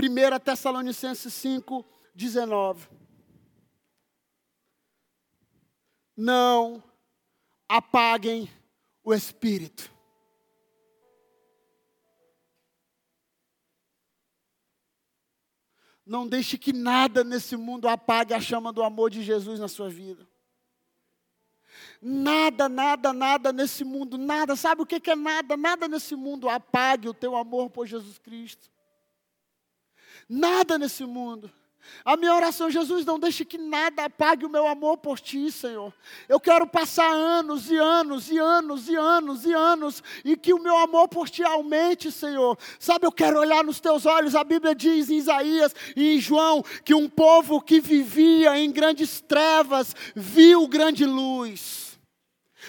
1 0.00 0.38
Tessalonicenses 0.40 1.32
5, 1.32 1.84
19. 2.14 2.88
Não 6.16 6.82
apaguem 7.68 8.50
o 9.02 9.12
espírito. 9.14 9.92
Não 16.06 16.28
deixe 16.28 16.58
que 16.58 16.72
nada 16.72 17.24
nesse 17.24 17.56
mundo 17.56 17.88
apague 17.88 18.34
a 18.34 18.40
chama 18.40 18.72
do 18.72 18.82
amor 18.82 19.10
de 19.10 19.22
Jesus 19.22 19.58
na 19.58 19.68
sua 19.68 19.88
vida. 19.88 20.28
Nada, 22.00 22.68
nada, 22.68 23.12
nada 23.12 23.52
nesse 23.52 23.82
mundo, 23.84 24.18
nada. 24.18 24.54
Sabe 24.54 24.82
o 24.82 24.86
que 24.86 25.10
é 25.10 25.16
nada? 25.16 25.56
Nada 25.56 25.88
nesse 25.88 26.14
mundo 26.14 26.48
apague 26.48 27.08
o 27.08 27.14
teu 27.14 27.34
amor 27.34 27.70
por 27.70 27.86
Jesus 27.86 28.18
Cristo. 28.18 28.70
Nada 30.28 30.78
nesse 30.78 31.04
mundo. 31.04 31.50
A 32.04 32.16
minha 32.16 32.34
oração, 32.34 32.70
Jesus, 32.70 33.04
não 33.04 33.18
deixe 33.18 33.44
que 33.44 33.56
nada 33.56 34.04
apague 34.04 34.44
o 34.44 34.50
meu 34.50 34.66
amor 34.66 34.98
por 34.98 35.18
ti, 35.18 35.50
Senhor. 35.50 35.92
Eu 36.28 36.38
quero 36.38 36.66
passar 36.66 37.10
anos 37.10 37.70
e 37.70 37.76
anos 37.76 38.30
e 38.30 38.38
anos 38.38 38.88
e 38.88 38.96
anos 38.96 39.44
e 39.44 39.52
anos 39.52 40.02
e 40.24 40.36
que 40.36 40.52
o 40.52 40.62
meu 40.62 40.76
amor 40.76 41.08
por 41.08 41.28
ti 41.28 41.42
aumente, 41.42 42.10
Senhor. 42.10 42.58
Sabe, 42.78 43.06
eu 43.06 43.12
quero 43.12 43.38
olhar 43.38 43.64
nos 43.64 43.80
teus 43.80 44.04
olhos. 44.06 44.34
A 44.34 44.44
Bíblia 44.44 44.74
diz 44.74 45.10
em 45.10 45.16
Isaías 45.16 45.74
e 45.96 46.16
em 46.16 46.20
João 46.20 46.62
que 46.84 46.94
um 46.94 47.08
povo 47.08 47.60
que 47.60 47.80
vivia 47.80 48.58
em 48.58 48.70
grandes 48.70 49.20
trevas 49.20 49.94
viu 50.14 50.66
grande 50.68 51.04
luz. 51.06 51.83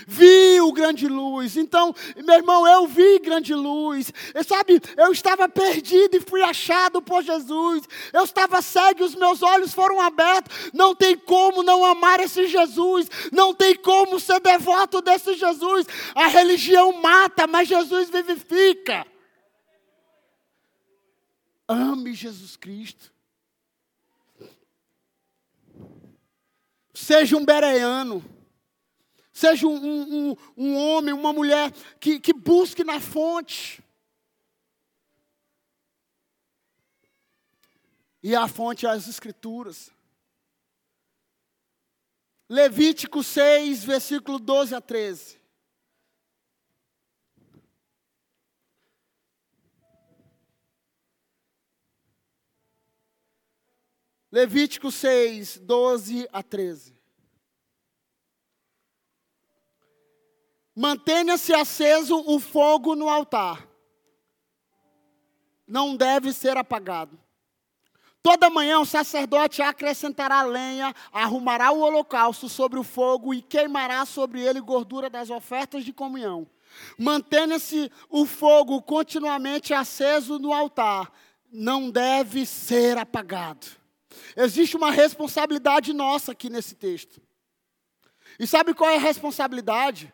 Vi 0.07 0.59
o 0.61 0.71
grande 0.71 1.07
luz. 1.07 1.57
Então, 1.57 1.93
meu 2.15 2.35
irmão, 2.35 2.67
eu 2.67 2.87
vi 2.87 3.19
grande 3.19 3.53
luz. 3.53 4.11
E 4.33 4.43
sabe, 4.43 4.81
eu 4.97 5.11
estava 5.11 5.47
perdido 5.47 6.17
e 6.17 6.21
fui 6.21 6.41
achado 6.41 7.01
por 7.01 7.23
Jesus. 7.23 7.87
Eu 8.11 8.23
estava 8.23 8.61
cego 8.61 9.01
e 9.01 9.03
os 9.03 9.15
meus 9.15 9.41
olhos 9.41 9.73
foram 9.73 10.01
abertos. 10.01 10.71
Não 10.73 10.95
tem 10.95 11.17
como 11.17 11.63
não 11.63 11.85
amar 11.85 12.19
esse 12.19 12.47
Jesus. 12.47 13.09
Não 13.31 13.53
tem 13.53 13.75
como 13.75 14.19
ser 14.19 14.39
devoto 14.39 15.01
desse 15.01 15.33
Jesus. 15.35 15.85
A 16.13 16.27
religião 16.27 17.01
mata, 17.01 17.47
mas 17.47 17.67
Jesus 17.67 18.09
vivifica. 18.09 19.05
Ame 21.67 22.13
Jesus 22.13 22.55
Cristo. 22.55 23.11
Seja 26.93 27.35
um 27.35 27.43
bereano. 27.43 28.23
Seja 29.35 29.67
um, 29.67 30.29
um, 30.31 30.35
um 30.55 30.77
homem, 30.77 31.13
uma 31.13 31.33
mulher 31.33 31.69
que, 31.99 32.21
que 32.21 32.31
busque 32.31 32.85
na 32.85 33.01
fonte. 33.01 33.83
E 38.23 38.33
a 38.33 38.47
fonte 38.47 38.85
é 38.85 38.89
as 38.89 39.09
Escrituras. 39.09 39.91
Levítico 42.47 43.21
6, 43.21 43.83
versículo 43.83 44.39
12 44.39 44.73
a 44.73 44.79
13. 44.79 45.37
Levítico 54.31 54.89
6, 54.89 55.57
12 55.59 56.29
a 56.31 56.41
13. 56.41 56.94
Mantenha-se 60.75 61.53
aceso 61.53 62.21
o 62.27 62.39
fogo 62.39 62.95
no 62.95 63.09
altar. 63.09 63.65
Não 65.65 65.95
deve 65.95 66.33
ser 66.33 66.57
apagado. 66.57 67.17
Toda 68.21 68.49
manhã 68.49 68.79
o 68.79 68.85
sacerdote 68.85 69.61
acrescentará 69.61 70.41
lenha, 70.41 70.93
arrumará 71.13 71.71
o 71.71 71.79
holocausto 71.79 72.49
sobre 72.49 72.79
o 72.79 72.83
fogo 72.83 73.33
e 73.33 73.41
queimará 73.41 74.03
sobre 74.03 74.41
ele 74.41 74.59
gordura 74.59 75.09
das 75.09 75.29
ofertas 75.29 75.85
de 75.85 75.93
comunhão. 75.93 76.49
Mantenha-se 76.97 77.91
o 78.09 78.25
fogo 78.25 78.81
continuamente 78.81 79.73
aceso 79.73 80.39
no 80.39 80.51
altar. 80.51 81.11
Não 81.51 81.89
deve 81.89 82.45
ser 82.45 82.97
apagado. 82.97 83.67
Existe 84.35 84.75
uma 84.75 84.91
responsabilidade 84.91 85.93
nossa 85.93 86.31
aqui 86.31 86.49
nesse 86.49 86.75
texto. 86.75 87.21
E 88.39 88.45
sabe 88.45 88.73
qual 88.73 88.89
é 88.89 88.95
a 88.95 88.99
responsabilidade? 88.99 90.11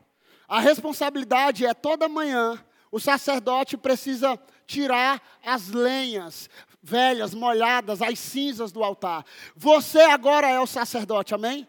A 0.52 0.60
responsabilidade 0.60 1.66
é 1.66 1.74
toda 1.74 2.10
manhã 2.10 2.62
o 2.92 3.00
sacerdote 3.00 3.78
precisa 3.78 4.38
tirar 4.68 5.22
as 5.46 5.70
lenhas 5.70 6.50
velhas, 6.84 7.34
molhadas, 7.34 8.02
as 8.02 8.20
cinzas 8.20 8.72
do 8.72 8.84
altar. 8.84 9.26
Você 9.56 10.02
agora 10.02 10.50
é 10.50 10.60
o 10.60 10.68
sacerdote, 10.68 11.34
amém? 11.34 11.66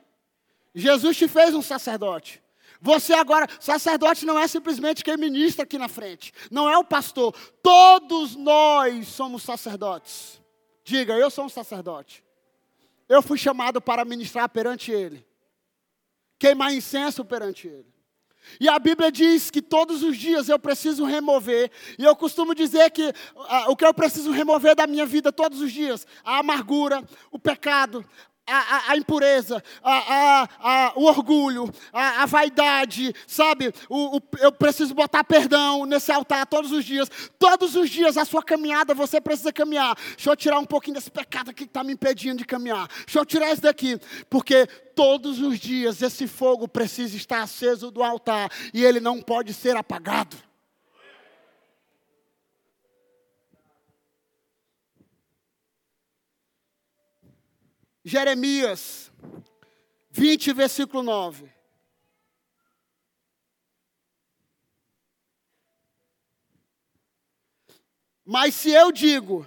Jesus 0.75 1.17
te 1.17 1.29
fez 1.29 1.55
um 1.55 1.63
sacerdote. 1.63 2.43
Você 2.81 3.13
agora, 3.13 3.47
sacerdote 3.61 4.27
não 4.27 4.37
é 4.37 4.49
simplesmente 4.49 5.05
quem 5.05 5.17
ministra 5.17 5.63
aqui 5.63 5.79
na 5.79 5.89
frente, 5.89 6.33
não 6.51 6.69
é 6.69 6.77
o 6.77 6.83
pastor. 6.83 7.33
Todos 7.63 8.35
nós 8.35 9.07
somos 9.07 9.45
sacerdotes. 9.45 10.43
Diga, 10.83 11.15
eu 11.15 11.31
sou 11.31 11.45
um 11.45 11.49
sacerdote. 11.49 12.25
Eu 13.09 13.23
fui 13.23 13.39
chamado 13.39 13.81
para 13.81 14.05
ministrar 14.05 14.49
perante 14.49 14.91
Ele, 14.91 15.25
queimar 16.37 16.75
incenso 16.75 17.25
perante 17.25 17.69
Ele. 17.69 17.92
E 18.61 18.69
a 18.69 18.79
Bíblia 18.79 19.11
diz 19.11 19.51
que 19.51 19.63
todos 19.63 20.03
os 20.03 20.17
dias 20.17 20.49
eu 20.49 20.59
preciso 20.59 21.05
remover, 21.05 21.71
e 21.99 22.05
eu 22.05 22.15
costumo 22.15 22.55
dizer 22.55 22.91
que 22.91 23.13
ah, 23.49 23.71
o 23.71 23.77
que 23.77 23.85
eu 23.85 23.95
preciso 23.95 24.31
remover 24.31 24.75
da 24.75 24.87
minha 24.87 25.07
vida 25.07 25.33
todos 25.33 25.61
os 25.61 25.73
dias, 25.73 26.07
a 26.25 26.39
amargura, 26.39 27.03
o 27.31 27.39
pecado, 27.39 28.05
a, 28.53 28.59
a, 28.59 28.93
a 28.93 28.97
impureza, 28.97 29.63
a, 29.83 30.93
o 30.97 31.05
orgulho, 31.05 31.73
a, 31.93 32.27
vaidade, 32.27 33.15
sabe? 33.27 33.73
O, 33.89 34.19
o, 34.19 34.21
eu 34.39 34.53
preciso 34.53 34.95
botar 34.95 35.25
perdão 35.25 35.87
nesse 35.87 36.13
altar 36.13 36.47
todos 36.47 36.71
os 36.73 36.85
dias. 36.85 37.09
Todos 37.39 37.75
os 37.75 37.89
dias 37.89 38.17
a 38.17 38.25
sua 38.25 38.43
caminhada 38.43 38.95
você 38.95 39.21
precisa 39.21 39.53
caminhar. 39.53 39.97
Deixa 40.17 40.31
eu 40.31 40.37
tirar 40.37 40.59
um 40.59 40.65
pouquinho 40.65 40.95
desse 40.95 41.11
pecado 41.11 41.51
aqui 41.51 41.65
que 41.65 41.71
está 41.71 41.83
me 41.83 41.93
impedindo 41.93 42.39
de 42.39 42.45
caminhar. 42.45 42.89
Deixa 43.07 43.19
eu 43.19 43.27
tirar 43.27 43.51
esse 43.51 43.63
daqui, 43.63 43.99
porque 44.29 44.67
todos 44.95 45.41
os 45.41 45.59
dias 45.59 46.03
esse 46.03 46.27
fogo 46.27 46.69
precisa 46.69 47.17
estar 47.17 47.43
aceso 47.43 47.91
do 47.91 48.03
altar 48.03 48.51
e 48.75 48.85
ele 48.85 49.01
não 49.01 49.21
pode 49.21 49.55
ser 49.55 49.77
apagado. 49.77 50.52
Jeremias 58.05 59.11
20, 60.11 60.53
versículo 60.53 61.03
9. 61.03 61.51
Mas 68.25 68.55
se 68.55 68.71
eu 68.71 68.93
digo, 68.93 69.47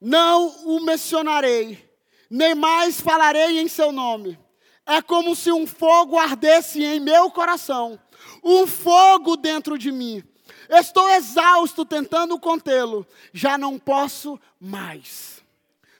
não 0.00 0.48
o 0.66 0.80
mencionarei, 0.80 1.90
nem 2.30 2.54
mais 2.54 3.00
falarei 3.00 3.60
em 3.60 3.68
seu 3.68 3.92
nome, 3.92 4.38
é 4.86 5.00
como 5.00 5.34
se 5.36 5.50
um 5.52 5.66
fogo 5.66 6.18
ardesse 6.18 6.82
em 6.84 6.98
meu 6.98 7.30
coração, 7.30 8.00
um 8.42 8.66
fogo 8.66 9.36
dentro 9.36 9.78
de 9.78 9.92
mim. 9.92 10.22
Estou 10.68 11.08
exausto 11.10 11.84
tentando 11.84 12.38
contê-lo, 12.38 13.06
já 13.32 13.58
não 13.58 13.78
posso 13.78 14.40
mais. 14.60 15.41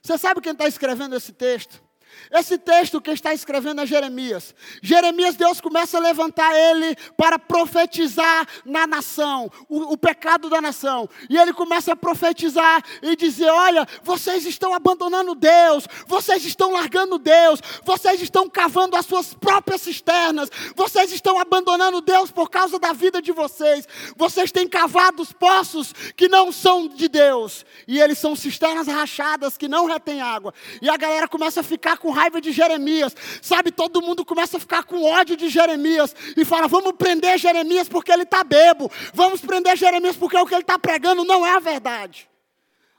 Você 0.03 0.18
sabe 0.18 0.40
quem 0.40 0.53
está 0.53 0.66
escrevendo 0.66 1.14
esse 1.14 1.32
texto? 1.32 1.82
Esse 2.31 2.57
texto 2.57 3.01
que 3.01 3.11
está 3.11 3.35
escrevendo 3.35 3.83
é 3.83 3.87
Jeremias. 3.87 4.55
Jeremias, 4.83 5.37
Deus 5.37 5.61
começa 5.61 5.99
a 5.99 6.01
levantar 6.01 6.55
ele 6.55 6.97
para 7.17 7.39
profetizar 7.39 8.47
na 8.65 8.87
nação, 8.87 9.51
o, 9.69 9.93
o, 9.93 9.97
pecado 9.97 10.49
da 10.49 10.61
nação. 10.61 11.09
E 11.29 11.37
ele 11.37 11.53
começa 11.53 11.93
a 11.93 11.97
profetizar 11.97 12.83
e 13.03 13.15
dizer: 13.17 13.51
Olha, 13.51 13.87
vocês 14.03 14.47
estão 14.47 14.73
abandonando 14.75 15.35
Deus, 15.35 15.87
vocês 16.07 16.45
estão 16.45 16.73
largando 16.73 17.19
Deus, 17.19 17.61
vocês 17.85 18.21
estão 18.23 18.49
cavando 18.49 18.97
as 18.97 19.07
suas 19.07 19.35
próprias 19.35 19.83
cisternas, 19.83 20.51
vocês 20.75 21.13
estão 21.13 21.39
abandonando 21.39 22.01
Deus 22.01 22.31
por 22.31 22.49
causa 22.49 22.79
da 22.79 22.93
vida 22.93 23.21
de 23.21 23.33
vocês, 23.33 23.87
vocês 24.17 24.51
têm 24.51 24.67
cavado 24.67 25.23
os 25.23 25.33
poços 25.33 25.93
que 26.17 26.29
não 26.29 26.51
são 26.51 26.89
de 26.89 27.09
Deus, 27.09 27.65
e 27.87 28.01
eles 28.01 28.19
são 28.19 28.35
cisternas 28.35 28.87
rachadas 28.87 29.57
que 29.57 29.69
não 29.69 29.87
retêm 29.87 30.21
água. 30.21 30.55
E 30.81 30.89
a 30.89 30.97
galera 30.97 31.29
começa 31.29 31.61
a 31.61 31.65
ficar 31.65 31.99
com 32.03 32.11
raiva 32.11 32.40
de 32.40 32.50
Jeremias, 32.50 33.14
sabe? 33.40 33.70
Todo 33.70 34.03
mundo 34.03 34.24
começa 34.24 34.57
a 34.57 34.61
ficar 34.61 34.82
com 34.82 35.05
ódio 35.05 35.36
de 35.36 35.48
Jeremias 35.48 36.14
e 36.36 36.44
fala: 36.44 36.66
vamos 36.66 36.92
prender 36.92 37.38
Jeremias 37.38 37.88
porque 37.88 38.11
ele 38.12 38.24
está 38.24 38.42
bebo, 38.42 38.90
vamos 39.14 39.40
prender 39.40 39.76
Jeremias 39.76 40.16
porque 40.16 40.36
o 40.36 40.44
que 40.44 40.53
ele 40.53 40.62
está 40.62 40.78
pregando 40.78 41.24
não 41.24 41.46
é 41.46 41.53
a 41.53 41.61
verdade. 41.61 42.28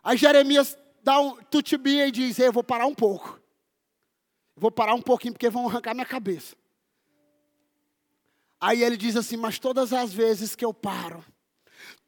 Aí 0.01 0.15
Jeremias 0.15 0.77
dá 1.03 1.19
um 1.19 1.35
tutibia 1.51 2.07
e 2.07 2.11
diz: 2.11 2.39
Eu 2.39 2.53
vou 2.53 2.63
parar 2.63 2.85
um 2.85 2.95
pouco, 2.95 3.39
vou 4.55 4.71
parar 4.71 4.93
um 4.93 5.01
pouquinho 5.01 5.33
porque 5.33 5.49
vão 5.49 5.67
arrancar 5.67 5.93
minha 5.93 6.05
cabeça. 6.05 6.55
Aí 8.59 8.81
ele 8.81 8.95
diz 8.95 9.17
assim: 9.17 9.35
Mas 9.35 9.59
todas 9.59 9.91
as 9.91 10.13
vezes 10.13 10.55
que 10.55 10.63
eu 10.63 10.73
paro, 10.73 11.23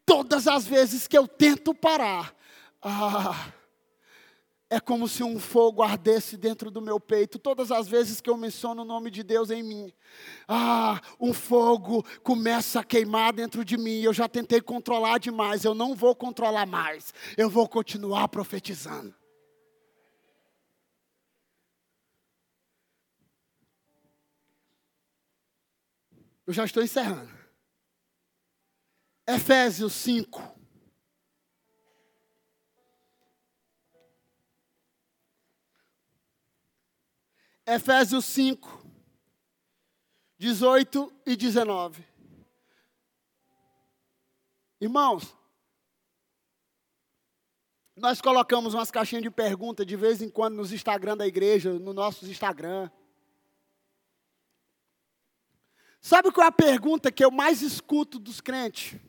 todas 0.06 0.48
as 0.48 0.66
vezes 0.66 1.08
que 1.08 1.18
eu 1.18 1.28
tento 1.28 1.74
parar, 1.74 2.34
ah, 2.82 3.52
é 4.70 4.80
como 4.80 5.08
se 5.08 5.24
um 5.24 5.40
fogo 5.40 5.84
ardesse 5.84 6.38
dentro 6.38 6.72
do 6.72 6.82
meu 6.82 7.00
peito, 7.00 7.38
todas 7.38 7.72
as 7.72 7.88
vezes 7.88 8.20
que 8.20 8.30
eu 8.30 8.36
menciono 8.36 8.82
o 8.82 8.86
nome 8.86 9.12
de 9.12 9.24
Deus 9.24 9.52
em 9.52 9.62
mim. 9.62 9.94
Ah, 10.48 11.00
um 11.20 11.34
fogo 11.34 12.04
começa 12.24 12.80
a 12.80 12.84
queimar 12.84 13.32
dentro 13.34 13.64
de 13.64 13.78
mim. 13.78 14.02
Eu 14.02 14.14
já 14.14 14.28
tentei 14.28 14.60
controlar 14.60 15.20
demais, 15.20 15.64
eu 15.64 15.76
não 15.76 15.96
vou 15.96 16.16
controlar 16.16 16.66
mais. 16.66 17.14
Eu 17.38 17.50
vou 17.50 17.70
continuar 17.70 18.28
profetizando. 18.28 19.14
Eu 26.48 26.54
já 26.54 26.66
estou 26.66 26.84
encerrando. 26.84 27.34
Efésios 29.28 29.94
5. 29.94 30.55
Efésios 37.68 38.26
5, 38.26 38.86
18 40.38 41.12
e 41.26 41.36
19. 41.36 42.06
Irmãos, 44.80 45.36
nós 47.96 48.22
colocamos 48.22 48.76
umas 48.76 48.92
caixinhas 48.92 49.24
de 49.24 49.32
pergunta 49.32 49.84
de 49.84 49.96
vez 49.96 50.22
em 50.22 50.30
quando 50.30 50.56
nos 50.56 50.72
Instagram 50.72 51.18
da 51.18 51.26
igreja, 51.26 51.74
no 51.80 51.92
nosso 51.92 52.26
Instagram. 52.30 52.92
Sabe 56.00 56.32
qual 56.32 56.46
é 56.46 56.50
a 56.50 56.52
pergunta 56.52 57.12
que 57.12 57.26
eu 57.26 57.32
mais 57.32 57.64
escuto 57.64 58.20
dos 58.20 58.40
crentes? 58.40 59.00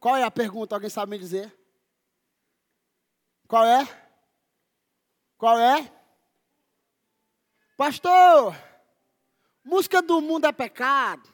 Qual 0.00 0.16
é 0.16 0.22
a 0.22 0.30
pergunta? 0.30 0.74
Alguém 0.74 0.88
sabe 0.88 1.10
me 1.10 1.18
dizer? 1.18 1.54
Qual 3.46 3.66
é? 3.66 3.86
Qual 5.36 5.58
é? 5.58 5.97
Pastor, 7.78 8.56
música 9.62 10.02
do 10.02 10.20
mundo 10.20 10.46
é 10.46 10.50
pecado. 10.50 11.32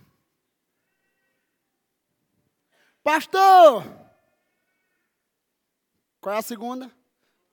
Pastor, 3.02 3.82
qual 6.20 6.34
é 6.34 6.38
a 6.40 6.42
segunda? 6.42 6.94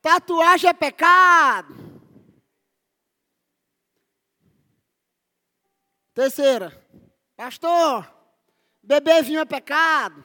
Tatuagem 0.01 0.69
é 0.69 0.73
pecado. 0.73 1.73
Terceira, 6.13 6.85
pastor, 7.37 8.13
beber 8.83 9.23
vinho 9.23 9.39
é 9.39 9.45
pecado. 9.45 10.21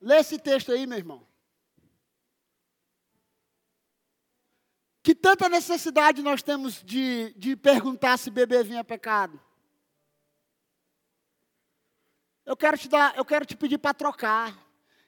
Lê 0.00 0.16
esse 0.16 0.38
texto 0.38 0.72
aí, 0.72 0.86
meu 0.86 0.96
irmão. 0.96 1.27
Que 5.08 5.14
tanta 5.14 5.48
necessidade 5.48 6.20
nós 6.20 6.42
temos 6.42 6.82
de, 6.84 7.32
de 7.34 7.56
perguntar 7.56 8.18
se 8.18 8.30
beber 8.30 8.62
vinho 8.62 8.78
é 8.78 8.82
pecado. 8.82 9.40
Eu 12.44 12.54
quero 12.54 12.76
te 12.76 12.90
dar, 12.90 13.16
eu 13.16 13.24
quero 13.24 13.46
te 13.46 13.56
pedir 13.56 13.78
para 13.78 13.94
trocar. 13.94 14.54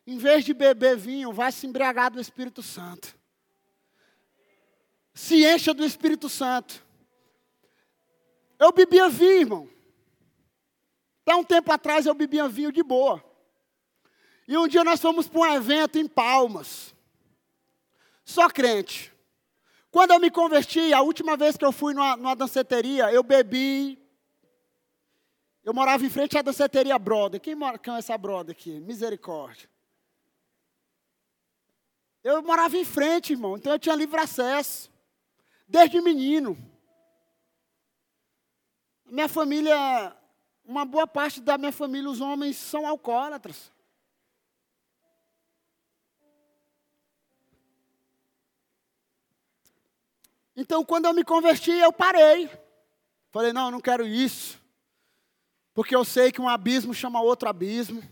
Em 0.07 0.16
vez 0.16 0.42
de 0.42 0.55
beber 0.55 0.96
vinho, 0.96 1.34
vai 1.34 1.53
se 1.53 1.66
embriagar 1.66 2.11
do 2.11 2.18
Espírito 2.18 2.62
Santo. 2.62 3.14
Se 5.12 5.44
encha 5.44 5.74
do 5.74 5.84
Espírito 5.84 6.30
Santo. 6.30 6.82
Eu 8.59 8.72
bebia 8.72 9.07
vinho, 9.11 9.40
irmão. 9.40 9.70
Até 11.26 11.36
um 11.36 11.44
tempo 11.44 11.70
atrás 11.70 12.07
eu 12.07 12.14
bebia 12.14 12.48
vinho 12.48 12.72
de 12.72 12.82
boa. 12.82 13.22
E 14.48 14.57
um 14.57 14.66
dia 14.66 14.82
nós 14.82 14.98
fomos 14.98 15.28
para 15.28 15.40
um 15.40 15.55
evento 15.55 15.98
em 15.98 16.09
Palmas. 16.09 16.94
Só 18.24 18.48
crente. 18.48 19.19
Quando 19.91 20.12
eu 20.12 20.20
me 20.20 20.30
converti, 20.30 20.93
a 20.93 21.03
última 21.03 21.36
vez 21.36 21.57
que 21.57 21.64
eu 21.64 21.72
fui 21.72 21.93
numa, 21.93 22.16
numa 22.16 22.36
danceteria, 22.36 23.12
eu 23.12 23.22
bebi. 23.22 23.99
Eu 25.64 25.74
morava 25.74 26.05
em 26.05 26.11
frente 26.11 26.38
à 26.38 26.43
danceteria 26.43 26.99
Brother. 26.99 27.41
Quem 27.41 27.55
mora 27.55 27.78
com 27.78 27.93
essa 27.97 28.16
Brother 28.16 28.55
aqui? 28.55 28.78
Misericórdia. 28.80 29.68
Eu 32.22 32.43
morava 32.43 32.76
em 32.76 32.84
frente, 32.84 33.32
irmão, 33.32 33.57
então 33.57 33.72
eu 33.72 33.78
tinha 33.78 33.95
livre 33.95 34.20
acesso. 34.20 34.91
Desde 35.66 36.01
menino. 36.01 36.57
Minha 39.07 39.28
família, 39.28 40.16
uma 40.64 40.84
boa 40.84 41.07
parte 41.07 41.41
da 41.41 41.59
minha 41.59 41.72
família, 41.72 42.09
os 42.09 42.20
homens 42.20 42.57
são 42.57 42.86
alcoólatras. 42.86 43.72
Então, 50.57 50.84
quando 50.84 51.07
eu 51.07 51.14
me 51.14 51.24
converti, 51.24 51.70
eu 51.70 51.92
parei. 51.92 52.51
Falei, 53.30 53.53
não, 53.53 53.66
eu 53.66 53.70
não 53.70 53.80
quero 53.80 54.07
isso. 54.07 54.61
Porque 55.72 55.94
eu 55.94 56.05
sei 56.05 56.32
que 56.32 56.40
um 56.40 56.48
abismo 56.48 56.92
chama 56.92 57.22
outro 57.22 57.48
abismo. 57.48 58.03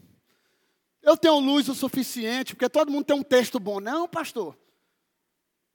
Eu 1.02 1.16
tenho 1.16 1.38
luz 1.38 1.68
o 1.68 1.74
suficiente, 1.74 2.54
porque 2.54 2.68
todo 2.68 2.90
mundo 2.90 3.04
tem 3.04 3.16
um 3.16 3.22
texto 3.22 3.58
bom. 3.58 3.80
Não, 3.80 4.08
pastor. 4.08 4.56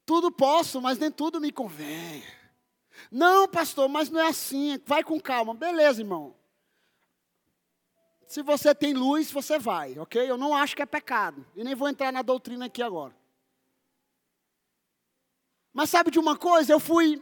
Tudo 0.05 0.31
posso, 0.31 0.81
mas 0.81 0.97
nem 0.97 1.11
tudo 1.11 1.39
me 1.39 1.51
convém. 1.51 2.23
Não, 3.11 3.47
pastor, 3.47 3.87
mas 3.89 4.09
não 4.09 4.19
é 4.19 4.27
assim. 4.27 4.79
Vai 4.85 5.03
com 5.03 5.19
calma. 5.19 5.53
Beleza, 5.53 6.01
irmão. 6.01 6.35
Se 8.27 8.41
você 8.41 8.73
tem 8.73 8.93
luz, 8.93 9.31
você 9.31 9.59
vai, 9.59 9.97
ok? 9.99 10.29
Eu 10.29 10.37
não 10.37 10.55
acho 10.55 10.75
que 10.75 10.81
é 10.81 10.85
pecado. 10.85 11.45
E 11.55 11.63
nem 11.63 11.75
vou 11.75 11.87
entrar 11.87 12.11
na 12.11 12.21
doutrina 12.21 12.65
aqui 12.65 12.81
agora. 12.81 13.15
Mas 15.73 15.89
sabe 15.89 16.11
de 16.11 16.19
uma 16.19 16.37
coisa? 16.37 16.71
Eu 16.71 16.79
fui. 16.79 17.21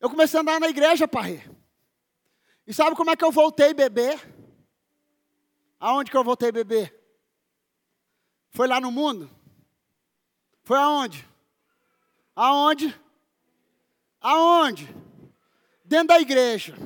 Eu 0.00 0.10
comecei 0.10 0.38
a 0.38 0.42
andar 0.42 0.58
na 0.58 0.68
igreja, 0.68 1.06
pai. 1.06 1.48
E 2.66 2.74
sabe 2.74 2.96
como 2.96 3.10
é 3.10 3.16
que 3.16 3.24
eu 3.24 3.30
voltei 3.30 3.70
a 3.70 3.74
beber? 3.74 4.18
Aonde 5.78 6.10
que 6.10 6.16
eu 6.16 6.24
voltei 6.24 6.48
a 6.48 6.52
beber? 6.52 6.94
Foi 8.50 8.66
lá 8.66 8.80
no 8.80 8.90
mundo? 8.90 9.30
Foi 10.62 10.76
aonde? 10.76 11.26
Aonde? 12.34 13.00
Aonde? 14.20 14.94
Dentro 15.84 16.08
da 16.08 16.20
igreja. 16.20 16.76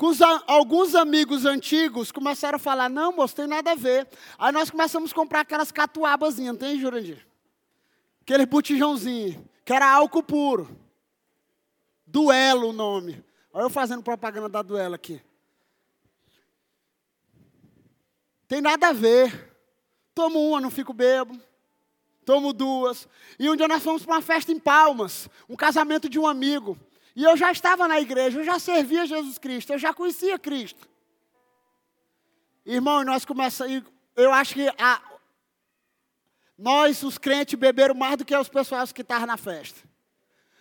Os, 0.00 0.22
alguns 0.46 0.94
amigos 0.94 1.44
antigos 1.44 2.10
começaram 2.10 2.56
a 2.56 2.60
falar: 2.60 2.88
não, 2.88 3.12
moço, 3.12 3.36
tem 3.36 3.46
nada 3.46 3.72
a 3.72 3.74
ver. 3.74 4.08
Aí 4.38 4.52
nós 4.52 4.70
começamos 4.70 5.12
a 5.12 5.14
comprar 5.14 5.40
aquelas 5.40 5.70
catuabazinhas, 5.70 6.52
não 6.52 6.58
tem, 6.58 6.80
Jurandir? 6.80 7.27
Aquele 8.28 8.44
botijãozinho, 8.44 9.48
que 9.64 9.72
era 9.72 9.90
álcool 9.90 10.22
puro. 10.22 10.78
Duelo 12.06 12.68
o 12.68 12.72
nome. 12.74 13.24
Olha 13.50 13.64
eu 13.64 13.70
fazendo 13.70 14.02
propaganda 14.02 14.50
da 14.50 14.60
duelo 14.60 14.94
aqui. 14.94 15.22
Tem 18.46 18.60
nada 18.60 18.88
a 18.88 18.92
ver. 18.92 19.56
Tomo 20.14 20.46
uma, 20.46 20.60
não 20.60 20.70
fico 20.70 20.92
bebo. 20.92 21.40
Tomo 22.26 22.52
duas. 22.52 23.08
E 23.38 23.48
um 23.48 23.56
dia 23.56 23.66
nós 23.66 23.82
fomos 23.82 24.04
para 24.04 24.16
uma 24.16 24.22
festa 24.22 24.52
em 24.52 24.58
Palmas, 24.58 25.26
um 25.48 25.56
casamento 25.56 26.06
de 26.06 26.18
um 26.18 26.26
amigo. 26.26 26.78
E 27.16 27.24
eu 27.24 27.34
já 27.34 27.50
estava 27.50 27.88
na 27.88 27.98
igreja, 27.98 28.40
eu 28.40 28.44
já 28.44 28.58
servia 28.58 29.06
Jesus 29.06 29.38
Cristo, 29.38 29.72
eu 29.72 29.78
já 29.78 29.94
conhecia 29.94 30.38
Cristo. 30.38 30.86
Irmão, 32.66 33.02
nós 33.04 33.24
começamos. 33.24 33.82
Eu 34.14 34.32
acho 34.34 34.52
que 34.52 34.68
a, 34.78 35.00
nós, 36.58 37.04
os 37.04 37.16
crentes, 37.16 37.58
beberam 37.58 37.94
mais 37.94 38.16
do 38.16 38.24
que 38.24 38.36
os 38.36 38.48
pessoas 38.48 38.92
que 38.92 39.02
estavam 39.02 39.26
na 39.26 39.36
festa. 39.36 39.88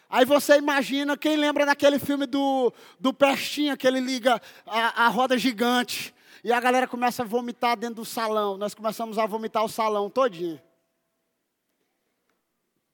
Aí 0.10 0.24
você 0.24 0.58
imagina, 0.58 1.18
quem 1.18 1.36
lembra 1.36 1.66
daquele 1.66 1.98
filme 1.98 2.26
do, 2.26 2.72
do 3.00 3.14
Pestinha, 3.14 3.76
que 3.76 3.88
ele 3.88 4.00
liga 4.00 4.39
a, 4.66 5.06
a 5.06 5.08
roda 5.10 5.38
gigante, 5.38 6.14
e 6.43 6.54
a 6.54 6.60
galera 6.60 6.88
começa 6.88 7.24
a 7.24 7.26
vomitar 7.26 7.76
dentro 7.76 7.95
do 7.95 8.06
salão. 8.06 8.58
Nós 8.58 8.74
começamos 8.74 9.18
a 9.18 9.26
vomitar 9.26 9.66
o 9.66 9.70
salão 9.70 10.10
todinho. 10.10 10.62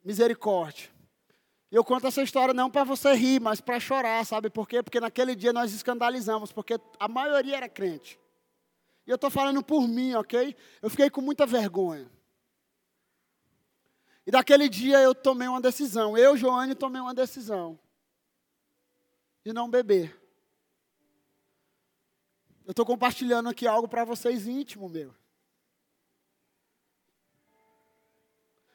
Misericórdia. 0.04 0.90
Eu 1.70 1.84
conto 1.84 2.08
essa 2.08 2.22
história 2.22 2.54
não 2.54 2.70
para 2.70 2.84
você 2.84 3.14
rir, 3.14 3.42
mas 3.42 3.60
para 3.60 3.80
chorar, 3.80 4.26
sabe 4.26 4.50
por 4.50 4.68
quê? 4.68 4.82
Porque 4.82 5.00
naquele 5.00 5.36
dia 5.36 5.52
nós 5.52 5.74
escandalizamos, 5.74 6.52
porque 6.52 6.80
a 7.00 7.08
maioria 7.08 7.58
era 7.58 7.70
crente. 7.70 8.20
E 9.06 9.12
eu 9.12 9.16
estou 9.16 9.30
falando 9.30 9.62
por 9.62 9.88
mim, 9.88 10.14
ok? 10.14 10.56
Eu 10.82 10.90
fiquei 10.90 11.10
com 11.10 11.20
muita 11.20 11.46
vergonha. 11.46 12.10
E 14.26 14.32
daquele 14.32 14.70
dia 14.70 15.00
eu 15.00 15.14
tomei 15.14 15.48
uma 15.48 15.62
decisão. 15.62 16.18
Eu, 16.18 16.38
Joane, 16.38 16.76
tomei 16.76 17.02
uma 17.02 17.14
decisão. 17.14 17.78
De 19.46 19.52
não 19.52 19.70
beber. 19.70 20.20
Eu 22.66 22.72
estou 22.72 22.86
compartilhando 22.86 23.50
aqui 23.50 23.68
algo 23.68 23.88
para 23.88 24.06
vocês 24.06 24.48
íntimo 24.48 24.88
meu. 24.88 25.14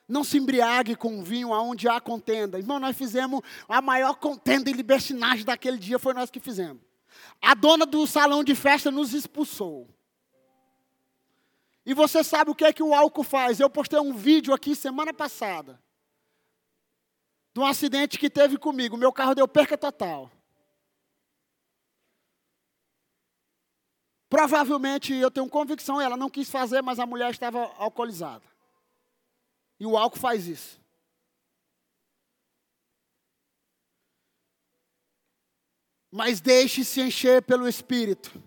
Não 0.06 0.24
se 0.24 0.38
embriague 0.38 0.96
com 0.96 1.22
vinho 1.22 1.52
aonde 1.52 1.88
há 1.88 2.00
contenda. 2.00 2.58
Irmão, 2.58 2.78
nós 2.78 2.96
fizemos 2.96 3.42
a 3.68 3.80
maior 3.82 4.14
contenda 4.14 4.70
e 4.70 4.72
libertinagem 4.72 5.44
daquele 5.44 5.78
dia, 5.78 5.98
foi 5.98 6.14
nós 6.14 6.30
que 6.30 6.40
fizemos. 6.40 6.82
A 7.40 7.54
dona 7.54 7.84
do 7.84 8.06
salão 8.06 8.42
de 8.42 8.54
festa 8.54 8.90
nos 8.90 9.12
expulsou. 9.12 9.88
E 11.88 11.94
você 11.94 12.22
sabe 12.22 12.50
o 12.50 12.54
que 12.54 12.66
é 12.66 12.70
que 12.70 12.82
o 12.82 12.94
álcool 12.94 13.24
faz? 13.24 13.58
Eu 13.58 13.70
postei 13.70 13.98
um 13.98 14.12
vídeo 14.12 14.52
aqui 14.52 14.76
semana 14.76 15.14
passada. 15.14 15.82
De 17.54 17.60
um 17.60 17.64
acidente 17.64 18.18
que 18.18 18.28
teve 18.28 18.58
comigo. 18.58 18.94
Meu 18.94 19.10
carro 19.10 19.34
deu 19.34 19.48
perca 19.48 19.78
total. 19.78 20.30
Provavelmente, 24.28 25.14
eu 25.14 25.30
tenho 25.30 25.48
convicção, 25.48 25.98
ela 25.98 26.14
não 26.14 26.28
quis 26.28 26.50
fazer, 26.50 26.82
mas 26.82 26.98
a 26.98 27.06
mulher 27.06 27.30
estava 27.30 27.72
alcoolizada. 27.78 28.44
E 29.80 29.86
o 29.86 29.96
álcool 29.96 30.18
faz 30.18 30.46
isso. 30.46 30.78
Mas 36.10 36.38
deixe-se 36.38 37.00
encher 37.00 37.42
pelo 37.42 37.66
Espírito 37.66 38.46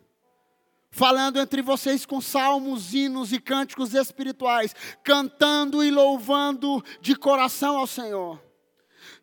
falando 0.91 1.39
entre 1.39 1.61
vocês 1.61 2.05
com 2.05 2.19
salmos, 2.19 2.93
hinos 2.93 3.31
e 3.31 3.39
cânticos 3.39 3.93
espirituais, 3.93 4.75
cantando 5.03 5.83
e 5.83 5.89
louvando 5.89 6.83
de 6.99 7.15
coração 7.15 7.77
ao 7.77 7.87
Senhor. 7.87 8.50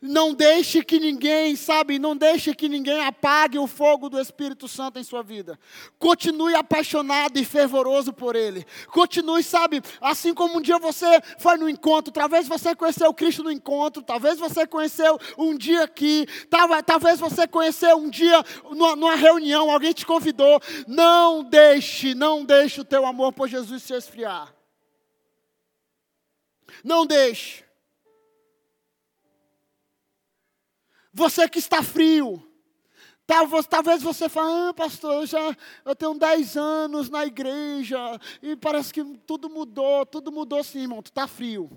Não 0.00 0.32
deixe 0.32 0.84
que 0.84 1.00
ninguém, 1.00 1.56
sabe, 1.56 1.98
não 1.98 2.16
deixe 2.16 2.54
que 2.54 2.68
ninguém 2.68 3.00
apague 3.04 3.58
o 3.58 3.66
fogo 3.66 4.08
do 4.08 4.20
Espírito 4.20 4.68
Santo 4.68 4.96
em 4.96 5.02
sua 5.02 5.24
vida. 5.24 5.58
Continue 5.98 6.54
apaixonado 6.54 7.36
e 7.36 7.44
fervoroso 7.44 8.12
por 8.12 8.36
Ele. 8.36 8.64
Continue, 8.92 9.42
sabe, 9.42 9.82
assim 10.00 10.32
como 10.32 10.58
um 10.58 10.60
dia 10.60 10.78
você 10.78 11.20
foi 11.38 11.56
no 11.56 11.68
encontro, 11.68 12.12
talvez 12.12 12.46
você 12.46 12.76
conheceu 12.76 13.12
Cristo 13.12 13.42
no 13.42 13.50
encontro, 13.50 14.00
talvez 14.00 14.38
você 14.38 14.64
conheceu 14.64 15.18
um 15.36 15.56
dia 15.56 15.82
aqui, 15.82 16.26
talvez 16.86 17.18
você 17.18 17.48
conheceu 17.48 17.96
um 17.96 18.08
dia 18.08 18.44
numa 18.70 19.16
reunião, 19.16 19.68
alguém 19.68 19.92
te 19.92 20.06
convidou. 20.06 20.60
Não 20.86 21.42
deixe, 21.42 22.14
não 22.14 22.44
deixe 22.44 22.80
o 22.80 22.84
teu 22.84 23.04
amor 23.04 23.32
por 23.32 23.48
Jesus 23.48 23.82
se 23.82 23.94
esfriar. 23.94 24.54
Não 26.84 27.04
deixe. 27.04 27.67
Você 31.18 31.48
que 31.48 31.58
está 31.58 31.82
frio. 31.82 32.40
Talvez 33.26 34.00
você 34.02 34.28
fale, 34.28 34.70
ah, 34.70 34.72
pastor, 34.72 35.14
eu 35.14 35.26
já 35.26 35.56
eu 35.84 35.94
tenho 35.94 36.14
10 36.14 36.56
anos 36.56 37.10
na 37.10 37.26
igreja 37.26 37.98
e 38.40 38.56
parece 38.56 38.94
que 38.94 39.04
tudo 39.26 39.50
mudou, 39.50 40.06
tudo 40.06 40.32
mudou 40.32 40.62
sim, 40.62 40.82
irmão, 40.82 41.02
tu 41.02 41.08
está 41.08 41.26
frio. 41.26 41.68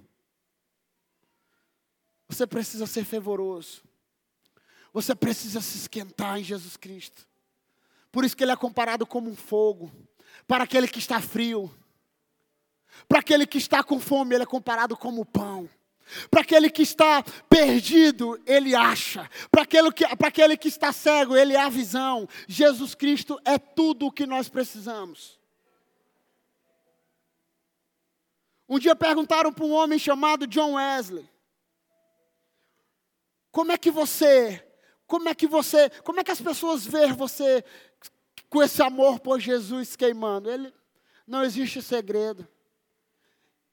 Você 2.30 2.46
precisa 2.48 2.86
ser 2.86 3.04
fervoroso. 3.04 3.82
Você 4.94 5.16
precisa 5.16 5.60
se 5.60 5.76
esquentar 5.76 6.40
em 6.40 6.44
Jesus 6.44 6.78
Cristo. 6.78 7.28
Por 8.12 8.24
isso 8.24 8.38
que 8.38 8.44
ele 8.44 8.52
é 8.52 8.56
comparado 8.56 9.06
como 9.08 9.30
um 9.30 9.36
fogo. 9.36 9.92
Para 10.48 10.66
aquele 10.66 10.88
que 10.88 11.00
está 11.00 11.20
frio. 11.20 11.70
Para 13.10 13.20
aquele 13.20 13.48
que 13.48 13.58
está 13.58 13.84
com 13.84 14.00
fome, 14.00 14.36
ele 14.36 14.44
é 14.44 14.46
comparado 14.46 14.96
como 14.96 15.26
pão. 15.26 15.68
Para 16.30 16.42
aquele 16.42 16.70
que 16.70 16.82
está 16.82 17.24
perdido, 17.50 18.40
ele 18.46 18.76
acha. 18.76 19.30
Para 19.50 19.64
aquele, 19.64 19.92
que, 19.92 20.04
aquele 20.06 20.58
que 20.58 20.68
está 20.68 20.92
cego, 20.92 21.36
ele 21.36 21.54
é 21.54 21.62
a 21.62 21.70
visão. 21.70 22.28
Jesus 22.48 22.94
Cristo 22.94 23.40
é 23.46 23.58
tudo 23.58 24.08
o 24.08 24.12
que 24.12 24.26
nós 24.26 24.50
precisamos. 24.50 25.40
Um 28.68 28.80
dia 28.80 28.96
perguntaram 28.96 29.52
para 29.52 29.66
um 29.66 29.72
homem 29.72 30.00
chamado 30.00 30.48
John 30.48 30.74
Wesley: 30.74 31.30
Como 33.52 33.72
é 33.72 33.78
que 33.78 33.92
você, 33.92 34.66
como 35.08 35.30
é 35.30 35.36
que 35.36 35.48
você, 35.48 35.90
como 36.04 36.20
é 36.20 36.24
que 36.24 36.32
as 36.32 36.42
pessoas 36.42 36.86
veem 36.86 37.14
você 37.14 37.64
com 38.50 38.62
esse 38.62 38.82
amor 38.82 39.20
por 39.20 39.40
Jesus 39.40 39.96
queimando? 39.96 40.50
Ele, 40.50 40.74
não 41.28 41.44
existe 41.44 41.82
segredo. 41.82 42.48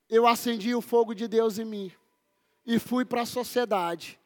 Eu 0.09 0.26
acendi 0.26 0.74
o 0.74 0.80
fogo 0.80 1.14
de 1.14 1.28
Deus 1.28 1.59
em 1.59 1.64
mim 1.64 1.93
e 2.69 2.79
fui 2.79 3.03
para 3.03 3.23
a 3.23 3.27
sociedade 3.27 4.21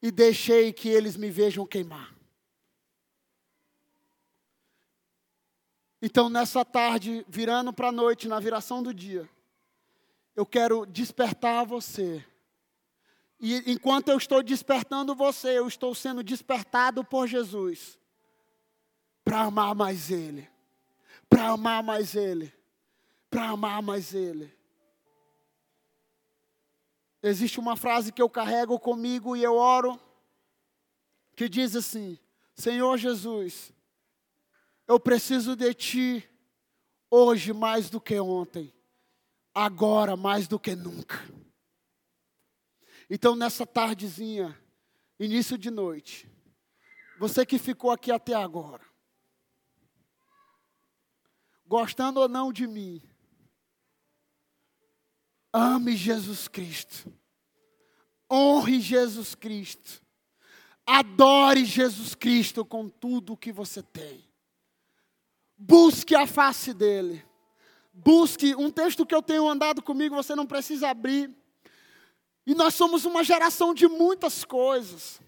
e 0.00 0.12
deixei 0.12 0.72
que 0.72 0.88
eles 0.88 1.16
me 1.16 1.32
vejam 1.32 1.66
queimar. 1.66 2.14
Então, 6.00 6.28
nessa 6.28 6.64
tarde, 6.64 7.26
virando 7.28 7.72
para 7.72 7.88
a 7.88 7.92
noite, 7.92 8.28
na 8.28 8.38
viração 8.38 8.84
do 8.84 8.94
dia, 8.94 9.28
eu 10.36 10.46
quero 10.46 10.86
despertar 10.86 11.66
você. 11.66 12.24
E 13.40 13.72
enquanto 13.72 14.10
eu 14.10 14.16
estou 14.16 14.44
despertando 14.44 15.12
você, 15.12 15.58
eu 15.58 15.66
estou 15.66 15.92
sendo 15.92 16.22
despertado 16.22 17.04
por 17.04 17.26
Jesus 17.26 17.98
para 19.24 19.40
amar 19.40 19.74
mais 19.74 20.08
Ele, 20.08 20.48
para 21.28 21.48
amar 21.48 21.82
mais 21.82 22.14
Ele, 22.14 22.54
para 23.28 23.48
amar 23.48 23.82
mais 23.82 24.14
Ele. 24.14 24.56
Existe 27.22 27.58
uma 27.58 27.76
frase 27.76 28.12
que 28.12 28.22
eu 28.22 28.30
carrego 28.30 28.78
comigo 28.78 29.36
e 29.36 29.42
eu 29.42 29.56
oro, 29.56 29.98
que 31.34 31.48
diz 31.48 31.74
assim: 31.74 32.18
Senhor 32.54 32.96
Jesus, 32.96 33.72
eu 34.86 35.00
preciso 35.00 35.56
de 35.56 35.74
Ti 35.74 36.30
hoje 37.10 37.52
mais 37.52 37.90
do 37.90 38.00
que 38.00 38.18
ontem, 38.20 38.72
agora 39.54 40.16
mais 40.16 40.46
do 40.46 40.58
que 40.58 40.76
nunca. 40.76 41.18
Então, 43.10 43.34
nessa 43.34 43.66
tardezinha, 43.66 44.56
início 45.18 45.56
de 45.56 45.70
noite, 45.70 46.30
você 47.18 47.44
que 47.44 47.58
ficou 47.58 47.90
aqui 47.90 48.12
até 48.12 48.34
agora, 48.34 48.84
gostando 51.66 52.20
ou 52.20 52.28
não 52.28 52.52
de 52.52 52.66
mim, 52.66 53.02
Ame 55.52 55.96
Jesus 55.96 56.48
Cristo. 56.48 57.12
Honre 58.30 58.80
Jesus 58.80 59.34
Cristo. 59.34 60.02
Adore 60.86 61.64
Jesus 61.64 62.14
Cristo 62.14 62.64
com 62.64 62.88
tudo 62.88 63.32
o 63.32 63.36
que 63.36 63.52
você 63.52 63.82
tem. 63.82 64.24
Busque 65.56 66.14
a 66.14 66.26
face 66.26 66.72
dele. 66.72 67.24
Busque 67.92 68.54
um 68.54 68.70
texto 68.70 69.04
que 69.04 69.14
eu 69.14 69.22
tenho 69.22 69.48
andado 69.48 69.82
comigo, 69.82 70.14
você 70.14 70.34
não 70.34 70.46
precisa 70.46 70.88
abrir. 70.88 71.36
E 72.46 72.54
nós 72.54 72.74
somos 72.74 73.04
uma 73.04 73.24
geração 73.24 73.74
de 73.74 73.88
muitas 73.88 74.44
coisas. 74.44 75.20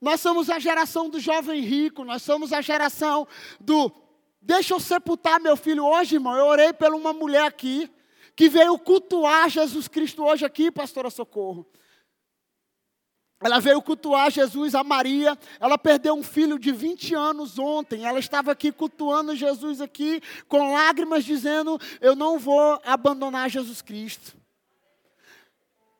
Nós 0.00 0.20
somos 0.20 0.50
a 0.50 0.58
geração 0.58 1.08
do 1.08 1.18
jovem 1.18 1.62
rico, 1.62 2.04
nós 2.04 2.22
somos 2.22 2.52
a 2.52 2.60
geração 2.60 3.26
do 3.58 3.90
Deixa 4.46 4.74
eu 4.74 4.78
sepultar 4.78 5.40
meu 5.40 5.56
filho 5.56 5.84
hoje, 5.84 6.14
irmão. 6.14 6.36
Eu 6.36 6.46
orei 6.46 6.72
por 6.72 6.94
uma 6.94 7.12
mulher 7.12 7.42
aqui 7.42 7.90
que 8.36 8.48
veio 8.48 8.78
cultuar 8.78 9.50
Jesus 9.50 9.88
Cristo 9.88 10.22
hoje 10.22 10.44
aqui, 10.44 10.70
pastora 10.70 11.10
Socorro. 11.10 11.66
ela 13.42 13.58
veio 13.58 13.82
cultuar 13.82 14.30
Jesus, 14.30 14.76
a 14.76 14.84
Maria. 14.84 15.36
Ela 15.58 15.76
perdeu 15.76 16.14
um 16.14 16.22
filho 16.22 16.60
de 16.60 16.70
20 16.70 17.12
anos 17.12 17.58
ontem. 17.58 18.04
Ela 18.04 18.20
estava 18.20 18.52
aqui 18.52 18.70
cultuando 18.70 19.34
Jesus 19.34 19.80
aqui, 19.80 20.22
com 20.46 20.72
lágrimas, 20.72 21.24
dizendo: 21.24 21.76
Eu 22.00 22.14
não 22.14 22.38
vou 22.38 22.80
abandonar 22.84 23.50
Jesus 23.50 23.82
Cristo. 23.82 24.45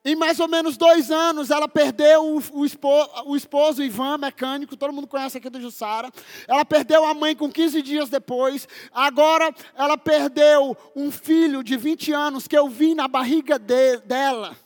Em 0.09 0.15
mais 0.15 0.39
ou 0.39 0.47
menos 0.47 0.77
dois 0.77 1.11
anos, 1.11 1.51
ela 1.51 1.67
perdeu 1.67 2.37
o, 2.37 2.61
o, 2.61 2.65
esposo, 2.65 3.11
o 3.25 3.35
esposo, 3.35 3.83
Ivan, 3.83 4.19
mecânico, 4.19 4.77
todo 4.77 4.93
mundo 4.93 5.09
conhece 5.09 5.37
aqui 5.37 5.51
do 5.51 5.61
Jussara. 5.61 6.13
Ela 6.47 6.65
perdeu 6.65 7.05
a 7.05 7.13
mãe 7.13 7.35
com 7.35 7.51
15 7.51 7.83
dias 7.83 8.09
depois. 8.09 8.69
Agora, 8.93 9.53
ela 9.75 9.99
perdeu 9.99 10.77
um 10.95 11.11
filho 11.11 11.61
de 11.61 11.77
20 11.77 12.13
anos 12.13 12.47
que 12.47 12.57
eu 12.57 12.69
vi 12.69 12.95
na 12.95 13.09
barriga 13.09 13.59
de, 13.59 13.97
dela. 13.97 14.57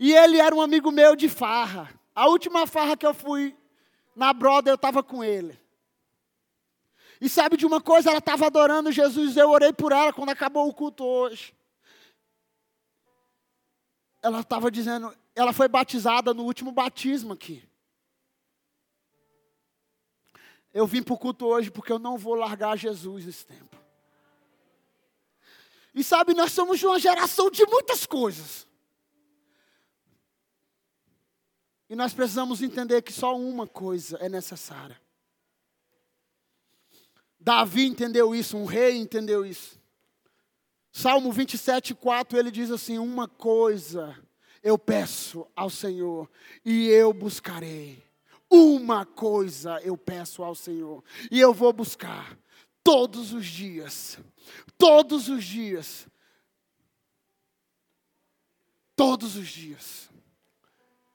E 0.00 0.12
ele 0.12 0.40
era 0.40 0.52
um 0.52 0.60
amigo 0.60 0.90
meu 0.90 1.14
de 1.14 1.28
farra. 1.28 1.88
A 2.12 2.26
última 2.26 2.66
farra 2.66 2.96
que 2.96 3.06
eu 3.06 3.14
fui 3.14 3.56
na 4.16 4.32
Broda, 4.32 4.68
eu 4.68 4.74
estava 4.74 5.00
com 5.00 5.22
ele. 5.22 5.56
E 7.20 7.28
sabe 7.28 7.56
de 7.56 7.66
uma 7.66 7.80
coisa? 7.80 8.10
Ela 8.10 8.18
estava 8.18 8.46
adorando 8.46 8.90
Jesus. 8.90 9.36
Eu 9.36 9.50
orei 9.50 9.72
por 9.72 9.92
ela 9.92 10.12
quando 10.12 10.30
acabou 10.30 10.68
o 10.68 10.74
culto 10.74 11.04
hoje. 11.04 11.54
Ela 14.24 14.40
estava 14.40 14.70
dizendo, 14.70 15.14
ela 15.34 15.52
foi 15.52 15.68
batizada 15.68 16.32
no 16.32 16.44
último 16.44 16.72
batismo 16.72 17.34
aqui. 17.34 17.62
Eu 20.72 20.86
vim 20.86 21.02
para 21.02 21.12
o 21.12 21.18
culto 21.18 21.44
hoje 21.44 21.70
porque 21.70 21.92
eu 21.92 21.98
não 21.98 22.16
vou 22.16 22.34
largar 22.34 22.74
Jesus 22.78 23.26
esse 23.26 23.44
tempo. 23.44 23.76
E 25.94 26.02
sabe, 26.02 26.32
nós 26.32 26.52
somos 26.52 26.78
de 26.78 26.86
uma 26.86 26.98
geração 26.98 27.50
de 27.50 27.66
muitas 27.66 28.06
coisas. 28.06 28.66
E 31.86 31.94
nós 31.94 32.14
precisamos 32.14 32.62
entender 32.62 33.02
que 33.02 33.12
só 33.12 33.36
uma 33.36 33.66
coisa 33.66 34.16
é 34.16 34.28
necessária. 34.30 34.98
Davi 37.38 37.84
entendeu 37.84 38.34
isso, 38.34 38.56
um 38.56 38.64
rei 38.64 38.96
entendeu 38.96 39.44
isso. 39.44 39.78
Salmo 40.96 41.32
27, 41.32 41.92
4, 41.92 42.38
ele 42.38 42.52
diz 42.52 42.70
assim: 42.70 42.98
Uma 42.98 43.26
coisa 43.26 44.16
eu 44.62 44.78
peço 44.78 45.44
ao 45.56 45.68
Senhor 45.68 46.30
e 46.64 46.86
eu 46.86 47.12
buscarei. 47.12 48.00
Uma 48.48 49.04
coisa 49.04 49.80
eu 49.82 49.98
peço 49.98 50.44
ao 50.44 50.54
Senhor 50.54 51.02
e 51.32 51.40
eu 51.40 51.52
vou 51.52 51.72
buscar 51.72 52.38
todos 52.84 53.32
os 53.32 53.44
dias. 53.44 54.20
Todos 54.78 55.28
os 55.28 55.42
dias. 55.42 56.06
Todos 58.94 59.34
os 59.34 59.48
dias. 59.48 60.08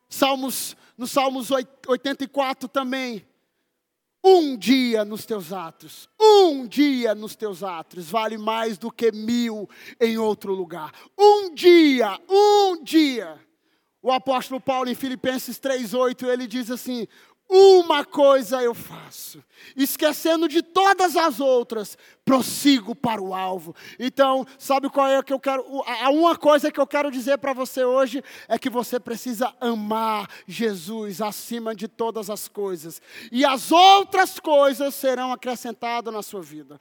Salmos, 0.09 0.75
no 0.97 1.07
Salmos 1.07 1.51
84 1.87 2.67
também. 2.67 3.25
Um 4.23 4.57
dia 4.57 5.05
nos 5.05 5.25
teus 5.25 5.53
atos, 5.53 6.09
um 6.19 6.67
dia 6.67 7.15
nos 7.15 7.35
teus 7.35 7.63
atos 7.63 8.09
vale 8.09 8.37
mais 8.37 8.77
do 8.77 8.91
que 8.91 9.11
mil 9.11 9.69
em 9.99 10.17
outro 10.17 10.53
lugar. 10.53 10.91
Um 11.17 11.53
dia, 11.53 12.19
um 12.29 12.83
dia. 12.83 13.39
O 14.01 14.11
apóstolo 14.11 14.61
Paulo 14.61 14.89
em 14.89 14.95
Filipenses 14.95 15.59
3:8 15.59 16.27
ele 16.27 16.47
diz 16.47 16.71
assim: 16.71 17.07
uma 17.49 18.05
coisa 18.05 18.61
eu 18.61 18.75
faço, 18.75 19.43
esquecendo 19.75 20.47
de 20.47 20.61
todas 20.61 21.15
as 21.15 21.39
outras, 21.39 21.97
prossigo 22.23 22.93
para 22.93 23.19
o 23.19 23.33
alvo. 23.33 23.75
Então, 23.99 24.45
sabe 24.59 24.87
qual 24.87 25.07
é 25.07 25.23
que 25.23 25.33
eu 25.33 25.39
quero? 25.39 25.65
A 26.03 26.11
uma 26.11 26.37
coisa 26.37 26.71
que 26.71 26.79
eu 26.79 26.85
quero 26.85 27.09
dizer 27.09 27.39
para 27.39 27.51
você 27.51 27.83
hoje 27.83 28.23
é 28.47 28.59
que 28.59 28.69
você 28.69 28.99
precisa 28.99 29.51
amar 29.59 30.29
Jesus 30.47 31.21
acima 31.21 31.73
de 31.73 31.87
todas 31.87 32.29
as 32.29 32.47
coisas, 32.47 33.01
e 33.31 33.43
as 33.43 33.71
outras 33.71 34.39
coisas 34.39 34.93
serão 34.93 35.33
acrescentadas 35.33 36.13
na 36.13 36.21
sua 36.21 36.41
vida. 36.41 36.79